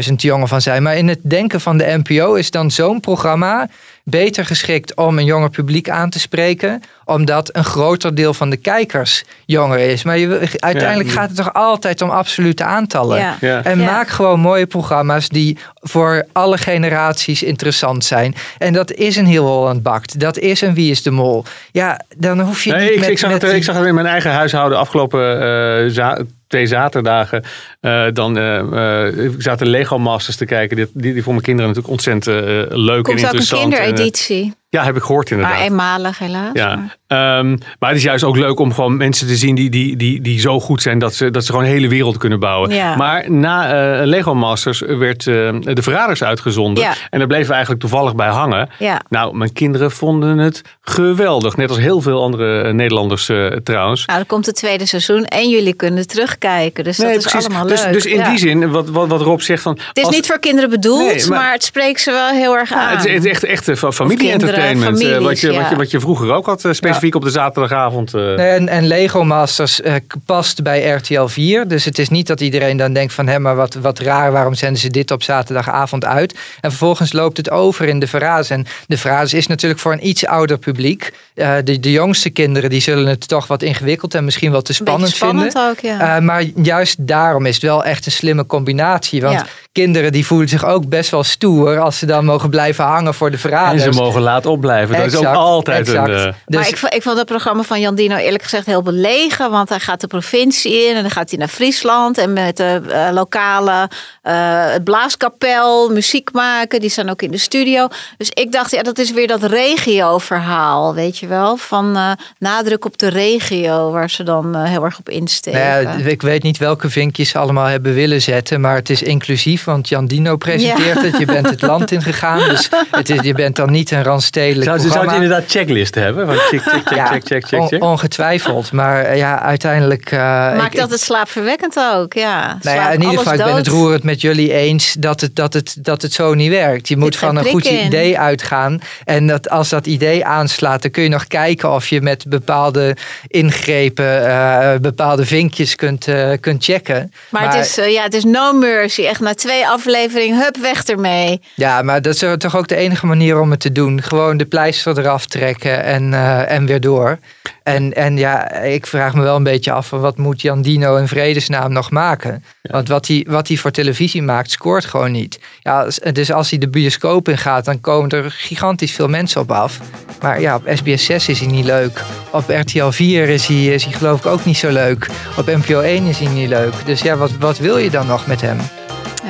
600.000 0.08 0.14
jongeren 0.16 0.48
van 0.48 0.60
zijn. 0.60 0.82
Maar 0.82 0.96
in 0.96 1.08
het 1.08 1.18
denken 1.22 1.60
van 1.60 1.76
de 1.76 2.00
NPO 2.02 2.34
is 2.34 2.50
dan 2.50 2.70
zo'n 2.70 3.00
programma 3.00 3.68
beter 4.04 4.44
geschikt 4.46 4.96
om 4.96 5.18
een 5.18 5.24
jonger 5.24 5.50
publiek 5.50 5.88
aan 5.90 6.10
te 6.10 6.20
spreken, 6.20 6.82
omdat 7.04 7.56
een 7.56 7.64
groter 7.64 8.14
deel 8.14 8.34
van 8.34 8.50
de 8.50 8.56
kijkers 8.56 9.24
jonger 9.46 9.78
is. 9.78 10.02
Maar 10.02 10.18
je, 10.18 10.48
uiteindelijk 10.58 11.08
Ja. 11.08 11.14
gaat 11.14 11.28
het 11.28 11.36
toch 11.36 11.52
altijd 11.54 12.00
om 12.02 12.10
absolute 12.10 12.64
aantallen. 12.64 13.18
Ja. 13.18 13.36
Ja. 13.40 13.64
En 13.64 13.78
Ja. 13.80 13.84
maak 13.84 14.08
gewoon 14.08 14.40
mooie 14.40 14.66
programma's 14.66 15.28
die 15.28 15.58
voor 15.74 16.26
alle 16.32 16.58
generaties 16.58 17.42
interessant 17.42 18.04
zijn. 18.04 18.34
En 18.58 18.72
dat 18.72 18.92
is 18.92 19.16
een 19.16 19.26
heel 19.26 19.46
Holland 19.46 19.82
Bakt. 19.82 20.20
Dat 20.20 20.38
is 20.38 20.60
een 20.60 20.74
Wie 20.74 20.90
is 20.90 21.02
de 21.02 21.10
Mol. 21.10 21.44
Ja, 21.72 22.00
dan 22.16 22.40
hoef 22.40 22.64
je 22.64 22.70
Nee, 22.72 22.80
niet 22.82 22.90
ik, 22.94 23.00
met... 23.00 23.08
ik, 23.08 23.18
zag 23.18 23.30
met 23.30 23.42
het, 23.42 23.52
ik 23.52 23.64
zag 23.64 23.76
het 23.76 23.86
in 23.86 23.94
mijn 23.94 24.06
eigen 24.06 24.30
huishouden 24.30 24.78
afgelopen 24.78 25.40
eh, 25.40 25.90
za- 25.90 26.18
twee 26.46 26.66
zaterdagen. 26.66 27.44
Eh, 27.82 28.04
dan 28.12 28.38
eh, 28.38 29.06
eh, 29.06 29.24
ik 29.24 29.34
zat 29.38 29.58
de 29.58 29.66
Lego 29.66 29.98
Masters 29.98 30.36
te 30.36 30.44
kijken. 30.44 30.76
Die, 30.76 30.86
die, 30.94 31.12
die 31.12 31.22
voor 31.22 31.32
mijn 31.32 31.44
kinderen 31.44 31.70
natuurlijk 31.70 31.94
ontzettend 31.94 32.26
leuk 32.26 32.96
en 32.96 33.02
Komt 33.02 33.08
ook 33.08 33.08
een 33.08 33.18
interessant. 33.18 33.62
En, 33.62 33.78
kindereditie. 33.78 34.54
ja, 34.68 34.84
heb 34.84 34.96
ik 34.96 35.02
gehoord 35.02 35.30
inderdaad. 35.30 35.56
Maar 35.56 35.64
eenmalig 35.64 36.18
helaas. 36.18 36.50
Ja, 36.52 36.76
Maar- 36.76 37.38
ehm, 37.38 37.50
maar 37.78 37.88
het 37.88 37.98
is 37.98 38.02
juist 38.04 38.24
ook 38.24 38.36
leuk 38.36 38.58
om 38.58 38.72
gewoon 38.74 38.96
mensen 38.96 39.26
te 39.26 39.36
zien 39.36 39.54
die, 39.54 39.70
die, 39.70 39.96
die, 39.96 40.20
die 40.20 40.40
zo 40.40 40.60
goed 40.60 40.82
zijn 40.82 40.98
dat 40.98 41.14
ze, 41.14 41.30
dat 41.30 41.44
ze 41.44 41.50
gewoon 41.50 41.66
een 41.66 41.72
hele 41.72 41.88
wereld 41.88 42.16
kunnen 42.16 42.40
bouwen. 42.40 42.70
Ja. 42.70 42.96
Maar 42.96 43.30
na 43.30 44.04
Lego 44.04 44.34
Masters 44.34 44.80
werd 44.80 45.24
De 45.24 45.82
Verraders 45.82 46.24
uitgezonden. 46.24 46.84
Ja. 46.84 46.94
En 47.10 47.18
daar 47.18 47.28
bleven 47.28 47.46
we 47.46 47.52
eigenlijk 47.52 47.82
toevallig 47.82 48.14
bij 48.14 48.28
hangen. 48.28 48.68
Ja. 48.78 49.00
Nou, 49.08 49.36
mijn 49.36 49.52
kinderen 49.52 49.90
vonden 49.90 50.38
het 50.38 50.62
geweldig. 50.80 51.56
Net 51.56 51.68
als 51.68 51.78
heel 51.78 52.00
veel 52.00 52.22
andere 52.22 52.72
Nederlanders 52.72 53.30
trouwens. 53.64 54.06
Nou, 54.06 54.18
dan 54.18 54.26
komt 54.26 54.46
het 54.46 54.54
tweede 54.54 54.86
seizoen 54.86 55.24
en 55.24 55.48
jullie 55.48 55.74
kunnen 55.74 56.06
terugkijken. 56.06 56.84
Dus 56.84 56.96
dat 56.96 57.24
is 57.24 57.34
allemaal 57.34 57.66
dus, 57.72 57.92
dus 57.92 58.06
in 58.06 58.16
Ja. 58.18 58.28
die 58.30 58.38
zin, 58.38 58.70
wat, 58.70 58.88
wat, 58.88 59.08
wat 59.08 59.20
Rob 59.20 59.40
zegt 59.40 59.62
van... 59.62 59.78
Het 59.88 59.96
is 59.98 60.04
als- 60.04 60.14
niet 60.14 60.26
voor 60.26 60.38
kinderen 60.38 60.70
bedoeld, 60.70 61.14
Nee, 61.14 61.26
maar... 61.28 61.38
maar- 61.38 61.52
het 61.52 61.64
spreekt 61.64 62.00
ze 62.00 62.10
wel 62.10 62.28
heel 62.28 62.56
erg 62.56 62.72
aan. 62.72 62.80
Ja, 62.92 62.96
het 62.96 63.04
is 63.06 63.14
het 63.14 63.24
is 63.24 63.30
echt, 63.30 63.44
echt 63.44 63.78
fa- 63.78 63.92
familie-entertainment. 63.92 65.00
eh, 65.02 65.18
wat, 65.18 65.40
je, 65.40 65.52
wat, 65.52 65.68
je, 65.70 65.76
wat 65.76 65.90
je 65.90 66.00
vroeger 66.00 66.32
ook 66.32 66.46
had, 66.46 66.64
eh, 66.64 66.72
specifiek 66.72 67.14
op 67.14 67.22
de 67.22 67.30
zaterdagavond. 67.30 68.14
eh. 68.14 68.20
Nee, 68.20 68.36
En, 68.36 68.68
en 68.68 68.86
Lego 68.86 69.24
Masters 69.24 69.80
eh, 69.80 69.94
past 70.26 70.62
bij 70.62 70.88
RTL 70.90 71.26
4. 71.26 71.68
Dus 71.68 71.84
het 71.84 71.98
is 71.98 72.08
niet 72.08 72.26
dat 72.26 72.40
iedereen 72.40 72.76
dan 72.76 72.92
denkt 72.92 73.12
van... 73.12 73.26
hé, 73.26 73.38
maar 73.38 73.56
wat, 73.56 73.74
wat 73.74 73.98
raar, 73.98 74.32
waarom 74.32 74.54
zenden 74.54 74.80
ze 74.80 74.88
dit 74.88 75.10
op 75.10 75.22
zaterdagavond 75.22 76.04
uit? 76.04 76.32
En 76.60 76.70
vervolgens 76.70 77.12
loopt 77.12 77.36
het 77.36 77.50
over 77.50 77.88
in 77.88 77.98
de 77.98 78.06
Verraas. 78.06 78.50
En 78.50 78.66
de 78.86 78.96
Verraas 78.98 79.34
is 79.34 79.46
natuurlijk 79.46 79.80
voor 79.80 79.92
een 79.92 80.06
iets 80.08 80.26
ouder 80.26 80.58
publiek. 80.58 81.12
Eh, 81.34 81.54
de, 81.64 81.80
de 81.80 81.90
jongste 81.90 82.30
kinderen 82.30 82.70
die 82.70 82.80
zullen 82.80 83.06
het 83.06 83.28
toch 83.28 83.46
wat 83.46 83.62
ingewikkeld... 83.62 84.14
en 84.14 84.24
misschien 84.24 84.50
wel 84.50 84.62
te 84.62 84.72
spannend, 84.74 85.10
spannend 85.10 85.52
vinden. 85.52 85.70
ook, 85.70 85.78
ja. 86.00 86.16
Eh, 86.16 86.22
maar 86.22 86.42
juist 86.62 87.06
daarom 87.06 87.46
is 87.46 87.54
het 87.54 87.61
wel 87.62 87.84
echt 87.84 88.06
een 88.06 88.12
slimme 88.12 88.46
combinatie. 88.46 89.20
Want 89.20 89.34
Ja. 89.34 89.46
Kinderen 89.72 90.12
die 90.12 90.26
voelen 90.26 90.48
zich 90.48 90.64
ook 90.64 90.88
best 90.88 91.10
wel 91.10 91.22
stoer 91.24 91.78
als 91.78 91.98
ze 91.98 92.06
dan 92.06 92.24
mogen 92.24 92.50
blijven 92.50 92.84
hangen 92.84 93.14
voor 93.14 93.28
de 93.30 93.34
En 93.36 93.40
verraders. 93.42 93.82
ze 93.82 93.90
mogen 93.90 94.20
laat 94.20 94.46
opblijven. 94.46 94.96
Dat 94.96 95.06
is 95.06 95.16
ook 95.16 95.24
altijd 95.34 95.78
exact. 95.88 96.08
een... 96.08 96.14
eh, 96.14 96.24
Dus 96.46 96.58
maar 96.58 96.68
ik, 96.68 96.76
vond- 96.76 96.94
ik 96.94 97.02
vond 97.02 97.16
het 97.18 97.26
programma 97.26 97.62
van 97.62 97.80
Jan 97.80 97.94
Dino 97.94 98.16
eerlijk 98.16 98.42
gezegd 98.42 98.66
heel 98.66 98.82
belegen. 98.82 99.50
Want 99.50 99.68
hij 99.68 99.80
gaat 99.80 100.00
de 100.00 100.06
provincie 100.06 100.86
in 100.88 100.96
en 100.96 101.02
dan 101.02 101.10
gaat 101.10 101.30
hij 101.30 101.38
naar 101.38 101.48
Friesland. 101.48 102.18
En 102.18 102.32
met 102.32 102.56
de 102.56 102.80
eh, 102.88 103.08
lokale 103.12 103.88
eh, 104.22 104.32
het 104.72 104.84
blaaskapel, 104.84 105.88
muziek 105.90 106.32
maken. 106.32 106.80
Die 106.80 106.90
staan 106.90 107.08
ook 107.08 107.22
in 107.22 107.30
de 107.30 107.38
studio. 107.38 107.88
Dus 108.16 108.28
ik 108.34 108.52
dacht, 108.52 108.70
ja, 108.70 108.82
dat 108.82 108.98
is 108.98 109.12
weer 109.12 109.26
dat 109.26 109.42
regio-verhaal, 109.42 110.94
weet 110.94 111.18
je 111.18 111.26
wel. 111.26 111.56
Van 111.56 111.96
eh, 111.96 112.10
nadruk 112.38 112.84
op 112.84 112.98
de 112.98 113.08
regio, 113.08 113.90
waar 113.90 114.10
ze 114.10 114.22
dan 114.22 114.56
heel 114.64 114.84
erg 114.84 114.98
op 114.98 115.08
insteken. 115.08 115.60
Nou 115.60 115.82
ja, 115.98 116.04
ik 116.10 116.22
weet 116.22 116.42
niet 116.42 116.58
welke 116.58 116.90
vinkjes 116.90 117.28
ze 117.28 117.38
allemaal 117.38 117.66
hebben 117.66 117.94
willen 117.94 118.22
zetten, 118.22 118.60
maar 118.60 118.74
het 118.74 118.90
is 118.90 119.02
inclusief, 119.02 119.61
want 119.64 119.88
Jan 119.88 120.06
Dino 120.06 120.36
presenteert 120.36 120.94
Ja. 120.96 121.02
het. 121.02 121.18
Je 121.18 121.24
bent 121.26 121.50
het 121.50 121.62
land 121.62 121.90
ingegaan, 121.90 122.48
dus 122.48 122.68
het 122.90 123.10
is, 123.10 123.20
je 123.20 123.32
bent 123.34 123.56
dan 123.56 123.70
niet 123.70 123.90
een 123.90 124.02
randstedelijk 124.04 124.64
Zou, 124.64 124.78
zou 124.78 124.90
programma. 124.90 125.16
je 125.18 125.22
inderdaad 125.24 125.50
checklisten 125.50 126.02
hebben? 126.02 126.26
Van 126.26 126.36
check, 126.36 126.60
check, 126.62 126.82
check, 126.86 126.96
Ja, 126.96 127.06
check, 127.06 127.26
check, 127.26 127.46
check, 127.46 127.60
on- 127.60 127.68
check. 127.68 127.82
ongetwijfd, 127.82 128.72
maar 128.72 129.04
eh, 129.04 129.16
ja, 129.16 129.40
uiteindelijk... 129.42 130.10
eh, 130.12 130.18
Maakt 130.20 130.74
ik- 130.74 130.80
dat 130.80 130.90
het 130.90 131.00
slaapverwekkend 131.00 131.76
ook, 131.94 132.12
ja. 132.12 132.58
Nou 132.62 132.76
ja, 132.76 132.90
in 132.90 133.00
ieder 133.02 133.18
geval, 133.18 133.32
ik 133.32 133.44
ben 133.44 133.54
het 133.56 133.66
roerend 133.66 134.02
met 134.02 134.20
jullie 134.20 134.52
eens 134.52 134.92
dat 134.98 135.20
het, 135.20 135.36
dat 135.36 135.52
het, 135.52 135.76
dat 135.78 136.02
het 136.02 136.12
zo 136.12 136.34
niet 136.34 136.50
werkt. 136.50 136.88
Je 136.88 136.96
moet 136.96 137.16
van 137.16 137.36
een 137.36 137.44
goed 137.44 137.66
in. 137.66 137.84
idee 137.86 138.18
uitgaan. 138.18 138.80
En 139.04 139.26
dat, 139.26 139.50
als 139.50 139.68
dat 139.68 139.86
idee 139.86 140.24
aanslaat, 140.24 140.82
dan 140.82 140.90
kun 140.90 141.02
je 141.02 141.08
nog 141.08 141.26
kijken 141.26 141.70
of 141.72 141.88
je 141.88 142.00
met 142.00 142.24
bepaalde 142.28 142.96
ingrepen 143.26 144.26
eh, 144.28 144.78
bepaalde 144.80 145.26
vinkjes 145.26 145.74
kunt, 145.74 146.08
eh, 146.08 146.30
kunt 146.40 146.64
checken. 146.64 147.12
Maar, 147.28 147.56
het, 147.56 147.66
is, 147.66 147.74
ja, 147.92 148.02
het 148.02 148.14
is 148.14 148.24
no 148.24 148.52
mercy. 148.52 149.02
Echt 149.02 149.20
na 149.20 149.34
twee 149.34 149.51
afleveringen, 149.60 150.42
hup, 150.42 150.56
weg 150.56 150.84
ermee. 150.84 151.40
Ja, 151.54 151.82
maar 151.82 152.02
dat 152.02 152.14
is 152.14 152.36
toch 152.38 152.56
ook 152.56 152.68
de 152.68 152.76
enige 152.76 153.06
manier 153.06 153.40
om 153.40 153.50
het 153.50 153.60
te 153.60 153.72
doen. 153.72 154.02
Gewoon 154.02 154.36
de 154.36 154.44
pleister 154.44 154.98
eraf 154.98 155.26
trekken 155.26 155.84
en, 155.84 156.14
eh, 156.14 156.50
en 156.50 156.66
weer 156.66 156.80
door. 156.80 157.18
En, 157.62 157.94
en 157.94 158.16
ja, 158.16 158.52
ik 158.52 158.86
vraag 158.86 159.14
me 159.14 159.22
wel 159.22 159.36
een 159.36 159.42
beetje 159.42 159.72
af 159.72 159.86
van 159.86 160.00
wat 160.00 160.18
moet 160.18 160.40
Jan 160.40 160.62
Dino 160.62 160.96
in 160.96 161.08
vredesnaam 161.08 161.72
nog 161.72 161.90
maken? 161.90 162.44
Want 162.62 162.88
wat 162.88 163.06
hij, 163.06 163.26
wat 163.28 163.48
hij 163.48 163.56
voor 163.56 163.70
televisie 163.70 164.22
maakt, 164.22 164.50
scoort 164.50 164.84
gewoon 164.84 165.12
niet. 165.12 165.40
Ja, 165.60 165.88
dus 166.12 166.32
als 166.32 166.50
hij 166.50 166.58
de 166.58 166.68
bioscoop 166.68 167.28
in 167.28 167.38
gaat, 167.38 167.64
dan 167.64 167.80
komen 167.80 168.10
er 168.10 168.30
gigantisch 168.30 168.92
veel 168.92 169.08
mensen 169.08 169.40
op 169.40 169.50
af. 169.50 169.80
Maar 170.20 170.40
ja, 170.40 170.54
op 170.54 170.62
SBS 170.74 171.04
6 171.04 171.28
is 171.28 171.40
hij 171.40 171.48
niet 171.48 171.64
leuk. 171.64 172.02
Op 172.30 172.44
RTL 172.48 172.90
4 172.90 173.28
is 173.28 173.46
hij, 173.46 173.64
is 173.64 173.84
hij 173.84 173.92
geloof 173.92 174.18
ik 174.18 174.26
ook 174.26 174.44
niet 174.44 174.56
zo 174.56 174.70
leuk. 174.70 175.06
Op 175.36 175.46
NPO 175.46 175.80
1 175.80 176.04
is 176.04 176.18
hij 176.18 176.28
niet 176.28 176.48
leuk. 176.48 176.74
Dus 176.84 177.02
ja, 177.02 177.16
wat, 177.16 177.30
wat 177.38 177.58
wil 177.58 177.78
je 177.78 177.90
dan 177.90 178.06
nog 178.06 178.26
met 178.26 178.40
hem? 178.40 178.58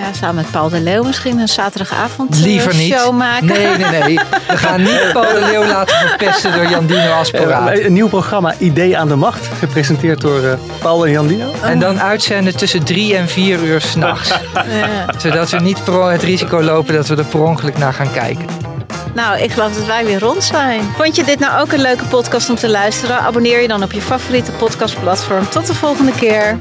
Ja, 0.02 0.12
samen 0.12 0.34
met 0.34 0.50
Paul 0.50 0.68
de 0.68 0.80
Leeuw 0.80 1.02
misschien 1.02 1.38
een 1.38 1.48
zaterdagavond 1.48 2.34
eh, 2.34 2.40
Liever 2.40 2.74
niet. 2.74 2.92
show 2.98 3.16
maken. 3.16 3.46
Nee, 3.46 3.66
nee, 3.76 4.00
nee. 4.00 4.18
We 4.48 4.56
gaan 4.56 4.80
niet 4.82 5.10
Paul 5.12 5.32
de 5.34 5.40
Leeuw 5.50 5.66
laten 5.66 5.96
verpesten 6.08 6.52
door 6.52 6.66
Jan 6.68 6.86
Dino 6.86 7.12
als 7.12 7.30
Eh, 7.30 7.40
paraat. 7.42 7.78
een 7.78 7.92
nieuw 7.92 8.08
programma, 8.08 8.54
Idee 8.58 8.98
aan 8.98 9.08
de 9.08 9.16
Macht. 9.16 9.48
Gepresenteerd 9.58 10.20
door 10.20 10.42
eh, 10.44 10.52
Paul 10.80 11.04
en 11.06 11.10
Jan 11.12 11.26
Dino. 11.26 11.52
En 11.62 11.78
dan 11.78 12.00
uitzenden 12.00 12.56
tussen 12.56 12.84
drie 12.84 13.16
en 13.16 13.28
vier 13.28 13.58
uur 13.62 13.80
s'nachts. 13.80 14.30
Ja. 14.54 15.18
Zodat 15.18 15.50
we 15.50 15.58
niet 15.60 15.84
per- 15.84 16.10
het 16.10 16.22
risico 16.22 16.62
lopen 16.62 16.94
dat 16.94 17.06
we 17.08 17.16
er 17.16 17.24
per 17.24 17.42
ongeluk 17.42 17.78
naar 17.78 17.92
gaan 17.94 18.12
kijken. 18.12 18.46
Nou, 19.14 19.38
ik 19.38 19.50
geloof 19.52 19.72
dat 19.74 19.86
wij 19.86 20.04
weer 20.04 20.18
rond 20.18 20.44
zijn. 20.44 20.80
Vond 20.96 21.16
je 21.16 21.24
dit 21.24 21.38
nou 21.38 21.60
ook 21.60 21.72
een 21.72 21.80
leuke 21.80 22.04
podcast 22.04 22.50
om 22.50 22.56
te 22.56 22.68
luisteren? 22.68 23.18
Abonneer 23.20 23.60
je 23.60 23.68
dan 23.68 23.82
op 23.82 23.92
je 23.92 24.00
favoriete 24.00 24.50
podcastplatform. 24.52 25.48
Tot 25.48 25.66
de 25.66 25.74
volgende 25.74 26.12
keer. 26.12 26.58